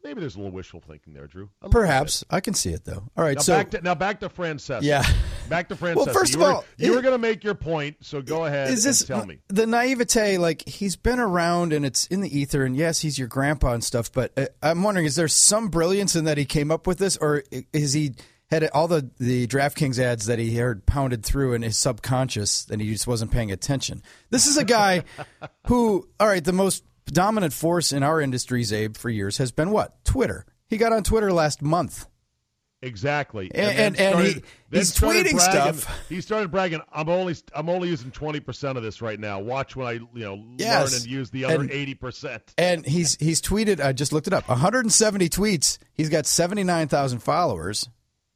Maybe 0.04 0.20
there's 0.20 0.36
a 0.36 0.40
little 0.40 0.52
wishful 0.52 0.82
thinking 0.82 1.14
there, 1.14 1.26
Drew. 1.28 1.50
Perhaps 1.72 2.24
I 2.30 2.40
can 2.40 2.54
see 2.54 2.72
it 2.72 2.86
though. 2.86 3.08
All 3.18 3.24
right. 3.24 3.38
Now 3.38 3.42
so 3.42 3.54
back 3.54 3.72
to 3.72 3.82
now 3.82 3.96
back 3.96 4.20
to 4.20 4.30
Francesa. 4.30 4.82
yeah, 4.84 5.04
Back 5.50 5.70
to 5.70 5.76
Francesa. 5.76 5.96
Well, 5.96 6.06
first 6.08 6.34
you 6.34 6.42
of 6.42 6.48
were, 6.48 6.54
all, 6.54 6.66
you 6.78 6.92
it- 6.92 6.96
were 6.96 7.02
going 7.02 7.14
to 7.14 7.18
make 7.20 7.44
your 7.44 7.56
point, 7.56 7.98
so 8.02 8.22
go 8.22 8.46
ahead 8.46 8.70
is 8.70 8.84
this 8.84 9.02
and 9.02 9.08
tell 9.08 9.26
me. 9.26 9.40
the 9.48 9.66
naivete? 9.68 10.38
Like 10.38 10.68
he's 10.68 10.96
been 10.96 11.20
around 11.20 11.74
and 11.74 11.86
it's 11.86 12.08
in 12.08 12.22
the 12.22 12.38
ether, 12.40 12.64
and 12.66 12.76
yes, 12.76 13.00
he's 13.02 13.18
your 13.20 13.28
grandpa 13.28 13.74
and 13.74 13.84
stuff. 13.84 14.12
But 14.12 14.32
uh, 14.38 14.46
I'm 14.62 14.84
wondering, 14.84 15.06
is 15.06 15.16
there 15.16 15.28
some 15.28 15.70
brilliance 15.70 16.16
in 16.16 16.26
that 16.26 16.38
he 16.38 16.46
came 16.46 16.72
up 16.72 16.88
with 16.88 16.98
this, 16.98 17.18
or 17.18 17.44
is 17.74 17.94
he 17.94 18.14
had 18.52 18.68
all 18.74 18.88
the 18.88 19.10
the 19.20 19.48
DraftKings 19.48 19.98
ads 20.00 20.26
that 20.28 20.40
he 20.40 20.56
heard 20.56 20.86
pounded 20.86 21.24
through 21.26 21.54
in 21.54 21.62
his 21.62 21.78
subconscious, 21.78 22.68
and 22.70 22.82
he 22.82 22.92
just 22.92 23.08
wasn't 23.08 23.32
paying 23.32 23.52
attention? 23.52 24.02
This 24.30 24.48
is 24.48 24.58
a 24.58 24.64
guy 24.66 25.04
who, 25.68 26.08
all 26.20 26.28
right, 26.28 26.44
the 26.44 26.54
most 26.54 26.84
dominant 27.08 27.54
force 27.54 27.92
in 27.92 28.02
our 28.04 28.20
industry, 28.20 28.64
Abe, 28.72 28.98
for 28.98 29.10
years 29.10 29.38
has 29.38 29.52
been 29.52 29.70
what 29.72 30.04
Twitter. 30.06 30.46
He 30.68 30.78
got 30.78 30.92
on 30.92 31.04
Twitter 31.04 31.32
last 31.32 31.62
month. 31.62 32.08
Exactly, 32.86 33.52
And- 33.54 33.72
and- 33.78 34.00
and 34.00 34.14
started- 34.14 34.44
he- 34.72 34.78
he's 34.78 34.94
tweeting 34.96 35.36
bragging- 35.36 35.40
stuff. 35.40 36.00
He 36.10 36.22
started 36.22 36.52
bragging. 36.52 36.82
I'm 36.94 37.10
only 37.10 37.36
I'm 37.56 37.70
only 37.70 37.90
using 37.90 38.12
twenty 38.12 38.40
percent 38.40 38.78
of 38.78 38.84
this 38.84 39.02
right 39.02 39.20
now. 39.20 39.40
Watch 39.40 39.76
when 39.76 39.88
I 39.88 39.92
you 39.94 40.08
know 40.14 40.44
Yes. 40.58 40.92
learn 40.92 41.02
and 41.02 41.10
use 41.10 41.30
the 41.32 41.46
other 41.46 41.68
eighty 41.72 41.94
percent. 41.96 42.54
And 42.58 42.86
he's 42.86 43.16
he's 43.20 43.42
tweeted. 43.42 43.84
I 43.84 43.92
just 43.94 44.14
looked 44.14 44.28
it 44.28 44.34
up. 44.34 44.48
170 44.48 45.30
tweets. 45.30 45.78
He's 45.94 46.10
got 46.10 46.26
79,000 46.26 47.20
followers, 47.20 47.90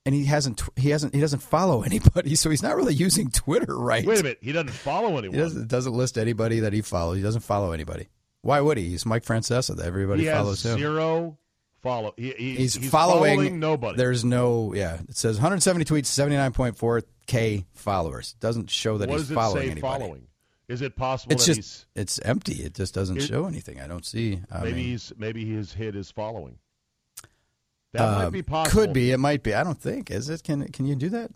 and 0.05 0.15
he 0.15 0.25
hasn't 0.25 0.61
he 0.75 0.89
hasn't 0.89 1.13
he 1.13 1.21
doesn't 1.21 1.39
follow 1.43 1.81
anybody. 1.83 2.35
So 2.35 2.49
he's 2.49 2.63
not 2.63 2.75
really 2.75 2.93
using 2.95 3.29
Twitter 3.29 3.77
right. 3.77 4.05
Wait 4.05 4.19
a 4.19 4.23
minute, 4.23 4.39
he 4.41 4.51
doesn't 4.51 4.69
follow 4.71 5.11
He 5.11 5.17
anyone. 5.19 5.37
doesn't, 5.37 5.67
doesn't 5.67 5.93
list 5.93 6.17
anybody 6.17 6.61
that 6.61 6.73
he 6.73 6.81
follows. 6.81 7.17
He 7.17 7.23
doesn't 7.23 7.41
follow 7.41 7.71
anybody. 7.71 8.07
Why 8.41 8.61
would 8.61 8.77
he? 8.77 8.89
He's 8.89 9.05
Mike 9.05 9.25
Francesa. 9.25 9.79
Everybody 9.83 10.21
he 10.21 10.27
has 10.27 10.37
follows 10.37 10.65
him. 10.65 10.77
zero 10.79 11.37
follow. 11.81 12.13
He, 12.17 12.31
he- 12.31 12.55
He's, 12.55 12.75
he's 12.75 12.89
following, 12.89 13.59
nobody. 13.59 13.97
There's 13.97 14.23
no 14.25 14.73
yeah. 14.73 14.99
It 15.07 15.17
says 15.17 15.37
170 15.37 15.85
tweets, 15.85 16.05
79.4 16.05 17.03
k 17.27 17.65
followers. 17.73 18.33
Doesn't 18.39 18.69
show 18.69 18.97
that 18.97 19.09
what 19.09 19.19
he's 19.19 19.31
following 19.31 19.71
anybody. 19.71 19.81
Following? 19.81 20.27
Is 20.67 20.81
it 20.83 20.95
possible 20.95 21.33
It's 21.33 21.47
that 21.47 21.55
just 21.55 21.85
it's 21.95 22.19
empty. 22.19 22.53
It 22.63 22.75
just 22.75 22.93
doesn't 22.93 23.17
It- 23.17 23.21
show 23.23 23.45
anything. 23.45 23.79
I 23.81 23.87
don't 23.87 24.05
see. 24.05 24.39
I 24.51 24.59
maybe 24.63 24.75
mean, 24.75 24.85
he's 24.85 25.13
maybe 25.17 25.45
he's 25.45 25.73
hid 25.73 25.95
his 25.95 26.11
following? 26.11 26.59
That 27.93 28.01
uh, 28.01 28.23
might 28.23 28.29
be 28.29 28.43
possible. 28.43 28.81
Could 28.81 28.93
be. 28.93 29.11
It 29.11 29.17
might 29.17 29.41
be. 29.41 29.53
I 29.55 29.63
don't 29.63 29.79
think. 29.79 30.11
Is 30.11 30.29
it? 30.29 30.43
Can 30.43 30.67
can 30.71 30.85
you 30.85 30.95
do 30.95 31.09
that? 31.09 31.31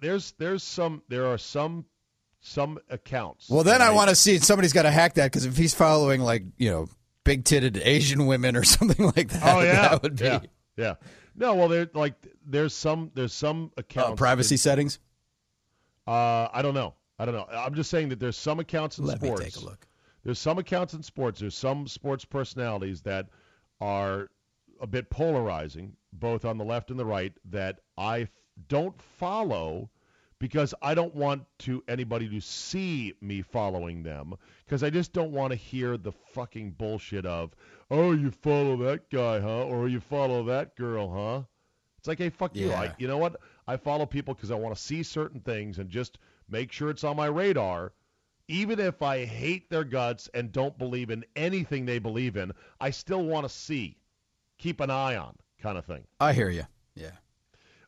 There's 0.00 0.32
there's 0.38 0.62
some 0.62 1.02
there 1.08 1.26
are 1.26 1.38
some 1.38 1.84
some 2.40 2.78
accounts. 2.90 3.48
Well, 3.48 3.64
then 3.64 3.80
I 3.80 3.90
want 3.90 4.10
to 4.10 4.16
see 4.16 4.38
somebody's 4.38 4.72
got 4.72 4.82
to 4.82 4.90
hack 4.90 5.14
that 5.14 5.26
because 5.26 5.44
if 5.46 5.56
he's 5.56 5.74
following 5.74 6.20
like 6.20 6.42
you 6.58 6.70
know 6.70 6.88
big 7.24 7.44
titted 7.44 7.80
Asian 7.84 8.26
women 8.26 8.54
or 8.56 8.64
something 8.76 9.06
like 9.16 9.28
that, 9.30 9.42
Oh 9.56 9.60
yeah, 9.62 9.88
that 9.88 10.02
would 10.02 10.16
be 10.16 10.24
yeah, 10.24 10.40
yeah. 10.76 10.94
No, 11.36 11.54
well, 11.54 11.68
there 11.68 11.88
like 11.94 12.14
there's 12.46 12.74
some 12.74 13.10
there's 13.14 13.32
some 13.32 13.70
Uh, 13.76 13.80
accounts. 13.80 14.18
privacy 14.18 14.56
settings. 14.56 14.98
Uh, 16.06 16.48
I 16.52 16.60
don't 16.62 16.74
know. 16.74 16.94
I 17.18 17.24
don't 17.24 17.34
know. 17.34 17.46
I'm 17.50 17.74
just 17.74 17.90
saying 17.90 18.08
that 18.10 18.20
there's 18.20 18.36
some 18.36 18.60
accounts 18.60 18.98
in 18.98 19.06
Let 19.06 19.18
sports. 19.18 19.40
me 19.40 19.46
take 19.50 19.56
a 19.56 19.64
look. 19.64 19.86
There's 20.22 20.38
some 20.38 20.58
accounts 20.58 20.94
in 20.94 21.02
sports. 21.02 21.40
There's 21.40 21.56
some 21.56 21.86
sports 21.86 22.24
personalities 22.24 23.00
that 23.02 23.28
are 23.80 24.28
a 24.80 24.86
bit 24.86 25.10
polarizing, 25.10 25.92
both 26.12 26.44
on 26.44 26.58
the 26.58 26.64
left 26.64 26.90
and 26.90 26.98
the 26.98 27.04
right, 27.04 27.32
that 27.50 27.80
I 27.96 28.22
f- 28.22 28.30
don't 28.68 29.00
follow 29.00 29.90
because 30.44 30.74
I 30.82 30.94
don't 30.94 31.14
want 31.14 31.42
to 31.60 31.82
anybody 31.88 32.28
to 32.28 32.38
see 32.38 33.14
me 33.22 33.40
following 33.40 34.02
them 34.02 34.34
because 34.66 34.82
I 34.82 34.90
just 34.90 35.14
don't 35.14 35.32
want 35.32 35.52
to 35.52 35.56
hear 35.56 35.96
the 35.96 36.12
fucking 36.12 36.72
bullshit 36.72 37.24
of, 37.24 37.56
oh, 37.90 38.12
you 38.12 38.30
follow 38.30 38.76
that 38.84 39.08
guy, 39.08 39.40
huh? 39.40 39.64
Or 39.64 39.88
you 39.88 40.00
follow 40.00 40.44
that 40.44 40.76
girl, 40.76 41.10
huh? 41.10 41.42
It's 41.96 42.06
like, 42.06 42.18
hey, 42.18 42.28
fuck 42.28 42.54
you. 42.54 42.68
Yeah. 42.68 42.78
I, 42.78 42.94
you 42.98 43.08
know 43.08 43.16
what? 43.16 43.40
I 43.66 43.78
follow 43.78 44.04
people 44.04 44.34
because 44.34 44.50
I 44.50 44.56
want 44.56 44.76
to 44.76 44.82
see 44.82 45.02
certain 45.02 45.40
things 45.40 45.78
and 45.78 45.88
just 45.88 46.18
make 46.46 46.72
sure 46.72 46.90
it's 46.90 47.04
on 47.04 47.16
my 47.16 47.24
radar. 47.24 47.94
Even 48.46 48.78
if 48.78 49.00
I 49.00 49.24
hate 49.24 49.70
their 49.70 49.84
guts 49.84 50.28
and 50.34 50.52
don't 50.52 50.76
believe 50.76 51.08
in 51.08 51.24
anything 51.34 51.86
they 51.86 52.00
believe 52.00 52.36
in, 52.36 52.52
I 52.78 52.90
still 52.90 53.24
want 53.24 53.46
to 53.46 53.48
see, 53.48 53.96
keep 54.58 54.80
an 54.80 54.90
eye 54.90 55.16
on, 55.16 55.36
kind 55.62 55.78
of 55.78 55.86
thing. 55.86 56.04
I 56.20 56.34
hear 56.34 56.50
you. 56.50 56.64
Yeah. 56.94 57.12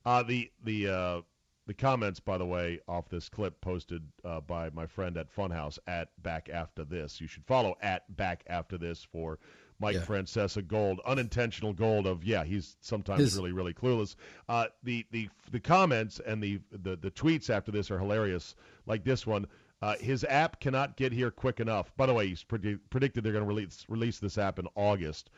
Uh, 0.06 0.22
the 0.22 0.50
the 0.64 0.88
uh, 0.88 1.20
the 1.66 1.74
comments, 1.74 2.20
by 2.20 2.38
the 2.38 2.46
way, 2.46 2.80
off 2.88 3.08
this 3.08 3.28
clip 3.28 3.60
posted 3.60 4.02
uh, 4.24 4.40
by 4.40 4.70
my 4.70 4.86
friend 4.86 5.16
at 5.16 5.34
Funhouse 5.34 5.78
at 5.86 6.10
Back 6.22 6.48
After 6.52 6.84
This. 6.84 7.20
You 7.20 7.26
should 7.26 7.44
follow 7.44 7.76
at 7.80 8.14
Back 8.16 8.44
After 8.46 8.78
This 8.78 9.02
for 9.04 9.38
Mike 9.78 9.96
Yeah. 9.96 10.02
Francesa 10.02 10.66
gold, 10.66 11.00
unintentional 11.04 11.72
gold 11.72 12.06
of 12.06 12.24
yeah, 12.24 12.44
he's 12.44 12.76
sometimes 12.80 13.20
His- 13.20 13.36
really 13.36 13.52
really 13.52 13.74
clueless. 13.74 14.14
Uh, 14.48 14.66
the 14.82 15.04
the 15.10 15.28
the 15.50 15.60
comments 15.60 16.20
and 16.24 16.42
the, 16.42 16.60
the 16.70 16.96
the 16.96 17.10
tweets 17.10 17.50
after 17.50 17.70
this 17.72 17.90
are 17.90 17.98
hilarious. 17.98 18.54
Like 18.86 19.04
this 19.04 19.26
one. 19.26 19.46
Uh, 19.82 19.94
his 19.98 20.24
app 20.24 20.58
cannot 20.58 20.96
get 20.96 21.12
here 21.12 21.30
quick 21.30 21.60
enough. 21.60 21.94
By 21.98 22.06
the 22.06 22.14
way, 22.14 22.28
he's 22.28 22.42
predi- 22.42 22.80
predicted 22.88 23.22
they're 23.22 23.32
going 23.34 23.44
to 23.44 23.48
release 23.48 23.84
release 23.90 24.18
this 24.18 24.38
app 24.38 24.58
in 24.58 24.66
August. 24.74 25.28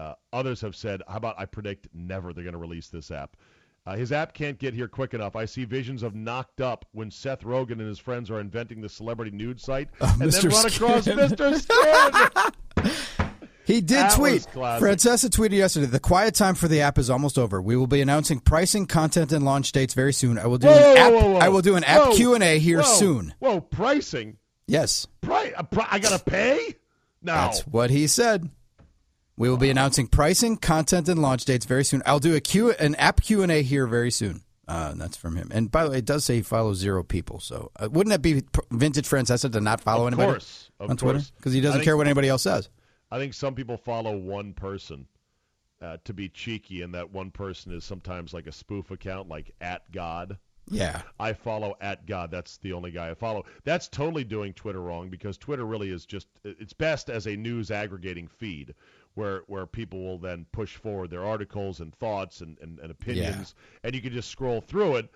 Uh, 0.00 0.14
others 0.32 0.60
have 0.62 0.74
said, 0.74 1.00
how 1.06 1.16
about 1.16 1.36
I 1.38 1.44
predict 1.44 1.86
never 1.94 2.32
they're 2.32 2.42
going 2.42 2.54
to 2.54 2.58
release 2.58 2.88
this 2.88 3.12
app. 3.12 3.36
Uh, 3.86 3.96
his 3.96 4.12
app 4.12 4.32
can't 4.32 4.58
get 4.58 4.72
here 4.72 4.88
quick 4.88 5.12
enough. 5.12 5.36
I 5.36 5.44
see 5.44 5.64
visions 5.66 6.02
of 6.02 6.14
knocked 6.14 6.62
up 6.62 6.86
when 6.92 7.10
Seth 7.10 7.42
Rogen 7.42 7.72
and 7.72 7.82
his 7.88 7.98
friends 7.98 8.30
are 8.30 8.40
inventing 8.40 8.80
the 8.80 8.88
celebrity 8.88 9.30
nude 9.30 9.60
site 9.60 9.90
and 10.00 10.22
Mr. 10.22 10.42
then 10.42 10.50
run 10.52 10.66
across 10.66 11.06
Mr. 11.66 12.82
Skin. 12.82 12.92
He 13.66 13.80
did 13.80 13.96
That 13.96 14.12
tweet. 14.12 14.42
Francesa 14.42 15.30
tweeted 15.30 15.52
yesterday. 15.52 15.86
The 15.86 15.98
quiet 15.98 16.34
time 16.34 16.54
for 16.54 16.68
the 16.68 16.82
app 16.82 16.98
is 16.98 17.08
almost 17.08 17.38
over. 17.38 17.62
We 17.62 17.76
will 17.76 17.86
be 17.86 18.02
announcing 18.02 18.40
pricing, 18.40 18.84
content, 18.84 19.32
and 19.32 19.42
launch 19.42 19.72
dates 19.72 19.94
very 19.94 20.12
soon. 20.12 20.36
I 20.38 20.46
will 20.46 20.58
do 20.58 20.66
Whoa, 20.66 20.74
an 20.92 20.96
app. 20.98 21.12
whoa, 21.12 21.30
whoa. 21.32 21.38
I 21.38 21.48
will 21.48 21.62
do 21.62 21.74
an 21.76 21.82
app 21.84 22.12
Q 22.12 22.34
and 22.34 22.44
A 22.44 22.58
here 22.58 22.82
soon. 22.82 23.32
Whoa, 23.38 23.60
pricing? 23.60 24.36
Yes, 24.66 25.06
uh, 25.26 25.62
pri- 25.62 25.88
I 25.90 25.98
gotta 25.98 26.22
pay? 26.22 26.74
No. 27.22 27.32
that's 27.32 27.66
what 27.66 27.88
he 27.88 28.06
said. 28.06 28.50
We 29.36 29.48
will 29.48 29.56
be 29.56 29.70
announcing 29.70 30.06
pricing, 30.06 30.56
content, 30.56 31.08
and 31.08 31.20
launch 31.20 31.44
dates 31.44 31.66
very 31.66 31.84
soon. 31.84 32.02
I'll 32.06 32.20
do 32.20 32.34
a 32.36 32.40
Q 32.40 32.70
an 32.72 32.94
app 32.96 33.20
Q 33.22 33.42
and 33.42 33.50
A 33.50 33.62
here 33.62 33.86
very 33.86 34.10
soon. 34.10 34.42
Uh, 34.66 34.94
that's 34.94 35.16
from 35.16 35.36
him. 35.36 35.50
And 35.52 35.70
by 35.70 35.84
the 35.84 35.90
way, 35.90 35.98
it 35.98 36.06
does 36.06 36.24
say 36.24 36.36
he 36.36 36.42
follows 36.42 36.78
zero 36.78 37.02
people. 37.02 37.38
So 37.40 37.70
uh, 37.78 37.88
wouldn't 37.90 38.12
that 38.12 38.22
be 38.22 38.44
vintage 38.70 39.06
Francesa 39.06 39.52
to 39.52 39.60
not 39.60 39.80
follow 39.82 40.06
Of 40.06 40.14
anybody 40.14 40.32
course, 40.32 40.70
of 40.80 40.88
on 40.90 40.96
Twitter 40.96 41.20
because 41.36 41.52
he 41.52 41.60
doesn't 41.60 41.80
think- 41.80 41.84
care 41.84 41.96
what 41.96 42.06
anybody 42.06 42.28
else 42.28 42.42
says? 42.42 42.70
I 43.10 43.18
think 43.18 43.34
some 43.34 43.54
people 43.54 43.76
follow 43.76 44.16
one 44.16 44.54
person 44.54 45.06
uh, 45.82 45.98
to 46.04 46.14
be 46.14 46.28
cheeky, 46.28 46.80
and 46.82 46.94
that 46.94 47.12
one 47.12 47.30
person 47.30 47.72
is 47.72 47.84
sometimes 47.84 48.32
like 48.32 48.46
a 48.46 48.52
spoof 48.52 48.90
account, 48.90 49.28
like 49.28 49.54
at 49.60 49.90
God. 49.92 50.38
Yeah. 50.70 51.02
I 51.20 51.34
follow 51.34 51.76
at 51.80 52.06
God. 52.06 52.30
That's 52.30 52.56
the 52.56 52.72
only 52.72 52.90
guy 52.90 53.10
I 53.10 53.14
follow. 53.14 53.44
That's 53.64 53.86
totally 53.86 54.24
doing 54.24 54.54
Twitter 54.54 54.80
wrong 54.80 55.10
because 55.10 55.36
Twitter 55.36 55.64
really 55.66 55.90
is 55.90 56.06
just 56.06 56.26
it's 56.42 56.72
best 56.72 57.10
as 57.10 57.26
a 57.26 57.36
news 57.36 57.70
aggregating 57.70 58.28
feed 58.28 58.74
where 59.14 59.42
where 59.46 59.66
people 59.66 60.02
will 60.02 60.18
then 60.18 60.46
push 60.52 60.76
forward 60.76 61.10
their 61.10 61.24
articles 61.24 61.80
and 61.80 61.94
thoughts 61.94 62.40
and, 62.40 62.58
and, 62.60 62.78
and 62.80 62.90
opinions 62.90 63.54
and 63.82 63.94
you 63.94 64.00
can 64.02 64.12
just 64.12 64.28
scroll 64.30 64.60
through 64.60 64.96
it. 64.96 65.08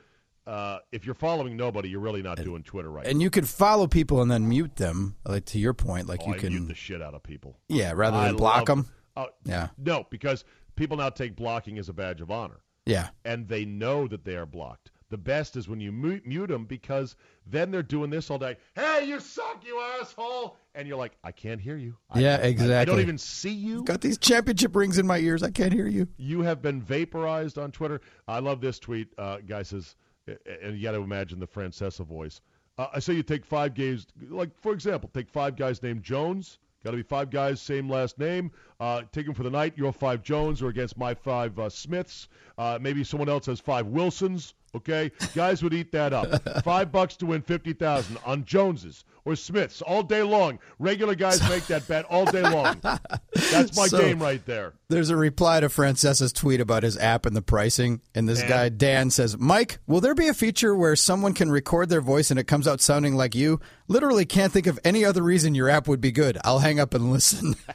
Uh, 0.46 0.78
if 0.92 1.04
you're 1.04 1.14
following 1.14 1.58
nobody, 1.58 1.90
you're 1.90 2.00
really 2.00 2.22
not 2.22 2.38
doing 2.42 2.62
Twitter 2.62 2.90
right. 2.90 3.06
And 3.06 3.20
you 3.20 3.28
can 3.28 3.44
follow 3.44 3.86
people 3.86 4.22
and 4.22 4.30
then 4.30 4.48
mute 4.48 4.76
them. 4.76 5.14
Like 5.26 5.44
to 5.46 5.58
your 5.58 5.74
point, 5.74 6.08
like 6.08 6.20
oh, 6.24 6.28
you 6.28 6.34
I 6.34 6.38
can, 6.38 6.48
mute 6.54 6.68
the 6.68 6.74
shit 6.74 7.02
out 7.02 7.12
of 7.12 7.22
people. 7.22 7.58
yeah, 7.68 7.92
rather 7.94 8.16
I 8.16 8.28
than 8.28 8.36
block 8.36 8.56
love- 8.68 8.84
them. 8.84 8.92
Oh, 9.16 9.26
Yeah. 9.44 9.68
No, 9.76 10.06
because 10.08 10.44
people 10.74 10.96
now 10.96 11.10
take 11.10 11.36
blocking 11.36 11.76
as 11.78 11.88
a 11.90 11.92
badge 11.92 12.20
of 12.22 12.30
honor. 12.30 12.60
Yeah, 12.86 13.08
and 13.26 13.46
they 13.46 13.66
know 13.66 14.08
that 14.08 14.24
they 14.24 14.36
are 14.36 14.46
blocked. 14.46 14.90
The 15.10 15.16
best 15.18 15.56
is 15.56 15.68
when 15.68 15.80
you 15.80 15.90
mute, 15.90 16.26
mute 16.26 16.48
them 16.48 16.64
because 16.66 17.16
then 17.46 17.70
they're 17.70 17.82
doing 17.82 18.10
this 18.10 18.30
all 18.30 18.38
day. 18.38 18.56
Hey, 18.74 19.06
you 19.06 19.20
suck, 19.20 19.62
you 19.66 19.80
asshole! 20.00 20.56
And 20.74 20.86
you're 20.86 20.98
like, 20.98 21.16
I 21.24 21.32
can't 21.32 21.60
hear 21.60 21.76
you. 21.76 21.96
I- 22.10 22.20
Yeah, 22.20 22.38
I- 22.42 22.80
I, 22.80 22.84
don't 22.84 23.00
even 23.00 23.16
see 23.18 23.52
you. 23.52 23.84
got 23.84 24.00
these 24.02 24.18
championship 24.18 24.76
rings 24.76 24.98
in 24.98 25.06
my 25.06 25.18
ears. 25.18 25.42
I 25.42 25.50
can't 25.50 25.72
hear 25.72 25.86
you. 25.88 26.08
You 26.18 26.42
have 26.42 26.60
been 26.60 26.82
vaporized 26.82 27.56
on 27.58 27.72
Twitter. 27.72 28.00
I 28.26 28.40
love 28.40 28.60
this 28.60 28.78
tweet. 28.78 29.08
Uh, 29.16 29.38
guy 29.38 29.62
says, 29.62 29.96
and 30.26 30.76
you 30.76 30.82
got 30.82 30.92
to 30.92 30.98
imagine 30.98 31.40
the 31.40 31.46
Francesa 31.48 32.04
voice. 32.06 32.40
Uh, 32.76 32.88
I 32.92 32.98
say 32.98 33.14
you 33.14 33.22
take 33.22 33.44
five 33.46 33.74
games, 33.74 34.06
like 34.28 34.50
for 34.60 34.72
example, 34.72 35.10
take 35.14 35.30
five 35.30 35.56
guys 35.56 35.82
named 35.82 36.02
Jones. 36.02 36.58
Got 36.84 36.92
to 36.92 36.96
be 36.98 37.02
five 37.02 37.30
guys, 37.30 37.60
same 37.60 37.88
last 37.88 38.18
name. 38.20 38.52
Uh, 38.80 39.02
take 39.12 39.26
them 39.26 39.34
for 39.34 39.42
the 39.42 39.50
night. 39.50 39.72
Your 39.76 39.92
five 39.92 40.22
Jones 40.22 40.62
or 40.62 40.68
against 40.68 40.96
my 40.96 41.12
five 41.14 41.58
uh, 41.58 41.68
Smiths. 41.68 42.28
Uh, 42.56 42.78
maybe 42.80 43.02
someone 43.04 43.28
else 43.28 43.46
has 43.46 43.58
five 43.60 43.86
Wilsons. 43.86 44.54
Okay, 44.74 45.10
guys 45.34 45.62
would 45.62 45.72
eat 45.72 45.90
that 45.92 46.12
up. 46.12 46.62
Five 46.62 46.92
bucks 46.92 47.16
to 47.16 47.26
win 47.26 47.40
fifty 47.40 47.72
thousand 47.72 48.18
on 48.26 48.44
Joneses 48.44 49.02
or 49.24 49.34
Smiths 49.34 49.80
all 49.80 50.02
day 50.02 50.22
long. 50.22 50.58
Regular 50.78 51.14
guys 51.14 51.40
make 51.48 51.66
that 51.68 51.88
bet 51.88 52.04
all 52.04 52.26
day 52.26 52.42
long. 52.42 52.78
That's 52.82 53.74
my 53.74 53.86
So- 53.88 53.98
game 53.98 54.20
right 54.20 54.44
there. 54.44 54.74
There's 54.90 55.08
a 55.08 55.16
reply 55.16 55.60
to 55.60 55.70
Francesa's 55.70 56.34
tweet 56.34 56.60
about 56.60 56.82
his 56.82 56.98
app 56.98 57.24
and 57.24 57.34
the 57.34 57.40
pricing, 57.42 58.02
and 58.14 58.28
this 58.28 58.42
guy 58.42 58.68
Dan 58.68 59.08
says, 59.10 59.38
"Mike, 59.38 59.78
will 59.86 60.02
there 60.02 60.14
be 60.14 60.28
a 60.28 60.34
feature 60.34 60.74
where 60.76 60.96
someone 60.96 61.32
can 61.32 61.50
record 61.50 61.88
their 61.88 62.02
voice 62.02 62.30
and 62.30 62.38
it 62.38 62.44
comes 62.44 62.68
out 62.68 62.82
sounding 62.82 63.14
like 63.16 63.34
you? 63.34 63.60
Literally 63.88 64.26
can't 64.26 64.52
think 64.52 64.66
of 64.66 64.78
any 64.84 65.02
other 65.02 65.22
reason 65.22 65.54
your 65.54 65.70
app 65.70 65.88
would 65.88 66.02
be 66.02 66.12
good. 66.12 66.36
I'll 66.44 66.58
hang 66.58 66.78
up 66.78 66.92
and 66.92 67.10
listen." 67.10 67.56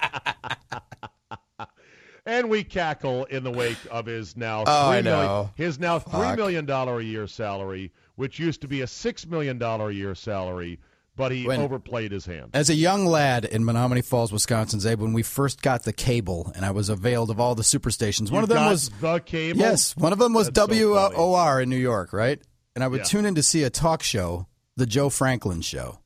And 2.26 2.48
we 2.48 2.64
cackle 2.64 3.26
in 3.26 3.44
the 3.44 3.50
wake 3.50 3.76
of 3.90 4.06
his 4.06 4.34
now 4.34 4.64
Oh, 4.66 4.92
three 4.92 5.02
million- 5.02 5.50
his 5.56 5.78
now 5.78 5.98
three 5.98 6.12
Fuck. 6.22 6.36
million 6.38 6.64
dollar 6.64 6.98
a 6.98 7.04
year 7.04 7.26
salary, 7.26 7.92
which 8.14 8.38
used 8.38 8.62
to 8.62 8.68
be 8.68 8.80
a 8.80 8.86
six 8.86 9.26
million 9.26 9.58
dollar 9.58 9.90
a 9.90 9.92
year 9.92 10.14
salary, 10.14 10.80
but 11.16 11.32
he 11.32 11.46
When- 11.46 11.60
overplayed 11.60 12.12
his 12.12 12.24
hand. 12.24 12.52
As 12.54 12.70
a 12.70 12.74
young 12.74 13.04
lad 13.04 13.44
in 13.44 13.62
Menomonee 13.62 14.02
Falls, 14.02 14.32
Wisconsin, 14.32 14.80
Zabe, 14.80 15.00
when 15.00 15.12
we 15.12 15.22
first 15.22 15.60
got 15.60 15.82
the 15.82 15.92
cable 15.92 16.50
and 16.56 16.64
I 16.64 16.70
was 16.70 16.88
availed 16.88 17.28
of 17.30 17.38
all 17.38 17.54
the 17.54 17.62
superstations, 17.62 18.30
one 18.30 18.38
You 18.40 18.44
of 18.44 18.48
them 18.48 18.64
was 18.70 18.88
the 19.02 19.18
cable. 19.20 19.60
Yes, 19.60 19.94
one 19.94 20.14
of 20.14 20.18
them 20.18 20.32
was 20.32 20.48
That's 20.50 20.72
so. 20.72 21.12
WOR 21.14 21.60
in 21.60 21.68
New 21.68 21.76
York, 21.76 22.14
right? 22.14 22.40
And 22.74 22.82
I 22.82 22.88
would 22.88 23.00
Yeah. 23.00 23.04
tune 23.04 23.26
in 23.26 23.34
to 23.34 23.42
see 23.42 23.64
a 23.64 23.70
talk 23.70 24.02
show, 24.02 24.46
the 24.76 24.86
Joe 24.86 25.10
Franklin 25.10 25.60
show, 25.60 25.98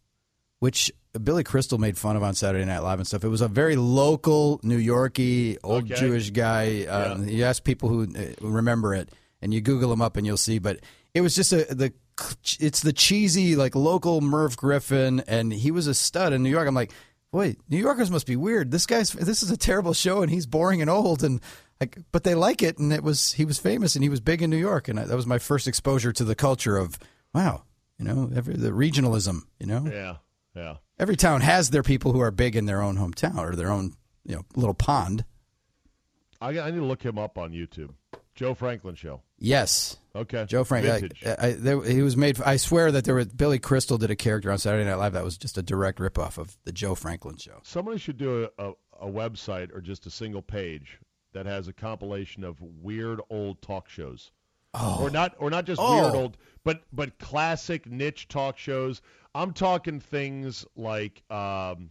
which 0.59 0.91
Billy 1.19 1.45
Crystal 1.45 1.79
made 1.79 1.97
fun 1.99 2.17
of 2.17 2.23
on 2.23 2.35
Saturday 2.35 2.65
Night 2.65 2.81
Live 2.81 2.99
and 2.99 3.07
stuff. 3.07 3.25
It 3.25 3.29
was 3.29 3.41
a 3.41 3.49
very 3.49 3.77
local, 3.77 4.61
New 4.63 4.77
Yorky, 4.79 5.59
old 5.63 5.85
Okay. 5.85 5.95
Jewish 6.01 6.31
guy. 6.31 6.85
Uh, 6.87 7.19
You 7.19 7.45
ask 7.45 7.63
people 7.65 7.89
who 7.89 8.03
uh, 8.05 8.25
remember 8.41 8.95
it, 8.95 9.11
and 9.43 9.53
you 9.53 9.61
Google 9.61 9.93
him 9.93 10.01
up, 10.03 10.17
and 10.17 10.27
you'll 10.27 10.37
see. 10.37 10.59
But 10.59 10.81
it 11.15 11.21
was 11.21 11.35
just 11.35 11.53
a 11.53 11.65
the 11.75 11.93
it's 12.59 12.81
the 12.81 12.93
cheesy 12.93 13.55
like 13.57 13.75
local 13.75 14.21
Merv 14.21 14.57
Griffin, 14.57 15.23
and 15.27 15.53
he 15.53 15.71
was 15.71 15.87
a 15.87 15.95
stud 15.95 16.33
in 16.33 16.43
New 16.43 16.51
York. 16.51 16.67
I'm 16.67 16.75
like, 16.75 16.93
boy, 17.31 17.57
New 17.69 17.77
Yorkers 17.79 18.11
must 18.11 18.27
be 18.27 18.37
weird. 18.37 18.71
This 18.71 18.87
guy's 18.87 19.13
this 19.13 19.43
is 19.43 19.51
a 19.51 19.57
terrible 19.57 19.93
show, 19.95 20.23
and 20.23 20.31
he's 20.31 20.47
boring 20.47 20.81
and 20.81 20.91
old, 20.91 21.23
and 21.23 21.41
like, 21.81 21.99
but 22.11 22.25
they 22.25 22.35
like 22.35 22.63
it, 22.63 22.79
and 22.79 22.93
it 22.93 23.03
was 23.05 23.33
he 23.35 23.45
was 23.45 23.59
famous, 23.59 23.95
and 23.95 24.03
he 24.03 24.09
was 24.09 24.21
big 24.21 24.43
in 24.43 24.51
New 24.51 24.57
York, 24.57 24.89
and 24.89 24.99
that 24.99 25.09
was 25.15 25.27
my 25.27 25.39
first 25.39 25.69
exposure 25.69 26.13
to 26.13 26.25
the 26.25 26.35
culture 26.35 26.77
of 26.77 26.99
wow, 27.33 27.63
you 27.99 28.05
know, 28.05 28.31
every, 28.35 28.55
the 28.57 28.71
regionalism, 28.71 29.43
you 29.61 29.67
know. 29.67 29.85
Yeah, 29.87 30.17
yeah. 30.57 30.77
Every 30.99 31.17
town 31.17 31.41
has 31.43 31.71
their 31.71 31.83
people 31.83 32.13
who 32.13 32.21
are 32.21 32.31
big 32.31 32.57
in 32.57 32.67
their 32.67 32.83
own 32.83 32.97
hometown 32.97 33.39
or 33.39 33.55
their 33.55 33.71
own, 33.71 33.95
you 34.25 34.37
know, 34.37 34.43
little 34.57 34.75
pond. 34.75 35.25
I, 36.41 36.59
I 36.59 36.71
need 36.71 36.79
to 36.79 36.85
look 36.85 37.03
him 37.03 37.19
up 37.19 37.39
on 37.39 37.53
YouTube. 37.53 37.91
Joe 38.35 38.55
Franklin 38.55 38.95
Show. 38.95 39.23
Yes, 39.39 39.97
Okay. 40.15 40.45
Joe 40.47 40.65
Franklin. 40.65 41.11
I, 41.27 41.47
I, 41.47 41.53
there, 41.53 41.81
he 41.83 42.03
was 42.03 42.17
made. 42.17 42.41
I 42.43 42.57
swear 42.57 42.91
that 42.93 43.05
there 43.05 43.15
was 43.15 43.27
Billy 43.29 43.59
Crystal 43.61 43.99
did 43.99 44.11
a 44.11 44.17
character 44.17 44.51
on 44.51 44.59
Saturday 44.59 44.85
Night 44.85 44.97
Live 44.97 45.13
that 45.13 45.23
was 45.25 45.37
just 45.39 45.59
a 45.59 45.63
direct 45.63 45.99
ripoff 46.01 46.39
of 46.39 46.57
the 46.65 46.73
Joe 46.73 46.95
Franklin 46.97 47.37
show. 47.37 47.59
Somebody 47.63 47.99
should 47.99 48.17
do 48.17 48.49
a, 48.59 48.65
a, 48.69 48.73
a 49.03 49.07
website 49.07 49.73
or 49.75 49.81
just 49.81 50.07
a 50.07 50.11
single 50.11 50.43
page 50.43 50.99
that 51.35 51.47
has 51.47 51.69
a 51.69 51.73
compilation 51.73 52.43
of 52.43 52.61
weird 52.61 53.21
old 53.31 53.61
talk 53.63 53.89
shows. 53.89 54.31
Oh. 54.75 54.99
Or 55.03 55.11
not 55.11 55.35
or 55.39 55.51
not 55.51 55.65
just 55.67 55.81
Oh. 55.83 56.03
weird 56.03 56.15
old 56.15 56.37
but 56.65 56.83
but 56.93 57.19
classic 57.19 57.87
niche 57.91 58.27
talk 58.29 58.59
shows. 58.59 59.01
I'm 59.35 59.53
talking 59.53 60.01
things 60.01 60.67
like 60.77 61.23
um 61.31 61.91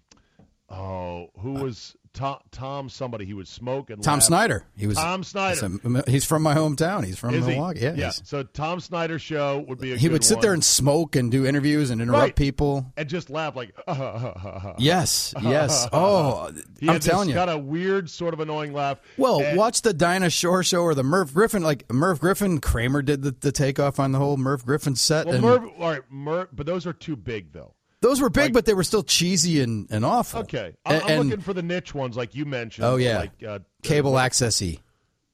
oh, 0.70 1.30
who 1.40 1.54
was 1.54 1.96
Tom 2.18 2.40
Tom 2.52 2.90
somebody 2.90 3.26
he 3.26 3.34
would 3.36 3.48
smoke 3.48 3.92
and 3.92 4.02
Tom 4.02 4.16
laugh. 4.16 4.24
Snyder. 4.24 4.66
He 4.76 4.88
was 4.88 4.98
Tom 4.98 5.24
Snyder. 5.24 5.70
He's, 5.84 5.96
a- 5.96 6.10
he's 6.12 6.26
from 6.26 6.42
my 6.42 6.56
hometown. 6.56 7.06
He's 7.06 7.18
from 7.20 7.36
Is 7.36 7.46
he? 7.46 7.52
Milwaukee. 7.52 7.82
Yeah. 7.82 7.94
yeah. 7.96 8.10
So 8.10 8.42
Tom 8.42 8.80
Snyder 8.80 9.20
show 9.20 9.64
would 9.68 9.78
be 9.80 9.94
a 9.94 9.98
He 9.98 10.10
would 10.10 10.24
sit 10.24 10.38
one. 10.38 10.42
there 10.42 10.54
and 10.54 10.64
smoke 10.66 11.16
and 11.16 11.30
do 11.32 11.46
interviews 11.46 11.92
and 11.92 12.02
interrupt 12.02 12.22
Right. 12.22 12.36
people. 12.36 12.92
and 12.98 13.08
just 13.08 13.30
laugh 13.30 13.56
like 13.56 13.76
uh, 13.88 13.92
uh, 13.92 13.94
uh, 13.96 14.74
Yes, 14.80 15.34
yes. 15.42 15.88
Oh, 15.94 16.52
He 16.80 16.90
I'm 16.90 17.00
telling 17.00 17.30
you. 17.30 17.36
kind 17.36 17.50
of 17.52 17.64
weird, 17.66 18.10
sort 18.10 18.34
of 18.34 18.40
annoying 18.40 18.74
laugh. 18.74 19.00
Well, 19.18 19.42
And- 19.42 19.56
watch 19.58 19.84
the 19.84 19.94
Dinah 19.94 20.32
Shore 20.32 20.64
show 20.64 20.82
or 20.82 20.96
the 20.96 21.04
Merv 21.04 21.34
Griffin. 21.36 21.62
Like 21.62 21.92
Merv 21.94 22.20
Griffin, 22.20 22.60
Kramer 22.60 23.02
did 23.04 23.22
the, 23.22 23.32
the 23.40 23.52
takeoff 23.52 24.00
on 24.00 24.12
the 24.12 24.18
whole 24.20 24.38
Merv 24.38 24.66
Griffin 24.66 24.96
set. 24.96 25.28
Well, 25.28 25.36
and 25.36 25.44
Merv, 25.44 25.64
all 25.80 25.90
right, 25.92 26.02
Merv, 26.10 26.48
but 26.52 26.66
those 26.66 26.88
are 26.88 26.94
too 26.94 27.16
big, 27.16 27.54
though. 27.54 27.74
Those 28.02 28.22
were 28.22 28.30
big, 28.30 28.44
like- 28.46 28.54
but 28.54 28.66
they 28.66 28.74
were 28.74 28.84
still 28.84 29.04
cheesy 29.04 29.62
and, 29.62 29.88
and 29.92 30.06
awful. 30.06 30.42
Okay, 30.42 30.74
I'm, 30.86 31.02
And- 31.10 31.30
looking 31.30 31.44
for 31.44 31.54
the 31.54 31.64
niche 31.64 31.94
ones, 31.96 32.16
like 32.18 32.36
you 32.36 32.46
mentioned. 32.46 32.86
Oh, 32.86 32.96
yeah. 32.98 33.20
like 33.20 33.44
uh, 33.44 33.60
cable 33.84 34.14
accessy, 34.14 34.80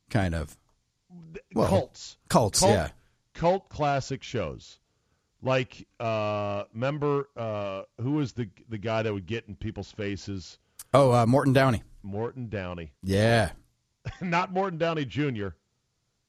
kind 0.10 0.34
of. 0.36 0.58
well, 1.54 1.68
cults, 1.68 2.18
cults, 2.30 2.60
cult, 2.60 2.72
yeah. 2.72 2.90
cult 3.34 3.70
classic 3.70 4.24
shows. 4.24 4.80
Like, 5.42 5.88
uh, 6.00 6.64
remember 6.74 7.28
uh, 7.36 7.82
who 8.00 8.12
was 8.14 8.32
the 8.34 8.50
the 8.70 8.78
guy 8.78 9.02
that 9.04 9.14
would 9.14 9.26
get 9.26 9.44
in 9.48 9.56
people's 9.56 9.92
faces? 9.92 10.58
Oh, 10.94 11.12
uh, 11.12 11.26
Morton 11.26 11.52
Downey. 11.54 11.84
Morton 12.02 12.48
Downey, 12.50 12.92
Yeah, 13.04 13.52
not 14.22 14.52
Morton 14.54 14.78
Downey 14.78 15.06
Jr. 15.06 15.50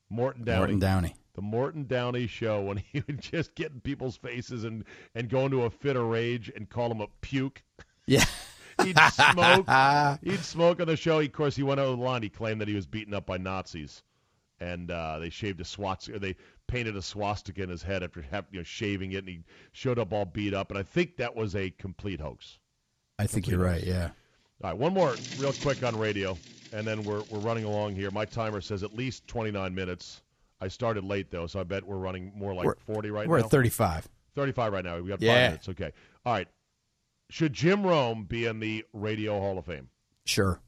Morton 0.08 0.44
Downey. 0.44 0.58
Morton 0.58 0.78
Downey. 0.78 1.14
The 1.34 1.42
Morton 1.42 1.86
Downey 1.86 2.26
show 2.26 2.62
when 2.62 2.76
he 2.92 3.02
would 3.06 3.20
just 3.20 3.54
get 3.54 3.72
in 3.72 3.80
people's 3.80 4.16
faces 4.16 4.64
and, 4.64 4.84
and 5.14 5.28
go 5.28 5.44
into 5.44 5.62
a 5.62 5.70
fit 5.70 5.96
of 5.96 6.06
rage 6.06 6.50
and 6.54 6.68
call 6.68 6.88
them 6.88 7.00
a 7.00 7.08
puke. 7.20 7.62
Yeah. 8.06 8.24
He'd 8.82 8.98
smoke. 9.12 9.68
he'd 10.24 10.40
smoke 10.40 10.80
on 10.80 10.88
the 10.88 10.96
show. 10.96 11.20
He, 11.20 11.26
Of 11.26 11.32
course, 11.32 11.54
he 11.54 11.62
went 11.62 11.78
over 11.78 11.96
the 11.96 12.02
line. 12.02 12.22
He 12.22 12.28
claimed 12.28 12.60
that 12.60 12.66
he 12.66 12.74
was 12.74 12.86
beaten 12.86 13.14
up 13.14 13.24
by 13.24 13.38
Nazis, 13.38 14.02
and 14.58 14.90
uh, 14.90 15.20
they 15.20 15.30
shaved 15.30 15.60
a 15.60 15.64
swastika. 15.64 16.18
They 16.18 16.34
painted 16.66 16.96
a 16.96 17.02
swastika 17.02 17.62
in 17.62 17.68
his 17.68 17.84
head 17.84 18.02
after 18.02 18.20
have, 18.22 18.46
you 18.50 18.58
know, 18.58 18.64
shaving 18.64 19.12
it, 19.12 19.18
and 19.18 19.28
he 19.28 19.44
showed 19.70 20.00
up 20.00 20.12
all 20.12 20.24
beat 20.24 20.54
up. 20.54 20.70
And 20.70 20.78
I 20.78 20.82
think 20.82 21.18
that 21.18 21.36
was 21.36 21.54
a 21.54 21.70
complete 21.70 22.20
hoax. 22.20 22.58
I 23.18 23.28
think 23.28 23.46
you're 23.46 23.60
right. 23.60 23.84
Yeah. 23.84 24.10
All 24.62 24.70
right, 24.70 24.78
one 24.78 24.92
more 24.92 25.14
real 25.38 25.52
quick 25.52 25.84
on 25.84 25.96
radio, 25.96 26.36
and 26.72 26.84
then 26.84 27.04
we're 27.04 27.22
we're 27.30 27.38
running 27.38 27.64
along 27.64 27.94
here. 27.94 28.10
My 28.10 28.24
timer 28.24 28.60
says 28.60 28.82
at 28.82 28.94
least 28.94 29.28
29 29.28 29.72
minutes. 29.72 30.22
I 30.64 30.68
started 30.68 31.04
late 31.04 31.30
though, 31.30 31.46
so 31.46 31.60
I 31.60 31.64
bet 31.64 31.84
we're 31.84 31.96
running 31.98 32.32
more 32.34 32.54
like 32.54 32.64
We're- 32.64 32.76
40 32.86 33.10
right 33.10 33.26
now. 33.26 33.30
We're 33.30 33.38
at 33.40 33.50
35. 33.50 34.08
35 34.34 34.72
right 34.72 34.84
now. 34.84 34.98
We 34.98 35.08
got 35.08 35.20
five 35.20 35.26
minutes. 35.28 35.68
Okay. 35.68 35.92
All 36.24 36.32
right. 36.32 36.48
Should 37.30 37.52
Jim 37.52 37.84
Rome 37.84 38.24
be 38.24 38.46
in 38.46 38.60
the 38.60 38.84
Radio 38.92 39.38
Hall 39.40 39.58
of 39.58 39.66
Fame? 39.66 39.88
Sure. 40.24 40.60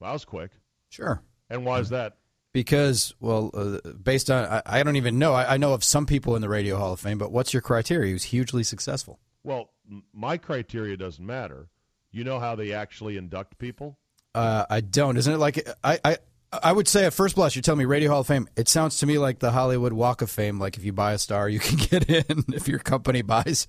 Well, 0.00 0.10
that 0.10 0.12
was 0.14 0.24
quick. 0.24 0.52
Sure. 0.88 1.22
And 1.50 1.64
why 1.64 1.80
is 1.80 1.90
that? 1.90 2.16
Because, 2.52 3.14
well, 3.20 3.50
uh, 3.54 3.78
based 3.92 4.30
on, 4.30 4.44
I, 4.44 4.62
I 4.66 4.82
don't 4.82 4.96
even 4.96 5.18
know. 5.18 5.32
I, 5.32 5.54
I 5.54 5.56
know 5.56 5.72
of 5.72 5.82
some 5.82 6.04
people 6.06 6.36
in 6.36 6.42
the 6.42 6.48
Radio 6.48 6.76
Hall 6.76 6.92
of 6.92 7.00
Fame, 7.00 7.18
but 7.18 7.32
what's 7.32 7.52
your 7.54 7.62
criteria? 7.62 8.08
He 8.08 8.12
was 8.12 8.24
hugely 8.24 8.62
successful. 8.62 9.18
Well, 9.42 9.70
m- 9.90 10.02
my 10.12 10.36
criteria 10.36 10.96
doesn't 10.96 11.24
matter. 11.24 11.68
You 12.10 12.24
know 12.24 12.38
how 12.38 12.54
they 12.54 12.72
actually 12.72 13.16
induct 13.16 13.58
people? 13.58 13.96
Uh, 14.34 14.66
I 14.68 14.80
don't. 14.80 15.16
Isn't 15.16 15.32
it 15.32 15.38
like 15.38 15.66
I, 15.82 15.98
I 16.04 16.16
I 16.52 16.72
would 16.72 16.86
say 16.86 17.06
at 17.06 17.14
first 17.14 17.34
blush, 17.34 17.56
you 17.56 17.62
tell 17.62 17.76
me 17.76 17.84
Radio 17.84 18.10
Hall 18.10 18.20
of 18.20 18.26
Fame. 18.26 18.48
It 18.56 18.68
sounds 18.68 18.98
to 18.98 19.06
me 19.06 19.18
like 19.18 19.38
the 19.38 19.52
Hollywood 19.52 19.92
Walk 19.92 20.20
of 20.20 20.30
Fame. 20.30 20.58
Like 20.58 20.76
if 20.76 20.84
you 20.84 20.92
buy 20.92 21.12
a 21.12 21.18
star, 21.18 21.48
you 21.48 21.58
can 21.58 21.76
get 21.90 22.08
in. 22.10 22.44
If 22.52 22.68
your 22.68 22.78
company 22.78 23.22
buys 23.22 23.68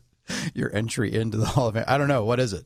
your 0.53 0.73
entry 0.75 1.13
into 1.13 1.37
the 1.37 1.45
Hall 1.45 1.67
of 1.67 1.75
Fame, 1.75 1.85
I 1.87 1.97
don't 1.97 2.07
know 2.07 2.25
what 2.25 2.39
is 2.39 2.51
it. 2.53 2.65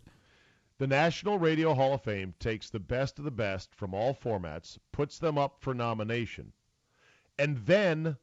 The 0.79 0.87
National 0.87 1.39
Radio 1.39 1.73
Hall 1.73 1.95
of 1.95 2.03
Fame 2.03 2.35
takes 2.39 2.69
the 2.69 2.79
best 2.79 3.17
of 3.17 3.25
the 3.25 3.31
best 3.31 3.73
from 3.73 3.93
all 3.95 4.13
formats, 4.13 4.77
puts 4.91 5.17
them 5.17 5.37
up 5.37 5.57
for 5.59 5.73
nomination, 5.73 6.53
and 7.39 7.57
then 7.65 8.17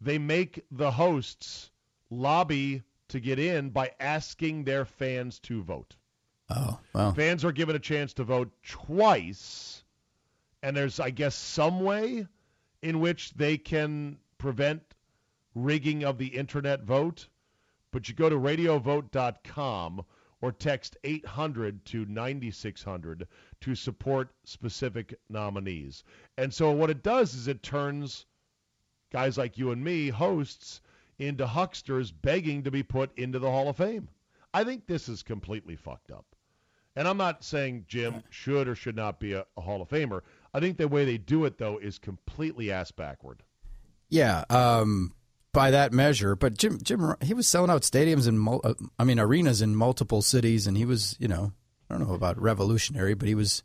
they 0.00 0.16
make 0.18 0.64
the 0.70 0.90
hosts 0.92 1.70
lobby 2.08 2.82
to 3.08 3.20
get 3.20 3.38
in 3.38 3.68
by 3.68 3.90
asking 4.00 4.64
their 4.64 4.86
fans 4.86 5.38
to 5.40 5.62
vote. 5.62 5.96
Oh, 6.48 6.78
well, 6.94 7.12
Fans 7.12 7.44
are 7.44 7.52
given 7.52 7.76
a 7.76 7.80
chance 7.80 8.14
to 8.14 8.24
vote 8.24 8.50
twice, 8.66 9.83
and 10.64 10.74
there's, 10.74 10.98
I 10.98 11.10
guess, 11.10 11.34
some 11.34 11.80
way 11.80 12.26
in 12.80 13.00
which 13.00 13.34
they 13.34 13.58
can 13.58 14.16
prevent 14.38 14.82
rigging 15.54 16.04
of 16.04 16.16
the 16.16 16.28
internet 16.28 16.82
vote. 16.84 17.28
But 17.92 18.08
you 18.08 18.14
go 18.14 18.30
to 18.30 18.36
radiovote.com 18.36 20.04
or 20.40 20.52
text 20.52 20.96
800 21.04 21.84
to 21.84 22.06
9600 22.06 23.28
to 23.60 23.74
support 23.74 24.30
specific 24.44 25.14
nominees. 25.28 26.02
And 26.38 26.52
so 26.52 26.70
what 26.70 26.88
it 26.88 27.02
does 27.02 27.34
is 27.34 27.46
it 27.46 27.62
turns 27.62 28.24
guys 29.12 29.36
like 29.36 29.58
you 29.58 29.70
and 29.70 29.84
me, 29.84 30.08
hosts, 30.08 30.80
into 31.18 31.46
hucksters 31.46 32.10
begging 32.10 32.62
to 32.62 32.70
be 32.70 32.82
put 32.82 33.16
into 33.18 33.38
the 33.38 33.50
Hall 33.50 33.68
of 33.68 33.76
Fame. 33.76 34.08
I 34.54 34.64
think 34.64 34.86
this 34.86 35.10
is 35.10 35.22
completely 35.22 35.76
fucked 35.76 36.10
up. 36.10 36.24
And 36.96 37.08
I'm 37.08 37.16
not 37.16 37.42
saying 37.42 37.86
Jim 37.88 38.22
should 38.30 38.68
or 38.68 38.74
should 38.74 38.96
not 38.96 39.18
be 39.18 39.32
a, 39.32 39.44
a 39.56 39.60
Hall 39.60 39.82
of 39.82 39.88
Famer. 39.88 40.22
I 40.54 40.60
think 40.60 40.78
the 40.78 40.86
way 40.88 41.04
they 41.04 41.18
do 41.18 41.44
it, 41.44 41.58
though, 41.58 41.78
is 41.78 41.98
completely 41.98 42.70
ass 42.70 42.90
backward. 42.92 43.42
yeah. 44.08 44.44
Um, 44.48 45.12
by 45.52 45.70
that 45.70 45.92
measure, 45.92 46.34
but 46.34 46.56
Jim 46.58 46.78
Jim 46.82 47.14
he 47.22 47.32
was 47.32 47.46
selling 47.46 47.70
out 47.70 47.82
stadiums 47.82 48.32
mul- 48.32 48.60
uh, 48.64 48.74
I 48.98 49.04
mean 49.04 49.20
arenas 49.20 49.62
in 49.62 49.76
multiple 49.76 50.20
cities, 50.22 50.66
and 50.66 50.76
he 50.76 50.84
was 50.84 51.14
you 51.20 51.28
know 51.28 51.52
I 51.88 51.94
don't 51.96 52.08
know 52.08 52.14
about 52.14 52.40
revolutionary, 52.40 53.14
but 53.14 53.28
he 53.28 53.34
was. 53.36 53.62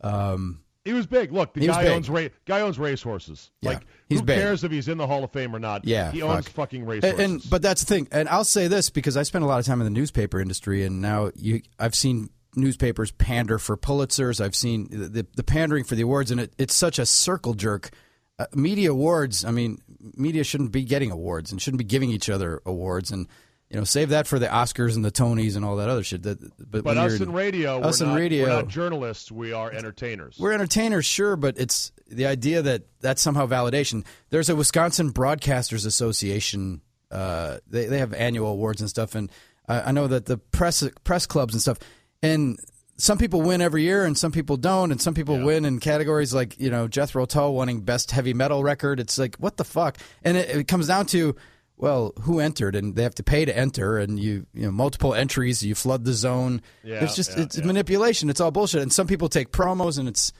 Um, 0.00 0.62
He 0.84 0.92
was 0.92 1.06
big. 1.06 1.30
Look, 1.30 1.52
the 1.54 1.66
guy 1.66 1.86
owns 1.88 2.08
ra- 2.10 2.28
guy 2.46 2.62
owns 2.62 2.78
racehorses. 2.80 3.50
Yeah, 3.60 3.70
like, 3.74 3.86
he's 4.08 4.20
who 4.20 4.24
big. 4.26 4.38
cares 4.40 4.64
if 4.64 4.72
he's 4.72 4.88
in 4.88 4.98
the 4.98 5.06
Hall 5.06 5.22
of 5.22 5.30
Fame 5.30 5.54
or 5.54 5.58
not? 5.60 5.84
Yeah, 5.84 6.10
he 6.10 6.22
owns 6.22 6.46
fuck. 6.46 6.54
fucking 6.54 6.80
And, 6.82 6.88
racehorses. 6.90 7.20
and 7.20 7.42
but 7.50 7.62
that's 7.62 7.84
the 7.84 7.94
thing, 7.94 8.08
and 8.10 8.28
I'll 8.28 8.42
say 8.44 8.66
this 8.66 8.90
because 8.90 9.16
I 9.16 9.22
spent 9.22 9.44
a 9.44 9.46
lot 9.46 9.60
of 9.60 9.66
time 9.66 9.80
in 9.80 9.84
the 9.84 9.90
newspaper 10.00 10.40
industry, 10.40 10.84
and 10.84 11.00
now 11.02 11.30
you, 11.36 11.60
I've 11.78 11.94
seen 11.94 12.30
newspapers 12.56 13.10
pander 13.12 13.58
for 13.58 13.76
Pulitzers. 13.76 14.40
I've 14.40 14.54
seen 14.54 14.88
the, 14.90 15.08
the, 15.08 15.26
the 15.36 15.44
pandering 15.44 15.84
for 15.84 15.94
the 15.94 16.02
awards, 16.02 16.30
and 16.30 16.40
it, 16.40 16.52
it's 16.58 16.74
such 16.74 16.98
a 16.98 17.06
circle 17.06 17.54
jerk. 17.54 17.90
Uh, 18.38 18.46
media 18.54 18.90
awards. 18.90 19.44
I 19.44 19.50
mean, 19.50 19.82
media 19.98 20.44
shouldn't 20.44 20.72
be 20.72 20.82
getting 20.82 21.10
awards 21.10 21.52
and 21.52 21.60
shouldn't 21.60 21.78
be 21.78 21.84
giving 21.84 22.10
each 22.10 22.30
other 22.30 22.62
awards, 22.64 23.10
and 23.10 23.28
you 23.70 23.76
know, 23.76 23.84
save 23.84 24.08
that 24.08 24.26
for 24.26 24.38
the 24.38 24.46
Oscars 24.46 24.96
and 24.96 25.04
the 25.04 25.12
Tonys 25.12 25.54
and 25.54 25.64
all 25.64 25.76
that 25.76 25.88
other 25.88 26.02
shit. 26.02 26.24
That, 26.24 26.40
but 26.58 26.82
but 26.82 26.96
us 26.96 27.20
in 27.20 27.32
radio, 27.32 27.80
us 27.80 28.00
we're, 28.00 28.06
in 28.06 28.12
not, 28.12 28.18
radio, 28.18 28.42
we're 28.44 28.48
not 28.48 28.68
journalists. 28.68 29.30
We 29.30 29.52
are 29.52 29.70
entertainers. 29.70 30.36
we're 30.40 30.52
entertainers, 30.52 31.06
sure, 31.06 31.36
but 31.36 31.56
it's 31.56 31.92
the 32.08 32.26
idea 32.26 32.62
that 32.62 32.82
that's 33.00 33.22
somehow 33.22 33.46
validation. 33.46 34.04
There's 34.30 34.48
a 34.48 34.56
Wisconsin 34.56 35.12
Broadcasters 35.12 35.86
Association. 35.86 36.80
Uh, 37.12 37.58
they 37.68 37.86
they 37.86 37.98
have 37.98 38.12
annual 38.12 38.48
awards 38.48 38.80
and 38.80 38.90
stuff, 38.90 39.14
and 39.14 39.30
I, 39.68 39.82
I 39.82 39.92
know 39.92 40.08
that 40.08 40.26
the 40.26 40.36
press 40.38 40.86
press 41.04 41.26
clubs 41.26 41.54
and 41.54 41.62
stuff, 41.62 41.78
and 42.22 42.58
some 42.96 43.18
people 43.18 43.40
win 43.40 43.62
every 43.62 43.82
year, 43.82 44.04
and 44.04 44.16
some 44.16 44.32
people 44.32 44.56
don't, 44.56 44.90
and 44.92 45.00
some 45.00 45.14
people 45.14 45.42
win 45.42 45.64
in 45.64 45.80
categories 45.80 46.34
like 46.34 46.58
you 46.58 46.70
know 46.70 46.88
Jethro 46.88 47.26
Tull 47.26 47.54
winning 47.54 47.80
best 47.80 48.10
heavy 48.10 48.34
metal 48.34 48.62
record. 48.62 49.00
It's 49.00 49.18
like 49.18 49.36
what 49.36 49.56
the 49.56 49.64
fuck, 49.64 49.98
and 50.22 50.36
it, 50.36 50.50
it 50.50 50.68
comes 50.68 50.86
down 50.86 51.06
to 51.06 51.34
well, 51.80 52.12
who 52.20 52.40
entered, 52.40 52.76
and 52.76 52.94
they 52.94 53.02
have 53.02 53.14
to 53.14 53.22
pay 53.22 53.46
to 53.46 53.56
enter, 53.56 53.98
and 53.98 54.20
you 54.20 54.46
you 54.52 54.64
know 54.64 54.70
multiple 54.70 55.14
entries, 55.14 55.62
you 55.62 55.74
flood 55.74 56.04
the 56.04 56.12
zone. 56.12 56.60
Yeah, 56.84 57.02
it's 57.02 57.16
just 57.16 57.36
yeah, 57.36 57.44
it's 57.44 57.58
yeah. 57.58 57.64
manipulation. 57.64 58.28
It's 58.28 58.40
all 58.40 58.50
bullshit. 58.50 58.82
And 58.82 58.92
some 58.92 59.06
people 59.06 59.28
take 59.28 59.50
promos, 59.50 59.98
and 59.98 60.06
it's 60.06 60.32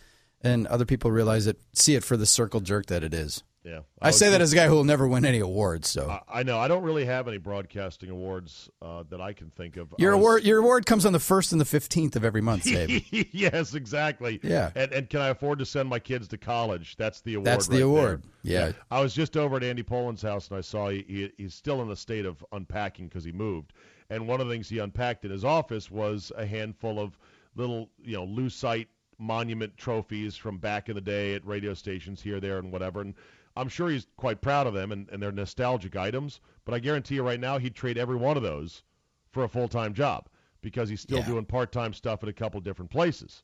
and 0.43 0.66
other 0.66 0.85
people 0.85 1.11
realize 1.11 1.47
it, 1.47 1.59
see 1.72 1.95
it 1.95 2.05
for 2.05 2.16
the 2.16 2.26
circle 2.26 2.61
jerk 2.61 2.87
that 2.87 3.03
it 3.03 3.14
is. 3.14 3.43
Yeah, 3.62 3.80
I, 4.00 4.06
was 4.08 4.18
say 4.18 4.30
that 4.30 4.40
as 4.40 4.54
a 4.54 4.56
guy 4.56 4.68
who 4.68 4.74
will 4.74 4.84
never 4.84 5.06
win 5.06 5.26
any 5.26 5.38
awards. 5.38 5.90
So 5.90 6.08
I- 6.08 6.40
I 6.40 6.42
know. 6.42 6.58
I 6.58 6.66
don't 6.66 6.82
really 6.82 7.04
have 7.04 7.28
any 7.28 7.36
broadcasting 7.36 8.08
awards 8.08 8.70
uh, 8.80 9.02
that 9.11 9.20
I 9.20 9.34
can 9.34 9.50
think 9.50 9.76
of. 9.76 9.92
your 9.98 10.16
was- 10.16 10.22
award 10.22 10.44
your 10.44 10.58
award 10.61 10.86
comes 10.86 11.04
on 11.04 11.12
the 11.12 11.20
first 11.20 11.52
and 11.52 11.61
the 11.61 11.66
fifteenth 11.66 12.16
of 12.16 12.24
every 12.24 12.40
month, 12.40 12.66
Abe. 12.66 13.02
yes, 13.32 13.74
exactly. 13.74 14.40
Yeah. 14.42 14.70
And, 14.74 14.90
and 14.92 15.11
can 15.11 15.20
I 15.20 15.28
afford 15.28 15.58
to 15.58 15.66
send 15.66 15.90
my 15.90 15.98
kids 15.98 16.26
to 16.28 16.38
college? 16.38 16.96
That's 16.96 17.20
the 17.20 17.34
award. 17.34 17.46
That's 17.46 17.66
the 17.66 17.76
right 17.76 17.82
award. 17.82 18.22
there. 18.44 18.68
Yeah. 18.68 18.72
I 18.90 19.02
was 19.02 19.12
just 19.12 19.36
over 19.36 19.56
at 19.56 19.62
Andy 19.62 19.82
Poland's 19.82 20.22
house 20.22 20.48
and 20.48 20.56
I 20.56 20.62
saw 20.62 20.88
he, 20.88 21.04
he 21.06 21.30
he's 21.36 21.54
still 21.54 21.82
in 21.82 21.90
a 21.90 21.96
state 21.96 22.24
of 22.24 22.42
unpacking 22.52 23.08
because 23.08 23.24
he 23.24 23.32
moved. 23.32 23.74
And 24.08 24.26
one 24.26 24.40
of 24.40 24.48
the 24.48 24.52
things 24.54 24.68
he 24.70 24.78
unpacked 24.78 25.26
in 25.26 25.30
his 25.30 25.44
office 25.44 25.90
was 25.90 26.32
a 26.36 26.46
handful 26.46 26.98
of 26.98 27.18
little, 27.56 27.90
you 28.02 28.14
know, 28.16 28.26
lucite 28.26 28.86
monument 29.18 29.76
trophies 29.76 30.34
from 30.34 30.56
back 30.56 30.88
in 30.88 30.94
the 30.94 31.00
day 31.00 31.34
at 31.34 31.46
radio 31.46 31.74
stations 31.74 32.22
here, 32.22 32.40
there, 32.40 32.58
and 32.58 32.72
whatever. 32.72 33.02
And 33.02 33.14
I'm 33.57 33.68
sure 33.68 33.88
he's 33.90 34.07
quite 34.16 34.40
proud 34.40 34.66
of 34.66 34.74
them 34.74 34.92
and, 34.92 35.09
and 35.11 35.22
they're 35.22 35.32
nostalgic 35.32 35.96
items. 35.96 36.40
But 36.64 36.74
I 36.74 36.78
guarantee 36.78 37.16
you 37.16 37.22
right 37.22 37.40
now 37.40 37.59
he'd 37.59 37.74
trade 37.74 37.98
every 37.98 38.16
one 38.16 38.36
of 38.36 38.42
those 38.42 38.82
for 39.30 39.44
a 39.44 39.48
full 39.48 39.68
time 39.68 39.92
job 39.94 40.28
because 40.62 40.88
he's 40.88 41.01
still 41.01 41.18
Yeah. 41.18 41.26
doing 41.26 41.44
part 41.44 41.72
time 41.72 41.92
stuff 41.92 42.22
at 42.22 42.28
a 42.28 42.32
couple 42.32 42.61
different 42.61 42.90
places. 42.90 43.42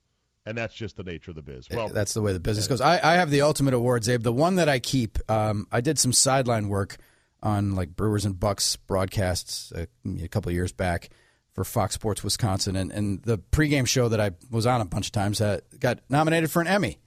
And 0.48 0.56
that's 0.56 0.74
just 0.74 0.96
the 0.96 1.02
nature 1.02 1.32
of 1.32 1.34
the 1.34 1.42
biz. 1.42 1.66
Well, 1.70 1.88
that's 1.88 2.14
the 2.14 2.22
way 2.22 2.32
the 2.32 2.38
business 2.38 2.68
goes. 2.68 2.80
I, 2.80 3.00
I 3.02 3.14
have 3.14 3.30
the 3.30 3.40
ultimate 3.42 3.74
awards, 3.74 4.08
Abe. 4.08 4.22
The 4.22 4.32
one 4.32 4.54
that 4.56 4.68
I 4.68 4.78
keep. 4.78 5.18
Um, 5.28 5.66
I 5.72 5.80
did 5.80 5.98
some 5.98 6.12
sideline 6.12 6.68
work 6.68 6.98
on 7.42 7.74
like 7.74 7.96
Brewers 7.96 8.24
and 8.24 8.38
Bucks 8.38 8.76
broadcasts 8.76 9.72
a, 9.72 9.88
a 10.22 10.28
couple 10.28 10.50
of 10.50 10.54
years 10.54 10.70
back 10.70 11.10
for 11.52 11.64
Fox 11.64 11.94
Sports 11.94 12.22
Wisconsin, 12.22 12.76
and, 12.76 12.92
and 12.92 13.22
the 13.22 13.38
pregame 13.38 13.86
show 13.88 14.08
that 14.08 14.20
I 14.20 14.32
was 14.50 14.66
on 14.66 14.80
a 14.80 14.84
bunch 14.84 15.06
of 15.06 15.12
times 15.12 15.40
uh, 15.40 15.60
got 15.80 16.00
nominated 16.08 16.50
for 16.50 16.60
an 16.60 16.66
Emmy, 16.68 16.98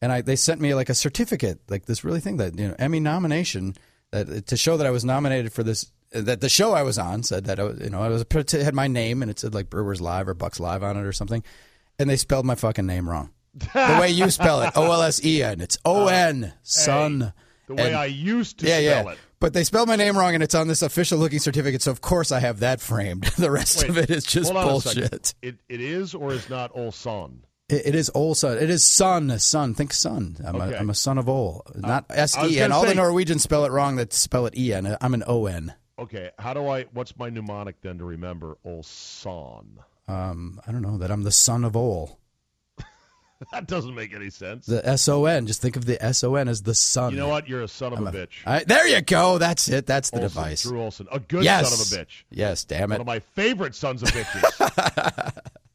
and 0.00 0.12
I 0.12 0.20
they 0.22 0.36
sent 0.36 0.60
me 0.60 0.74
like 0.74 0.88
a 0.88 0.94
certificate, 0.94 1.60
like 1.68 1.86
this 1.86 2.04
really 2.04 2.20
thing 2.20 2.36
that 2.38 2.58
you 2.58 2.68
know 2.68 2.74
Emmy 2.78 3.00
nomination 3.00 3.74
that 4.12 4.46
to 4.46 4.56
show 4.56 4.76
that 4.76 4.86
I 4.86 4.90
was 4.90 5.04
nominated 5.04 5.52
for 5.52 5.62
this. 5.62 5.90
That 6.12 6.40
the 6.40 6.48
show 6.48 6.72
I 6.72 6.82
was 6.84 6.96
on 6.98 7.22
said 7.22 7.44
that 7.44 7.60
I 7.60 7.64
was, 7.64 7.80
you 7.80 7.90
know 7.90 8.00
I 8.00 8.08
was 8.08 8.22
it 8.22 8.50
had 8.52 8.74
my 8.74 8.86
name 8.88 9.20
and 9.20 9.30
it 9.30 9.38
said 9.38 9.52
like 9.54 9.68
Brewers 9.68 10.00
Live 10.00 10.26
or 10.26 10.32
Bucks 10.34 10.58
Live 10.58 10.82
on 10.82 10.96
it 10.96 11.04
or 11.04 11.12
something, 11.12 11.42
and 11.98 12.08
they 12.08 12.16
spelled 12.16 12.46
my 12.46 12.54
fucking 12.54 12.86
name 12.86 13.06
wrong. 13.08 13.30
the 13.54 13.98
way 14.00 14.08
you 14.10 14.30
spell 14.30 14.62
it, 14.62 14.72
O 14.76 14.84
L 14.84 15.02
S 15.02 15.22
E 15.24 15.42
N. 15.42 15.60
It's 15.60 15.76
O 15.84 16.06
N, 16.06 16.52
oh, 16.54 16.58
son. 16.62 17.32
the 17.66 17.74
way 17.74 17.88
And- 17.88 17.96
I 17.96 18.06
used 18.06 18.60
to 18.60 18.66
yeah, 18.66 18.78
spell 18.78 19.04
yeah. 19.04 19.12
it. 19.12 19.18
But 19.40 19.52
they 19.52 19.62
spelled 19.64 19.86
my 19.86 19.94
name 19.96 20.16
wrong, 20.18 20.34
and 20.34 20.42
it's 20.42 20.54
on 20.54 20.66
this 20.66 20.82
official 20.82 21.16
looking 21.18 21.38
certificate. 21.38 21.80
So 21.82 21.90
of 21.92 22.00
course 22.00 22.32
I 22.32 22.40
have 22.40 22.60
that 22.60 22.80
framed. 22.80 23.24
The 23.36 23.50
rest 23.50 23.82
Wait, 23.82 23.90
of 23.90 23.98
it 23.98 24.10
is 24.10 24.24
just 24.24 24.50
hold 24.52 24.64
on 24.64 24.76
a 24.76 24.80
second. 24.80 25.00
bullshit. 25.10 25.34
It, 25.42 25.56
it 25.68 25.80
is 25.80 26.14
or 26.14 26.32
is 26.32 26.48
not 26.50 26.70
Olson? 26.74 27.44
It, 27.68 27.94
is 27.94 28.10
Ol 28.14 28.34
son. 28.34 28.56
It 28.58 28.70
is 28.70 28.82
son. 28.82 29.38
Son. 29.38 29.74
Think 29.74 29.92
son. 29.92 30.36
I'm, 30.46 30.56
Okay. 30.56 30.74
a, 30.74 30.78
I'm 30.80 30.88
a 30.90 30.94
son 30.94 31.18
of 31.18 31.28
Ol, 31.28 31.66
not 31.74 32.06
S 32.08 32.36
E 32.42 32.58
N. 32.60 32.72
All 32.72 32.86
the 32.86 32.94
Norwegians 32.94 33.42
spell 33.42 33.64
it 33.66 33.72
wrong. 33.72 33.96
That 33.96 34.12
spell 34.14 34.46
it 34.46 34.56
E 34.56 34.72
N. 34.72 34.96
I'm 35.00 35.12
an 35.14 35.22
O 35.26 35.46
N. 35.46 35.74
Okay, 35.98 36.30
how 36.38 36.54
do 36.54 36.66
I? 36.68 36.84
What's 36.92 37.16
my 37.18 37.28
mnemonic 37.28 37.80
then 37.82 37.98
to 37.98 38.04
remember 38.04 38.56
Olson? 38.64 39.80
Um, 40.06 40.60
I 40.66 40.72
don't 40.72 40.80
know 40.80 40.96
that 40.98 41.10
I'm 41.10 41.24
the 41.24 41.32
son 41.32 41.64
of 41.64 41.76
Ol. 41.76 42.18
That 43.52 43.68
doesn't 43.68 43.94
make 43.94 44.12
any 44.12 44.30
sense. 44.30 44.66
The 44.66 44.84
S 44.84 45.06
O 45.08 45.26
N. 45.26 45.46
Just 45.46 45.62
think 45.62 45.76
of 45.76 45.84
the 45.84 46.02
S 46.04 46.24
O 46.24 46.34
N 46.34 46.48
as 46.48 46.62
the 46.62 46.74
son. 46.74 47.12
you 47.12 47.18
know 47.18 47.28
what? 47.28 47.48
You're 47.48 47.62
a 47.62 47.68
son 47.68 47.92
of 47.92 48.00
a 48.00 48.04
a- 48.06 48.10
bitch. 48.12 48.30
I- 48.44 48.64
there 48.64 48.88
you 48.88 49.00
go. 49.00 49.38
That's 49.38 49.68
it. 49.68 49.86
That's 49.86 50.10
the 50.10 50.22
Olson, 50.22 50.42
device. 50.42 50.62
Drew 50.64 50.82
Olson, 50.82 51.06
a 51.12 51.20
good 51.20 51.44
yes. 51.44 51.70
son 51.70 52.00
of 52.00 52.04
a 52.04 52.04
bitch. 52.04 52.24
Yes. 52.30 52.64
Damn 52.64 52.90
it. 52.90 52.94
One 52.96 53.02
of 53.02 53.06
my 53.06 53.20
favorite 53.20 53.76
sons 53.76 54.02
of 54.02 54.08
bitches. 54.08 55.38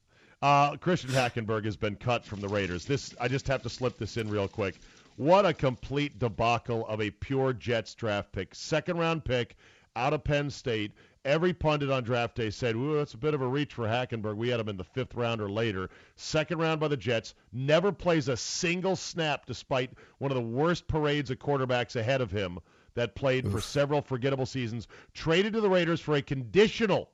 uh, 0.43 0.75
Christian 0.75 1.09
Hackenberg 1.09 1.63
has 1.63 1.77
been 1.77 1.95
cut 1.95 2.25
from 2.25 2.41
the 2.41 2.49
Raiders. 2.49 2.83
This 2.83 3.15
I 3.19 3.29
just 3.29 3.47
have 3.47 3.63
to 3.63 3.69
slip 3.69 3.97
this 3.97 4.17
in 4.17 4.29
real 4.29 4.49
quick. 4.49 4.75
What 5.15 5.45
a 5.45 5.53
complete 5.53 6.19
debacle 6.19 6.85
of 6.87 6.99
a 6.99 7.11
pure 7.11 7.53
Jets 7.53 7.95
draft 7.95 8.33
pick. 8.33 8.53
Second 8.53 8.97
round 8.97 9.23
pick 9.23 9.55
out 9.95 10.11
of 10.11 10.25
Penn 10.25 10.49
State. 10.49 10.91
Every 11.23 11.53
pundit 11.53 11.89
on 11.89 12.03
draft 12.03 12.35
day 12.35 12.49
said, 12.49 12.75
Ooh, 12.75 12.97
that's 12.97 13.13
a 13.13 13.17
bit 13.17 13.33
of 13.33 13.41
a 13.41 13.47
reach 13.47 13.73
for 13.73 13.87
Hackenberg. 13.87 14.35
We 14.35 14.49
had 14.49 14.59
him 14.59 14.67
in 14.67 14.75
the 14.75 14.83
fifth 14.83 15.15
round 15.15 15.39
or 15.39 15.49
later. 15.49 15.89
Second 16.17 16.57
round 16.57 16.81
by 16.81 16.89
the 16.89 16.97
Jets. 16.97 17.35
Never 17.53 17.93
plays 17.93 18.27
a 18.27 18.35
single 18.35 18.97
snap 18.97 19.45
despite 19.45 19.91
one 20.17 20.29
of 20.29 20.35
the 20.35 20.41
worst 20.41 20.89
parades 20.89 21.31
of 21.31 21.39
quarterbacks 21.39 21.95
ahead 21.95 22.19
of 22.19 22.31
him 22.31 22.59
that 22.95 23.15
played 23.15 23.49
for 23.49 23.61
several 23.61 24.01
forgettable 24.01 24.45
seasons. 24.45 24.89
Traded 25.13 25.53
to 25.53 25.61
the 25.61 25.69
Raiders 25.69 26.01
for 26.01 26.15
a 26.15 26.21
conditional 26.21 27.13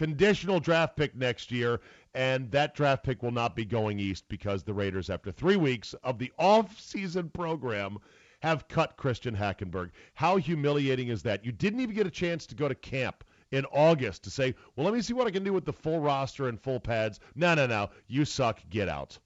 conditional 0.00 0.60
draft 0.60 0.96
pick 0.96 1.14
next 1.14 1.52
year, 1.52 1.78
and 2.14 2.50
that 2.50 2.74
draft 2.74 3.04
pick 3.04 3.22
will 3.22 3.30
not 3.30 3.54
be 3.54 3.64
going 3.64 3.98
east 3.98 4.24
because 4.28 4.62
the 4.62 4.74
Raiders, 4.74 5.10
after 5.10 5.30
three 5.30 5.56
weeks 5.56 5.94
of 6.02 6.18
the 6.18 6.32
off-season 6.38 7.30
program, 7.30 7.98
have 8.42 8.68
cut 8.68 8.96
Christian 8.96 9.36
Hackenberg. 9.36 9.90
How 10.14 10.36
humiliating 10.36 11.08
is 11.08 11.22
that? 11.22 11.44
You 11.44 11.52
didn't 11.52 11.80
even 11.80 11.94
get 11.94 12.06
a 12.06 12.10
chance 12.10 12.46
to 12.46 12.54
go 12.54 12.68
to 12.68 12.74
camp 12.74 13.24
in 13.52 13.64
August 13.66 14.24
to 14.24 14.30
say, 14.30 14.54
well, 14.74 14.84
let 14.84 14.94
me 14.94 15.02
see 15.02 15.12
what 15.12 15.26
I 15.26 15.30
can 15.30 15.44
do 15.44 15.52
with 15.52 15.64
the 15.64 15.72
full 15.72 16.00
roster 16.00 16.48
and 16.48 16.60
full 16.60 16.80
pads. 16.80 17.20
No, 17.34 17.54
no, 17.54 17.66
no. 17.66 17.90
You 18.06 18.24
suck. 18.24 18.60
Get 18.70 18.88
out. 18.88 19.18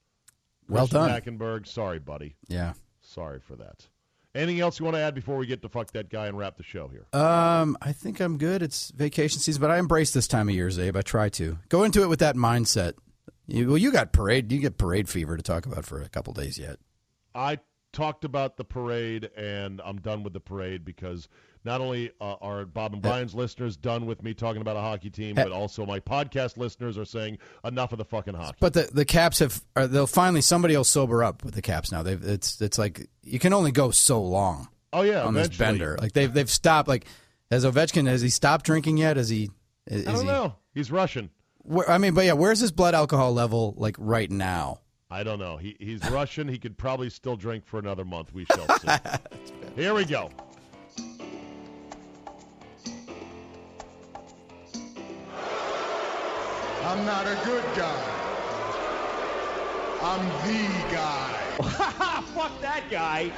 Well 0.69 0.89
Christian 0.89 1.09
done. 1.09 1.39
Hackenberg, 1.39 1.67
sorry, 1.67 1.99
buddy. 1.99 2.35
Yeah. 2.49 2.73
Sorry 3.01 3.39
for 3.39 3.55
that. 3.57 3.87
Anything 4.35 4.61
else 4.61 4.81
you 4.81 4.85
want 4.85 4.97
to 4.97 5.01
add 5.01 5.15
before 5.15 5.37
we 5.37 5.47
get 5.47 5.63
to 5.63 5.69
fuck 5.69 5.93
that 5.93 6.11
guy 6.11 6.27
and 6.27 6.37
wrap 6.37 6.57
the 6.57 6.65
show 6.65 6.89
here? 6.89 7.07
Um, 7.13 7.77
I 7.81 7.93
think 7.93 8.21
I'm 8.21 8.37
good. 8.37 8.63
It's 8.63 8.91
vacation 8.91 9.39
season, 9.39 9.61
but 9.61 9.71
I 9.71 9.79
embrace 9.79 10.11
this 10.13 10.27
time 10.27 10.49
of 10.49 10.55
year, 10.55 10.69
Zabe. 10.69 10.97
I 10.97 11.03
try 11.03 11.29
to 11.31 11.59
go 11.69 11.85
into 11.85 12.03
it 12.03 12.09
with 12.09 12.19
that 12.19 12.35
mindset. 12.35 12.95
You, 13.47 13.69
well, 13.69 13.79
you 13.79 13.93
got 13.93 14.13
parade. 14.13 14.51
You 14.51 14.59
get 14.59 14.77
parade 14.77 15.09
fever 15.09 15.37
to 15.37 15.43
talk 15.43 15.67
about 15.67 15.85
for 15.85 16.03
a 16.03 16.09
couple 16.09 16.33
days 16.33 16.59
yet. 16.59 16.79
I 17.35 17.61
talked 17.95 18.25
about 18.25 18.59
the 18.59 18.65
parade, 18.65 19.31
and 19.37 19.81
I'm 19.85 20.01
done 20.01 20.23
with 20.23 20.35
the 20.35 20.41
parade 20.41 20.85
because 20.85 21.29
not 21.65 21.81
only 21.81 22.11
uh, 22.21 22.35
are 22.43 22.67
Bob 22.67 22.93
and 22.93 23.01
Brian's 23.01 23.35
listeners 23.35 23.77
done 23.77 24.05
with 24.05 24.23
me 24.23 24.35
talking 24.35 24.61
about 24.61 24.77
a 24.77 24.81
hockey 24.81 25.09
team, 25.09 25.35
but 25.35 25.51
also 25.51 25.87
my 25.87 26.01
podcast 26.01 26.59
listeners 26.59 26.99
are 26.99 27.07
saying 27.07 27.39
enough 27.65 27.93
of 27.93 27.99
the 27.99 28.05
fucking 28.05 28.35
hockey. 28.35 28.59
But 28.61 28.75
the 28.75 28.91
the 28.93 29.05
Caps 29.05 29.39
have. 29.39 29.65
Or 29.75 29.87
they'll 29.87 30.07
finally 30.07 30.43
somebody 30.43 30.77
will 30.77 30.85
sober 30.85 31.25
up 31.25 31.43
with 31.45 31.55
the 31.55 31.63
Caps 31.63 31.91
now. 31.91 32.03
They've 32.03 32.23
it's 32.23 32.61
it's 32.61 32.79
like 32.79 33.09
you 33.23 33.39
can 33.39 33.55
only 33.55 33.73
go 33.73 33.91
so 33.91 34.23
long 34.23 34.69
oh 34.93 35.03
yeah, 35.03 35.25
on 35.25 35.33
this 35.33 35.49
bender. 35.49 35.97
Like 35.99 36.13
they've 36.13 36.33
they've 36.33 36.51
stopped. 36.51 36.89
Like 36.89 37.07
has 37.51 37.65
Ovechkin 37.65 38.07
has 38.07 38.21
he 38.21 38.29
stopped 38.29 38.67
drinking 38.67 38.99
yet? 38.99 39.17
Has 39.17 39.31
he? 39.31 39.51
Is 39.87 40.07
I 40.07 40.13
don't 40.13 40.21
he, 40.23 40.27
know. 40.27 40.57
He's 40.75 40.91
Russian. 40.91 41.31
Where, 41.59 41.89
I 41.89 41.97
mean, 41.97 42.13
but 42.13 42.27
yeah, 42.27 42.35
where's 42.35 42.61
his 42.61 42.73
blood 42.73 42.95
alcohol 42.95 43.33
level 43.33 43.75
like 43.79 43.97
right 43.99 44.31
now? 44.31 44.81
I 45.15 45.23
don't 45.23 45.39
know. 45.39 45.57
He, 45.57 45.77
he's 45.79 46.03
Russian. 46.11 46.49
He 46.49 46.59
could 46.59 46.77
probably 46.77 47.09
still 47.09 47.37
drink 47.37 47.65
for 47.65 47.79
another 47.79 48.05
month. 48.05 48.35
We 48.35 48.47
shall 48.47 48.67
see. 48.81 48.89
Here 49.77 49.95
we 49.95 50.05
go. 50.05 50.29
I'm 56.83 57.07
not 57.07 57.29
a 57.29 57.39
good 57.45 57.63
guy. 57.77 58.05
I'm 60.03 60.27
the 60.49 60.93
guy. 60.93 61.33
Fuck 62.35 62.61
that 62.61 62.83
guy. 62.91 63.29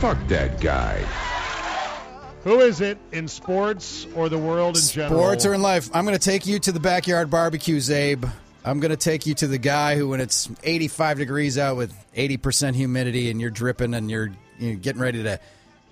Fuck 0.00 0.18
that 0.26 0.60
guy. 0.60 0.98
Who 2.42 2.58
is 2.58 2.80
it 2.80 2.98
in 3.12 3.28
sports 3.28 4.08
or 4.16 4.28
the 4.28 4.36
world 4.36 4.76
in 4.76 4.82
general? 4.82 5.20
Sports 5.20 5.46
or 5.46 5.54
in 5.54 5.62
life. 5.62 5.90
I'm 5.94 6.04
going 6.04 6.18
to 6.18 6.24
take 6.24 6.44
you 6.44 6.58
to 6.58 6.72
the 6.72 6.80
backyard 6.80 7.30
barbecue, 7.30 7.76
Zabe. 7.76 8.28
I'm 8.64 8.80
going 8.80 8.90
to 8.90 8.96
take 8.96 9.26
you 9.26 9.34
to 9.36 9.46
the 9.46 9.58
guy 9.58 9.96
who, 9.96 10.08
when 10.08 10.20
it's 10.20 10.48
85 10.62 11.18
degrees 11.18 11.58
out 11.58 11.76
with 11.76 11.94
80% 12.14 12.74
humidity 12.74 13.30
and 13.30 13.40
you're 13.40 13.50
dripping 13.50 13.94
and 13.94 14.10
you're, 14.10 14.30
you're 14.58 14.74
getting 14.74 15.00
ready 15.00 15.22
to 15.22 15.40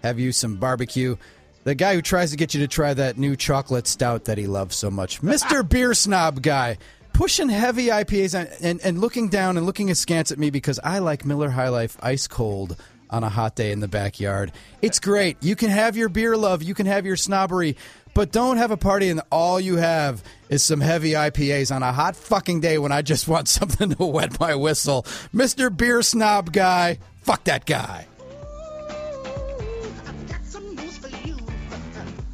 have 0.02 0.18
you 0.18 0.32
some 0.32 0.56
barbecue, 0.56 1.16
the 1.64 1.74
guy 1.74 1.94
who 1.94 2.02
tries 2.02 2.30
to 2.30 2.36
get 2.36 2.54
you 2.54 2.60
to 2.60 2.68
try 2.68 2.92
that 2.94 3.16
new 3.16 3.36
chocolate 3.36 3.86
stout 3.86 4.26
that 4.26 4.38
he 4.38 4.46
loves 4.46 4.76
so 4.76 4.90
much, 4.90 5.20
Mr. 5.22 5.66
Beer 5.68 5.94
Snob 5.94 6.42
Guy. 6.42 6.78
Pushing 7.14 7.48
heavy 7.48 7.86
IPAs 7.86 8.38
on, 8.38 8.46
and, 8.62 8.80
and 8.84 9.00
looking 9.00 9.28
down 9.28 9.56
and 9.56 9.66
looking 9.66 9.90
askance 9.90 10.30
at 10.30 10.38
me 10.38 10.50
because 10.50 10.78
I 10.84 11.00
like 11.00 11.24
Miller 11.24 11.50
High 11.50 11.70
Life 11.70 11.96
ice 12.00 12.28
cold 12.28 12.76
on 13.11 13.24
a 13.24 13.28
hot 13.28 13.54
day 13.56 13.72
in 13.72 13.80
the 13.80 13.88
backyard. 13.88 14.52
It's 14.82 15.00
great. 15.00 15.36
You 15.42 15.56
can 15.56 15.70
have 15.70 15.96
your 15.96 16.09
beer 16.09 16.36
love, 16.36 16.62
you 16.62 16.74
can 16.74 16.86
have 16.86 17.06
your 17.06 17.16
snobbery, 17.16 17.76
but 18.14 18.32
don't 18.32 18.56
have 18.56 18.70
a 18.70 18.76
party 18.76 19.09
and 19.11 19.20
all 19.30 19.61
you 19.61 19.76
have 19.76 20.22
is 20.48 20.62
some 20.62 20.80
heavy 20.80 21.12
IPAs 21.12 21.74
on 21.74 21.82
a 21.82 21.92
hot 21.92 22.16
fucking 22.16 22.61
day 22.61 22.78
when 22.78 22.92
I 22.92 23.02
just 23.02 23.28
want 23.28 23.48
something 23.48 23.90
to 23.94 24.04
wet 24.04 24.38
my 24.40 24.54
whistle. 24.54 25.02
Mr. 25.34 25.74
Beer 25.74 26.02
Snob 26.02 26.52
Guy, 26.52 26.98
fuck 27.22 27.44
that 27.44 27.66
guy. 27.66 28.06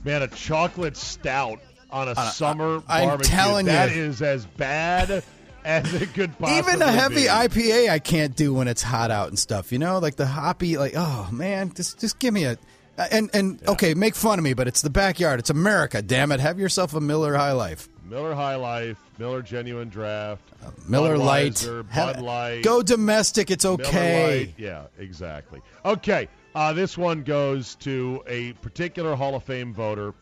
Man, 0.04 0.20
a 0.22 0.28
chocolate 0.28 0.96
stout 0.98 1.60
on 1.90 2.08
a 2.08 2.14
summer 2.14 2.82
I'm 2.88 3.08
barbecue. 3.08 3.30
telling 3.34 3.66
that 3.66 3.94
you. 3.94 4.02
is 4.02 4.20
as 4.20 4.44
bad 4.44 5.22
as 5.64 5.92
it 5.94 6.12
could 6.14 6.38
possibly 6.38 6.72
Even 6.72 6.82
a 6.82 6.92
heavy 6.92 7.14
be. 7.14 7.22
IPA 7.26 7.90
I 7.90 7.98
can't 7.98 8.36
do 8.36 8.54
when 8.54 8.68
it's 8.68 8.82
hot 8.82 9.10
out 9.10 9.28
and 9.28 9.38
stuff. 9.38 9.72
You 9.72 9.78
know, 9.78 9.98
like 9.98 10.16
the 10.16 10.26
hoppy, 10.26 10.76
like 10.76 10.94
oh 10.96 11.28
man, 11.32 11.72
just 11.74 12.00
just 12.00 12.18
give 12.18 12.34
me 12.34 12.44
a 12.44 12.58
And 12.96 13.30
and 13.34 13.60
okay, 13.68 13.94
make 13.94 14.14
fun 14.14 14.38
of 14.38 14.44
me, 14.44 14.54
but 14.54 14.68
it's 14.68 14.82
the 14.82 14.90
backyard. 14.90 15.40
It's 15.40 15.50
America. 15.50 16.02
Damn 16.02 16.32
it! 16.32 16.40
Have 16.40 16.58
yourself 16.58 16.94
a 16.94 17.00
Miller 17.00 17.34
High 17.34 17.52
Life. 17.52 17.88
Miller 18.04 18.34
High 18.34 18.56
Life, 18.56 18.98
Miller 19.18 19.40
Genuine 19.42 19.88
Draft, 19.88 20.42
Miller 20.88 21.16
Lite. 21.16 21.66
Bud 21.94 22.20
Light. 22.20 22.62
Go 22.62 22.82
domestic. 22.82 23.50
It's 23.50 23.64
okay. 23.64 24.52
Yeah, 24.58 24.84
exactly. 24.98 25.62
Okay, 25.84 26.28
uh, 26.54 26.72
this 26.72 26.98
one 26.98 27.22
goes 27.22 27.74
to 27.76 28.22
a 28.26 28.52
particular 28.54 29.16
Hall 29.16 29.34
of 29.34 29.42
Fame 29.42 29.72
voter 29.72 30.12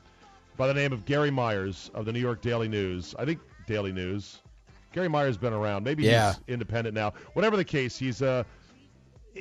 by 0.57 0.67
the 0.69 0.75
name 0.75 0.93
of 0.93 1.05
Gary 1.05 1.31
Myers 1.31 1.91
of 1.95 2.05
the 2.05 2.13
New 2.13 2.21
York 2.21 2.41
Daily 2.41 2.69
News. 2.69 3.15
I 3.19 3.25
think 3.25 3.41
Daily 3.67 3.93
News. 3.93 4.42
Gary 4.93 5.09
Myers 5.09 5.37
been 5.37 5.53
around. 5.53 5.85
Maybe 5.85 6.05
Yeah. 6.05 6.33
he's 6.35 6.41
independent 6.49 6.95
now. 6.95 7.15
Whatever 7.35 7.57
the 7.57 7.65
case, 7.65 7.97
he's 7.99 8.23
uh, 8.23 8.45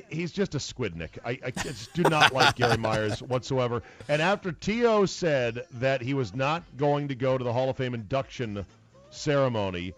he's 0.10 0.32
just 0.32 0.56
a 0.56 0.58
squidnick. 0.58 1.18
I, 1.26 1.38
I 1.46 1.52
just 1.52 1.94
do 1.94 2.04
not 2.04 2.34
like 2.34 2.56
Gary 2.56 2.78
Myers 2.78 3.22
whatsoever. 3.22 3.84
And 4.08 4.22
after 4.22 4.52
T.O. 4.52 5.06
said 5.06 5.66
that 5.74 6.02
he 6.02 6.14
was 6.14 6.34
not 6.34 6.64
going 6.78 7.08
to 7.10 7.16
go 7.16 7.38
to 7.38 7.44
the 7.44 7.52
Hall 7.54 7.70
of 7.70 7.78
Fame 7.78 7.94
induction 7.94 8.66
ceremony, 9.10 9.94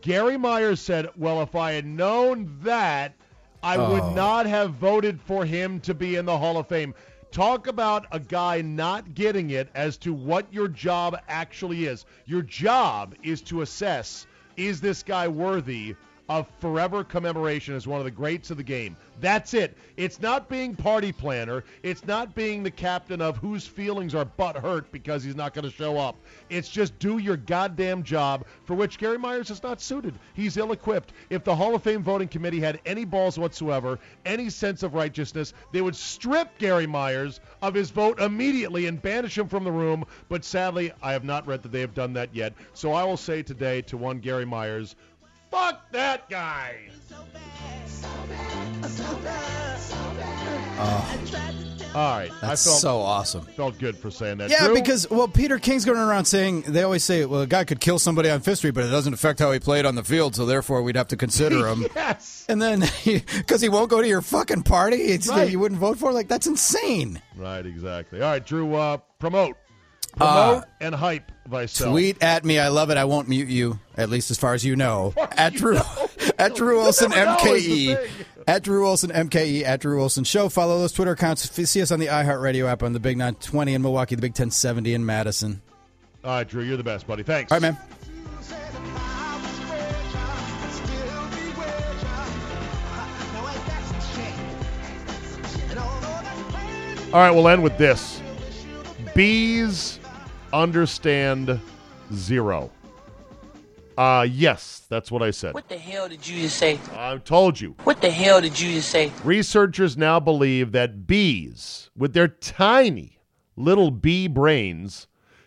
Gary 0.00 0.36
Myers 0.36 0.80
said, 0.80 1.08
Well, 1.16 1.42
if 1.42 1.54
I 1.54 1.72
had 1.72 1.86
known 1.86 2.56
that, 2.62 3.14
I 3.62 3.76
Oh. 3.76 3.92
would 3.92 4.14
not 4.16 4.46
have 4.46 4.72
voted 4.72 5.20
for 5.20 5.44
him 5.44 5.80
to 5.80 5.94
be 5.94 6.16
in 6.16 6.24
the 6.24 6.36
Hall 6.38 6.56
of 6.56 6.66
Fame. 6.68 6.94
Talk 7.32 7.66
about 7.66 8.06
a 8.12 8.20
guy 8.20 8.62
not 8.62 9.12
getting 9.14 9.50
it 9.50 9.68
as 9.74 9.96
to 9.98 10.12
what 10.14 10.46
your 10.52 10.68
job 10.68 11.18
actually 11.28 11.84
is. 11.86 12.06
Your 12.24 12.40
job 12.42 13.14
is 13.22 13.42
to 13.42 13.60
assess 13.62 14.26
is 14.56 14.80
this 14.80 15.02
guy 15.02 15.28
worthy 15.28 15.94
of 16.28 16.48
forever 16.60 17.04
commemoration 17.04 17.74
as 17.74 17.86
one 17.86 18.00
of 18.00 18.04
the 18.04 18.10
greats 18.10 18.50
of 18.50 18.56
the 18.56 18.62
game. 18.62 18.96
That's 19.20 19.54
it. 19.54 19.76
It's 19.96 20.20
not 20.20 20.48
being 20.48 20.74
party 20.74 21.12
planner. 21.12 21.64
It's 21.82 22.06
not 22.06 22.34
being 22.34 22.62
the 22.62 22.70
captain 22.70 23.20
of 23.22 23.36
whose 23.36 23.66
feelings 23.66 24.14
are 24.14 24.24
butt 24.24 24.56
hurt 24.56 24.90
because 24.92 25.22
he's 25.22 25.36
not 25.36 25.54
going 25.54 25.64
to 25.64 25.70
show 25.70 25.96
up. 25.96 26.16
It's 26.50 26.68
just 26.68 26.98
do 26.98 27.18
your 27.18 27.36
goddamn 27.36 28.02
job 28.02 28.44
for 28.64 28.74
which 28.74 28.98
Gary 28.98 29.18
Myers 29.18 29.50
is 29.50 29.62
not 29.62 29.80
suited. 29.80 30.14
He's 30.34 30.56
ill 30.56 30.72
equipped. 30.72 31.12
If 31.30 31.44
the 31.44 31.54
Hall 31.54 31.74
of 31.74 31.82
Fame 31.82 32.02
voting 32.02 32.28
committee 32.28 32.60
had 32.60 32.80
any 32.84 33.04
balls 33.04 33.38
whatsoever, 33.38 33.98
any 34.24 34.50
sense 34.50 34.82
of 34.82 34.94
righteousness, 34.94 35.54
they 35.72 35.80
would 35.80 35.96
strip 35.96 36.58
Gary 36.58 36.86
Myers 36.86 37.40
of 37.62 37.74
his 37.74 37.90
vote 37.90 38.20
immediately 38.20 38.86
and 38.86 39.00
banish 39.00 39.38
him 39.38 39.48
from 39.48 39.64
the 39.64 39.72
room. 39.72 40.04
But 40.28 40.44
sadly, 40.44 40.92
I 41.02 41.12
have 41.12 41.24
not 41.24 41.46
read 41.46 41.62
that 41.62 41.72
they 41.72 41.80
have 41.80 41.94
done 41.94 42.12
that 42.14 42.34
yet. 42.34 42.52
So 42.74 42.92
I 42.92 43.04
will 43.04 43.16
say 43.16 43.42
today 43.42 43.82
to 43.82 43.96
one 43.96 44.18
Gary 44.18 44.44
Myers, 44.44 44.96
fuck 45.56 45.90
that 45.92 46.28
guy. 46.28 46.76
All 51.94 52.18
right. 52.18 52.30
That's 52.42 52.64
felt, 52.64 52.80
so 52.80 52.98
awesome. 52.98 53.42
felt 53.42 53.78
good 53.78 53.96
for 53.96 54.10
saying 54.10 54.38
that. 54.38 54.50
Yeah, 54.50 54.66
Drew? 54.66 54.74
because 54.74 55.08
well, 55.08 55.28
Peter 55.28 55.58
King's 55.58 55.86
going 55.86 55.98
around 55.98 56.26
saying 56.26 56.62
they 56.62 56.82
always 56.82 57.02
say, 57.02 57.24
well, 57.24 57.40
a 57.40 57.46
guy 57.46 57.64
could 57.64 57.80
kill 57.80 57.98
somebody 57.98 58.28
on 58.28 58.40
Fifth 58.40 58.58
Street, 58.58 58.72
but 58.72 58.84
it 58.84 58.90
doesn't 58.90 59.14
affect 59.14 59.38
how 59.38 59.50
he 59.50 59.58
played 59.58 59.86
on 59.86 59.94
the 59.94 60.04
field, 60.04 60.36
so 60.36 60.44
therefore 60.44 60.82
we'd 60.82 60.96
have 60.96 61.08
to 61.08 61.16
consider 61.16 61.66
him. 61.66 61.86
yes. 61.96 62.44
And 62.50 62.60
then 62.60 62.84
because 63.04 63.62
he 63.62 63.70
won't 63.70 63.88
go 63.88 64.02
to 64.02 64.08
your 64.08 64.20
fucking 64.20 64.64
party, 64.64 64.96
it's 64.96 65.28
Right. 65.28 65.50
you 65.50 65.58
wouldn't 65.58 65.80
vote 65.80 65.98
for. 65.98 66.12
Like 66.12 66.28
that's 66.28 66.46
insane. 66.46 67.22
Right, 67.34 67.64
exactly. 67.64 68.20
All 68.20 68.30
right, 68.30 68.44
Drew, 68.44 68.74
uh, 68.74 68.98
promote. 69.18 69.56
Promote 70.16 70.64
and 70.80 70.94
hype 70.94 71.30
thyself. 71.50 71.90
Tweet 71.90 72.22
at 72.22 72.44
me. 72.44 72.58
I 72.58 72.68
love 72.68 72.90
it. 72.90 72.96
I 72.96 73.04
won't 73.04 73.28
mute 73.28 73.48
you, 73.48 73.78
at 73.96 74.10
least 74.10 74.30
as 74.30 74.38
far 74.38 74.54
as 74.54 74.64
you 74.64 74.76
know. 74.76 75.14
At 75.32 75.54
Drew, 75.54 75.78
at 76.38 76.54
Drew 76.54 76.80
Olson 76.80 77.10
never 77.10 77.24
know 77.32 77.54
is 77.54 77.66
the 77.66 77.94
MKE. 77.94 78.10
At 78.46 78.62
Drew 78.62 78.86
Olson 78.86 79.10
MKE. 79.10 79.62
At 79.62 79.80
Drew 79.80 80.02
Olson 80.02 80.24
Show. 80.24 80.48
Follow 80.48 80.78
those 80.78 80.92
Twitter 80.92 81.12
accounts. 81.12 81.50
See 81.50 81.82
us 81.82 81.90
on 81.90 81.98
the 81.98 82.06
iHeartRadio 82.06 82.70
app 82.70 82.82
on 82.82 82.92
the 82.92 83.00
Big 83.00 83.16
920 83.16 83.74
in 83.74 83.82
Milwaukee, 83.82 84.14
the 84.14 84.22
Big 84.22 84.32
1070 84.32 84.94
in 84.94 85.04
Madison. 85.04 85.62
All 86.24 86.30
right, 86.30 86.48
Drew, 86.48 86.62
you're 86.62 86.76
the 86.76 86.82
best, 86.84 87.06
buddy. 87.06 87.22
Thanks. 87.22 87.52
All 87.52 87.56
right, 87.56 87.62
man. 87.62 87.78
All 97.12 97.22
right, 97.22 97.30
we'll 97.30 97.48
end 97.48 97.62
with 97.62 97.78
this. 97.78 98.20
Bees 99.14 99.98
understand 100.52 101.58
zero. 102.12 102.70
Uh, 103.96 104.26
yes, 104.28 104.84
that's 104.88 105.10
what 105.10 105.22
I 105.22 105.30
said. 105.30 105.54
What 105.54 105.68
the 105.68 105.78
hell 105.78 106.08
did 106.08 106.26
you 106.26 106.42
just 106.42 106.58
say? 106.58 106.78
I 106.92 107.16
told 107.18 107.60
you. 107.60 107.74
What 107.84 108.00
the 108.00 108.10
hell 108.10 108.40
did 108.40 108.58
you 108.60 108.74
just 108.74 108.90
say? 108.90 109.10
Researchers 109.24 109.96
now 109.96 110.20
believe 110.20 110.72
that 110.72 111.06
bees, 111.06 111.90
with 111.96 112.12
their 112.12 112.28
tiny 112.28 113.20
little 113.56 113.90
bee 113.90 114.28
brains, 114.28 115.06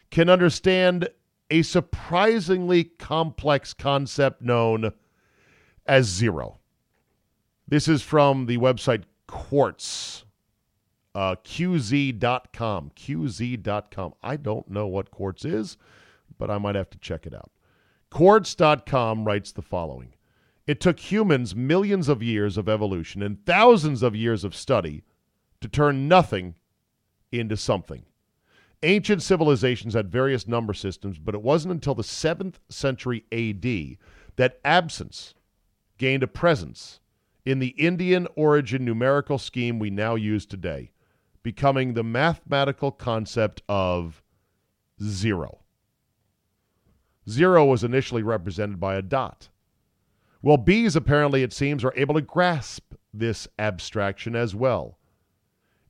can 0.09 0.29
understand 0.29 1.09
a 1.51 1.61
surprisingly 1.61 2.83
complex 2.83 3.73
concept 3.73 4.41
known 4.41 4.93
as 5.85 6.05
zero. 6.07 6.59
This 7.67 7.87
is 7.87 8.01
from 8.01 8.47
the 8.47 8.57
website 8.57 9.03
Quartz, 9.27 10.25
uh, 11.13 11.35
QZ.com. 11.43 12.91
QZ.com. 12.95 14.13
I 14.23 14.37
don't 14.37 14.69
know 14.69 14.87
what 14.87 15.11
Quartz 15.11 15.45
is, 15.45 15.77
but 16.39 16.49
I 16.49 16.57
might 16.57 16.75
have 16.75 16.89
to 16.91 16.97
check 16.97 17.27
it 17.27 17.33
out. 17.35 17.51
Quartz.com 18.11 19.25
writes 19.25 19.51
the 19.51 19.61
following 19.61 20.13
It 20.65 20.79
took 20.79 20.99
humans 20.99 21.55
millions 21.55 22.09
of 22.09 22.23
years 22.23 22.57
of 22.57 22.67
evolution 22.67 23.21
and 23.21 23.45
thousands 23.45 24.01
of 24.01 24.15
years 24.15 24.43
of 24.43 24.55
study 24.55 25.03
to 25.61 25.67
turn 25.67 26.07
nothing 26.07 26.55
into 27.31 27.55
something. 27.55 28.05
Ancient 28.81 29.21
civilizations 29.21 29.93
had 29.93 30.11
various 30.11 30.47
number 30.47 30.73
systems, 30.73 31.19
but 31.19 31.35
it 31.35 31.41
wasn't 31.41 31.73
until 31.73 31.95
the 31.95 32.01
7th 32.01 32.55
century 32.69 33.25
AD 33.31 33.97
that 34.37 34.59
absence 34.63 35.33
gained 35.97 36.23
a 36.23 36.27
presence 36.27 37.01
in 37.45 37.59
the 37.59 37.75
Indian 37.77 38.27
origin 38.35 38.85
numerical 38.85 39.37
scheme 39.37 39.79
we 39.79 39.89
now 39.89 40.15
use 40.15 40.45
today, 40.45 40.91
becoming 41.43 41.93
the 41.93 42.03
mathematical 42.03 42.91
concept 42.91 43.61
of 43.67 44.23
zero. 45.03 45.59
Zero 47.29 47.65
was 47.65 47.83
initially 47.83 48.23
represented 48.23 48.79
by 48.79 48.95
a 48.95 49.01
dot. 49.01 49.49
Well, 50.41 50.57
bees 50.57 50.95
apparently, 50.95 51.43
it 51.43 51.53
seems, 51.53 51.83
are 51.83 51.93
able 51.95 52.15
to 52.15 52.21
grasp 52.21 52.93
this 53.13 53.47
abstraction 53.57 54.35
as 54.35 54.55
well. 54.55 54.97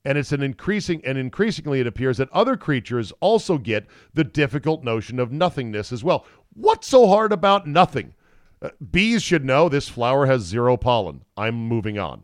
And 0.04 0.18
it's 0.18 0.32
an 0.32 0.42
increasing 0.42 1.02
and 1.06 1.18
increasingly 1.18 1.82
it 1.82 1.88
appears 1.88 2.18
that 2.18 2.32
other 2.32 2.58
creatures 2.58 3.12
also 3.20 3.58
get 3.58 3.86
the 4.14 4.24
difficult 4.24 4.84
notion 4.84 5.20
of 5.20 5.32
nothingness 5.32 5.92
as 5.92 6.04
well. 6.04 6.26
What's 6.54 6.88
so 6.88 7.08
hard 7.08 7.32
about 7.32 7.68
nothing? 7.68 8.14
Uh, 8.62 8.70
bees 8.92 9.22
should 9.22 9.46
know 9.46 9.70
this 9.70 9.90
flower 9.90 10.26
has 10.26 10.42
zero 10.42 10.78
pollen. 10.78 11.24
I'm 11.38 11.56
moving 11.56 12.00
on. 12.00 12.24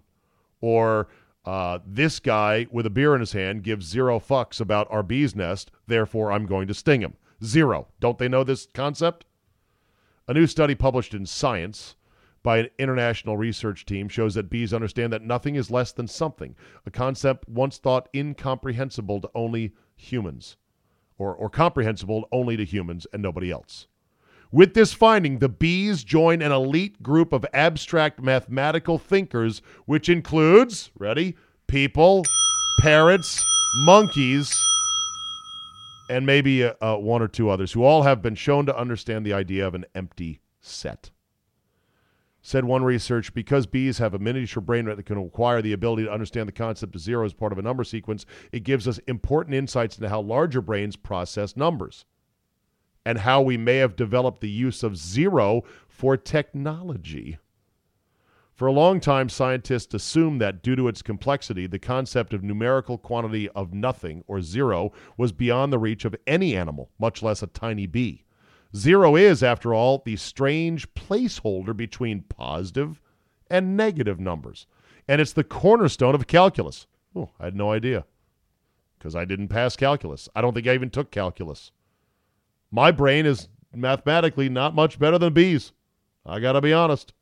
Or 0.62 1.10
uh, 1.46 1.80
this 1.86 2.20
guy 2.20 2.68
with 2.72 2.86
a 2.86 2.90
beer 2.90 3.14
in 3.14 3.20
his 3.20 3.34
hand 3.34 3.64
gives 3.64 3.86
zero 3.86 4.20
fucks 4.20 4.60
about 4.60 4.88
our 4.90 5.04
bee's 5.04 5.36
nest, 5.36 5.70
therefore 5.86 6.32
I'm 6.32 6.46
going 6.46 6.68
to 6.68 6.74
sting 6.74 7.02
him. 7.02 7.14
Zero. 7.46 7.88
Don't 8.00 8.18
they 8.18 8.28
know 8.28 8.44
this 8.44 8.68
concept? 8.74 9.26
A 10.28 10.34
new 10.34 10.48
study 10.48 10.76
published 10.76 11.14
in 11.14 11.26
Science 11.26 11.96
by 12.42 12.58
an 12.60 12.70
international 12.78 13.38
research 13.38 13.86
team 13.86 14.08
shows 14.08 14.36
that 14.36 14.50
bees 14.50 14.74
understand 14.74 15.12
that 15.14 15.24
nothing 15.24 15.56
is 15.56 15.72
less 15.72 15.92
than 15.92 16.08
something, 16.08 16.56
a 16.86 16.92
concept 16.92 17.48
once 17.50 17.78
thought 17.78 18.10
incomprehensible 18.14 19.20
to 19.22 19.30
only 19.34 19.74
humans, 19.96 20.58
or, 21.18 21.34
or 21.34 21.50
comprehensible 21.50 22.28
only 22.32 22.56
to 22.56 22.66
humans 22.66 23.08
and 23.14 23.22
nobody 23.22 23.52
else. 23.52 23.88
With 24.52 24.76
this 24.76 24.94
finding, 24.94 25.40
the 25.40 25.50
bees 25.50 26.04
join 26.04 26.42
an 26.42 26.52
elite 26.52 27.02
group 27.02 27.34
of 27.34 27.46
abstract 27.52 28.22
mathematical 28.22 29.00
thinkers, 29.00 29.62
which 29.86 30.08
includes, 30.08 30.92
ready, 30.98 31.36
people, 31.68 32.24
parrots, 32.80 33.44
monkeys, 33.86 34.56
and 36.10 36.26
maybe 36.26 36.64
uh, 36.64 36.74
uh, 36.82 36.98
one 36.98 37.22
or 37.22 37.28
two 37.28 37.50
others, 37.50 37.72
who 37.72 37.84
all 37.84 38.04
have 38.04 38.22
been 38.22 38.36
shown 38.36 38.66
to 38.66 38.78
understand 38.78 39.26
the 39.26 39.34
idea 39.34 39.66
of 39.66 39.76
an 39.76 39.86
empty 39.96 40.40
set. 40.62 41.12
Said 42.42 42.66
one 42.66 42.84
research, 42.84 43.34
because 43.34 43.66
bees 43.66 43.98
have 43.98 44.14
a 44.14 44.20
miniature 44.20 44.62
brain 44.62 44.86
that 44.86 45.04
can 45.06 45.18
acquire 45.18 45.64
the 45.64 45.74
ability 45.74 46.04
to 46.04 46.12
understand 46.12 46.48
the 46.48 46.54
concept 46.54 46.94
of 46.94 47.02
zero 47.02 47.26
as 47.26 47.34
part 47.34 47.52
of 47.52 47.58
a 47.58 47.64
number 47.64 47.84
sequence, 47.84 48.26
it 48.52 48.64
gives 48.64 48.88
us 48.88 49.00
important 49.08 49.56
insights 49.56 49.98
into 49.98 50.10
how 50.10 50.22
larger 50.22 50.62
brains 50.62 50.96
process 50.96 51.58
numbers 51.58 52.06
and 53.04 53.20
how 53.20 53.42
we 53.42 53.58
may 53.58 53.78
have 53.78 53.96
developed 53.96 54.42
the 54.42 54.50
use 54.50 54.84
of 54.84 54.98
zero 54.98 55.64
for 55.88 56.18
technology. 56.18 57.38
For 58.56 58.68
a 58.68 58.72
long 58.72 59.02
time, 59.02 59.28
scientists 59.28 59.94
assumed 59.94 60.40
that 60.40 60.64
due 60.64 60.78
to 60.78 60.88
its 60.88 61.02
complexity, 61.02 61.68
the 61.68 61.78
concept 61.78 62.34
of 62.34 62.42
numerical 62.42 62.98
quantity 62.98 63.50
of 63.50 63.74
nothing 63.74 64.24
or 64.28 64.42
zero 64.42 64.94
was 65.18 65.34
beyond 65.34 65.74
the 65.74 65.78
reach 65.78 66.06
of 66.06 66.16
any 66.26 66.56
animal, 66.56 66.90
much 66.98 67.22
less 67.22 67.44
a 67.44 67.48
tiny 67.48 67.86
bee. 67.86 68.24
Zero 68.74 69.18
is, 69.18 69.44
after 69.44 69.74
all, 69.74 70.02
the 70.06 70.16
strange 70.16 70.94
placeholder 70.94 71.76
between 71.76 72.22
positive 72.24 73.02
and 73.50 73.76
negative 73.76 74.22
numbers, 74.22 74.68
and 75.08 75.20
it's 75.20 75.34
the 75.34 75.44
cornerstone 75.44 76.16
of 76.16 76.26
calculus. 76.26 76.88
Oh, 77.14 77.32
I 77.40 77.46
had 77.46 77.56
no 77.56 77.72
idea. 77.72 78.06
because 78.98 79.16
I 79.16 79.26
didn't 79.26 79.50
pass 79.50 79.76
calculus. 79.76 80.28
I 80.36 80.42
don't 80.42 80.54
think 80.54 80.66
I 80.68 80.74
even 80.74 80.90
took 80.90 81.12
calculus. 81.12 81.72
My 82.72 82.90
brain 82.92 83.26
is 83.28 83.50
mathematically 83.74 84.50
not 84.50 84.74
much 84.74 84.98
better 84.98 85.20
than 85.20 85.34
bees. 85.34 85.74
I 86.26 86.40
got 86.40 86.54
to 86.54 86.62
be 86.62 86.74
honest. 86.74 87.14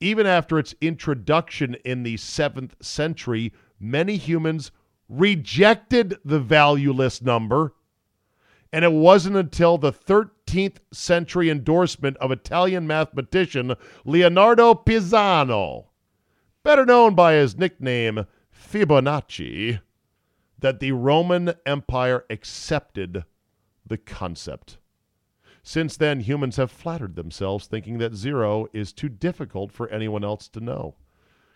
Even 0.00 0.26
after 0.26 0.58
its 0.58 0.74
introduction 0.80 1.76
in 1.84 2.02
the 2.02 2.16
7th 2.16 2.72
century, 2.82 3.52
many 3.78 4.16
humans 4.16 4.70
rejected 5.08 6.16
the 6.24 6.40
valueless 6.40 7.22
number. 7.22 7.74
And 8.72 8.84
it 8.84 8.92
wasn't 8.92 9.36
until 9.36 9.78
the 9.78 9.92
13th 9.92 10.78
century 10.92 11.48
endorsement 11.48 12.16
of 12.16 12.32
Italian 12.32 12.86
mathematician 12.86 13.74
Leonardo 14.04 14.74
Pisano, 14.74 15.86
better 16.64 16.84
known 16.84 17.14
by 17.14 17.34
his 17.34 17.56
nickname 17.56 18.26
Fibonacci, 18.52 19.80
that 20.58 20.80
the 20.80 20.92
Roman 20.92 21.54
Empire 21.66 22.24
accepted 22.30 23.24
the 23.86 23.98
concept. 23.98 24.78
Since 25.66 25.96
then, 25.96 26.20
humans 26.20 26.56
have 26.56 26.70
flattered 26.70 27.16
themselves 27.16 27.66
thinking 27.66 27.96
that 27.96 28.14
zero 28.14 28.68
is 28.74 28.92
too 28.92 29.08
difficult 29.08 29.72
for 29.72 29.88
anyone 29.88 30.22
else 30.22 30.46
to 30.48 30.60
know. 30.60 30.94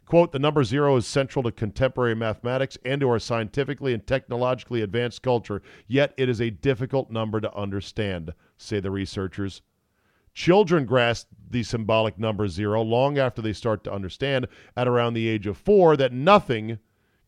Quote, 0.06 0.32
the 0.32 0.38
number 0.38 0.64
zero 0.64 0.96
is 0.96 1.06
central 1.06 1.42
to 1.42 1.52
contemporary 1.52 2.14
mathematics 2.14 2.78
and 2.86 3.02
to 3.02 3.10
our 3.10 3.18
scientifically 3.18 3.92
and 3.92 4.06
technologically 4.06 4.80
advanced 4.80 5.22
culture, 5.22 5.60
yet 5.86 6.14
it 6.16 6.30
is 6.30 6.40
a 6.40 6.48
difficult 6.48 7.10
number 7.10 7.38
to 7.38 7.54
understand, 7.54 8.32
say 8.56 8.80
the 8.80 8.90
researchers. 8.90 9.60
Children 10.32 10.86
grasp 10.86 11.28
the 11.50 11.62
symbolic 11.62 12.18
number 12.18 12.48
zero 12.48 12.80
long 12.80 13.18
after 13.18 13.42
they 13.42 13.52
start 13.52 13.84
to 13.84 13.92
understand, 13.92 14.48
at 14.74 14.88
around 14.88 15.12
the 15.12 15.28
age 15.28 15.46
of 15.46 15.58
four, 15.58 15.98
that 15.98 16.14
nothing 16.14 16.78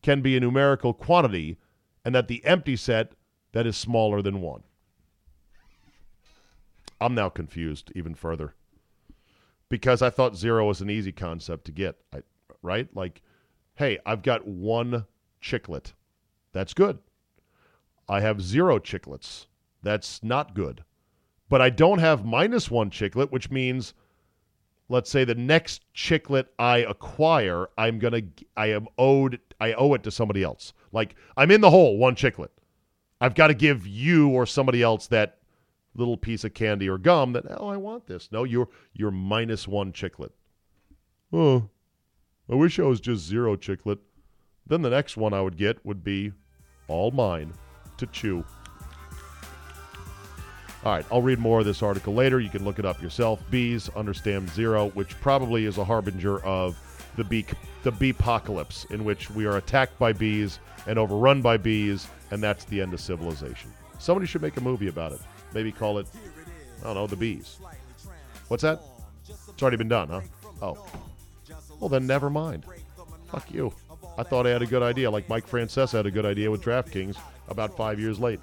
can 0.01 0.21
be 0.21 0.35
a 0.35 0.39
numerical 0.39 0.95
quantity 0.95 1.57
and 2.03 2.15
that 2.15 2.27
the 2.27 2.43
empty 2.43 2.75
set 2.75 3.11
that 3.51 3.67
is 3.67 3.77
smaller 3.77 4.23
than 4.23 4.41
one. 4.41 4.63
I'm 7.01 7.15
now 7.15 7.29
confused 7.29 7.91
even 7.95 8.13
further 8.13 8.53
because 9.69 10.01
I 10.03 10.11
thought 10.11 10.37
zero 10.37 10.67
was 10.67 10.81
an 10.81 10.89
easy 10.89 11.11
concept 11.11 11.65
to 11.65 11.71
get, 11.71 11.95
I, 12.13 12.19
right? 12.61 12.87
Like, 12.95 13.23
hey, 13.75 13.97
I've 14.05 14.21
got 14.21 14.47
one 14.47 15.05
chiclet. 15.41 15.93
That's 16.53 16.75
good. 16.75 16.99
I 18.07 18.21
have 18.21 18.41
zero 18.41 18.77
chiclets. 18.77 19.47
That's 19.81 20.21
not 20.21 20.53
good. 20.53 20.83
But 21.49 21.61
I 21.61 21.71
don't 21.71 21.99
have 21.99 22.23
minus 22.23 22.69
one 22.69 22.91
chiclet, 22.91 23.31
which 23.31 23.49
means, 23.49 23.95
let's 24.87 25.09
say 25.09 25.23
the 25.23 25.35
next 25.35 25.83
chiclet 25.95 26.45
I 26.59 26.79
acquire, 26.79 27.67
I'm 27.77 27.97
gonna, 27.97 28.21
I 28.55 28.67
am 28.67 28.87
owed, 28.97 29.39
I 29.59 29.73
owe 29.73 29.93
it 29.95 30.03
to 30.03 30.11
somebody 30.11 30.43
else. 30.43 30.73
Like 30.91 31.15
I'm 31.35 31.49
in 31.49 31.61
the 31.61 31.71
hole, 31.71 31.97
one 31.97 32.15
chiclet. 32.15 32.49
I've 33.19 33.35
got 33.35 33.47
to 33.47 33.53
give 33.53 33.87
you 33.87 34.29
or 34.29 34.45
somebody 34.45 34.81
else 34.83 35.07
that 35.07 35.37
little 35.95 36.17
piece 36.17 36.43
of 36.43 36.53
candy 36.53 36.89
or 36.89 36.97
gum 36.97 37.33
that 37.33 37.45
oh 37.57 37.67
I 37.67 37.77
want 37.77 38.07
this. 38.07 38.29
No, 38.31 38.43
you're 38.43 38.69
you're 38.93 39.11
minus 39.11 39.67
one 39.67 39.91
chiclet. 39.91 40.31
Oh, 41.33 41.69
I 42.49 42.55
wish 42.55 42.79
I 42.79 42.83
was 42.83 42.99
just 42.99 43.25
zero 43.25 43.55
chiclet. 43.55 43.99
Then 44.65 44.81
the 44.81 44.89
next 44.89 45.17
one 45.17 45.33
I 45.33 45.41
would 45.41 45.57
get 45.57 45.85
would 45.85 46.03
be 46.03 46.31
all 46.87 47.11
mine 47.11 47.53
to 47.97 48.05
chew. 48.07 48.45
All 50.83 50.91
right, 50.91 51.05
I'll 51.11 51.21
read 51.21 51.37
more 51.37 51.59
of 51.59 51.65
this 51.65 51.83
article 51.83 52.13
later. 52.13 52.39
You 52.39 52.49
can 52.49 52.65
look 52.65 52.79
it 52.79 52.85
up 52.85 53.01
yourself. 53.01 53.39
Bees 53.51 53.87
understand 53.89 54.49
zero, 54.49 54.89
which 54.89 55.19
probably 55.21 55.65
is 55.65 55.77
a 55.77 55.83
harbinger 55.83 56.43
of 56.43 56.75
the 57.17 57.23
bee 57.23 57.45
the 57.83 57.91
bee 57.91 58.09
apocalypse, 58.09 58.85
in 58.85 59.03
which 59.03 59.29
we 59.29 59.45
are 59.45 59.57
attacked 59.57 59.97
by 59.99 60.13
bees 60.13 60.59
and 60.87 60.97
overrun 60.97 61.41
by 61.41 61.57
bees, 61.57 62.07
and 62.31 62.41
that's 62.41 62.65
the 62.65 62.81
end 62.81 62.93
of 62.93 62.99
civilization. 62.99 63.71
Somebody 63.99 64.25
should 64.25 64.41
make 64.41 64.57
a 64.57 64.61
movie 64.61 64.87
about 64.87 65.11
it. 65.11 65.19
Maybe 65.53 65.71
call 65.71 65.97
it, 65.99 66.07
I 66.81 66.85
don't 66.85 66.95
know, 66.95 67.07
The 67.07 67.15
Bees. 67.15 67.57
What's 68.47 68.63
that? 68.63 68.81
It's 69.27 69.61
already 69.61 69.77
been 69.77 69.89
done, 69.89 70.09
huh? 70.09 70.21
Oh. 70.61 70.85
Well, 71.79 71.89
then 71.89 72.05
never 72.05 72.29
mind. 72.29 72.65
Fuck 73.31 73.51
you. 73.51 73.73
I 74.17 74.23
thought 74.23 74.45
I 74.45 74.49
had 74.49 74.61
a 74.61 74.67
good 74.67 74.83
idea, 74.83 75.09
like 75.09 75.27
Mike 75.29 75.47
Francesa 75.47 75.93
had 75.93 76.05
a 76.05 76.11
good 76.11 76.25
idea 76.25 76.51
with 76.51 76.61
DraftKings 76.61 77.17
about 77.47 77.75
five 77.75 77.99
years 77.99 78.19
late. 78.19 78.39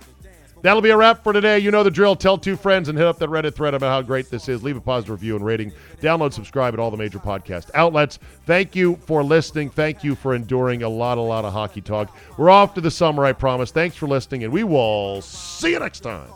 That'll 0.63 0.83
be 0.83 0.91
a 0.91 0.97
wrap 0.97 1.23
for 1.23 1.33
today. 1.33 1.61
You 1.61 1.71
know 1.71 1.85
the 1.85 1.91
drill. 1.91 2.17
Tell 2.17 2.37
two 2.37 2.57
friends 2.57 2.89
and 2.89 2.99
hit 2.99 3.07
up 3.07 3.19
that 3.19 3.29
Reddit 3.29 3.55
thread 3.55 3.75
about 3.75 3.91
how 3.91 4.03
great 4.03 4.29
this 4.29 4.49
is. 4.49 4.65
Leave 4.65 4.77
a 4.77 4.81
positive 4.81 5.13
review 5.13 5.37
and 5.37 5.45
rating. 5.45 5.73
Download, 6.01 6.33
subscribe 6.33 6.75
at 6.75 6.81
all 6.81 6.91
the 6.91 6.97
major 6.97 7.21
podcast 7.21 7.71
outlets. 7.75 8.19
Thank 8.45 8.75
you 8.75 8.97
for 9.07 9.23
listening. 9.23 9.71
Thank 9.71 10.03
you 10.03 10.17
for 10.17 10.35
enduring 10.35 10.83
a 10.83 10.89
lot, 10.89 11.17
a 11.17 11.21
lot 11.21 11.45
of 11.45 11.53
hockey 11.53 11.81
talk. 11.81 12.17
We're 12.37 12.51
off 12.51 12.75
to 12.75 12.81
the 12.81 12.91
summer, 12.91 13.25
I 13.25 13.35
promise. 13.35 13.71
Thanks 13.71 13.95
for 13.95 14.09
listening, 14.09 14.43
and 14.45 14.53
we 14.53 14.65
will 14.65 15.23
see 15.23 15.71
you 15.71 15.79
next 15.79 16.01
time 16.01 16.29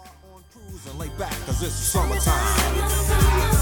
and 0.89 0.99
lay 0.99 1.09
back, 1.11 1.33
cause 1.47 1.63
it's 1.63 1.75
summertime. 1.75 3.62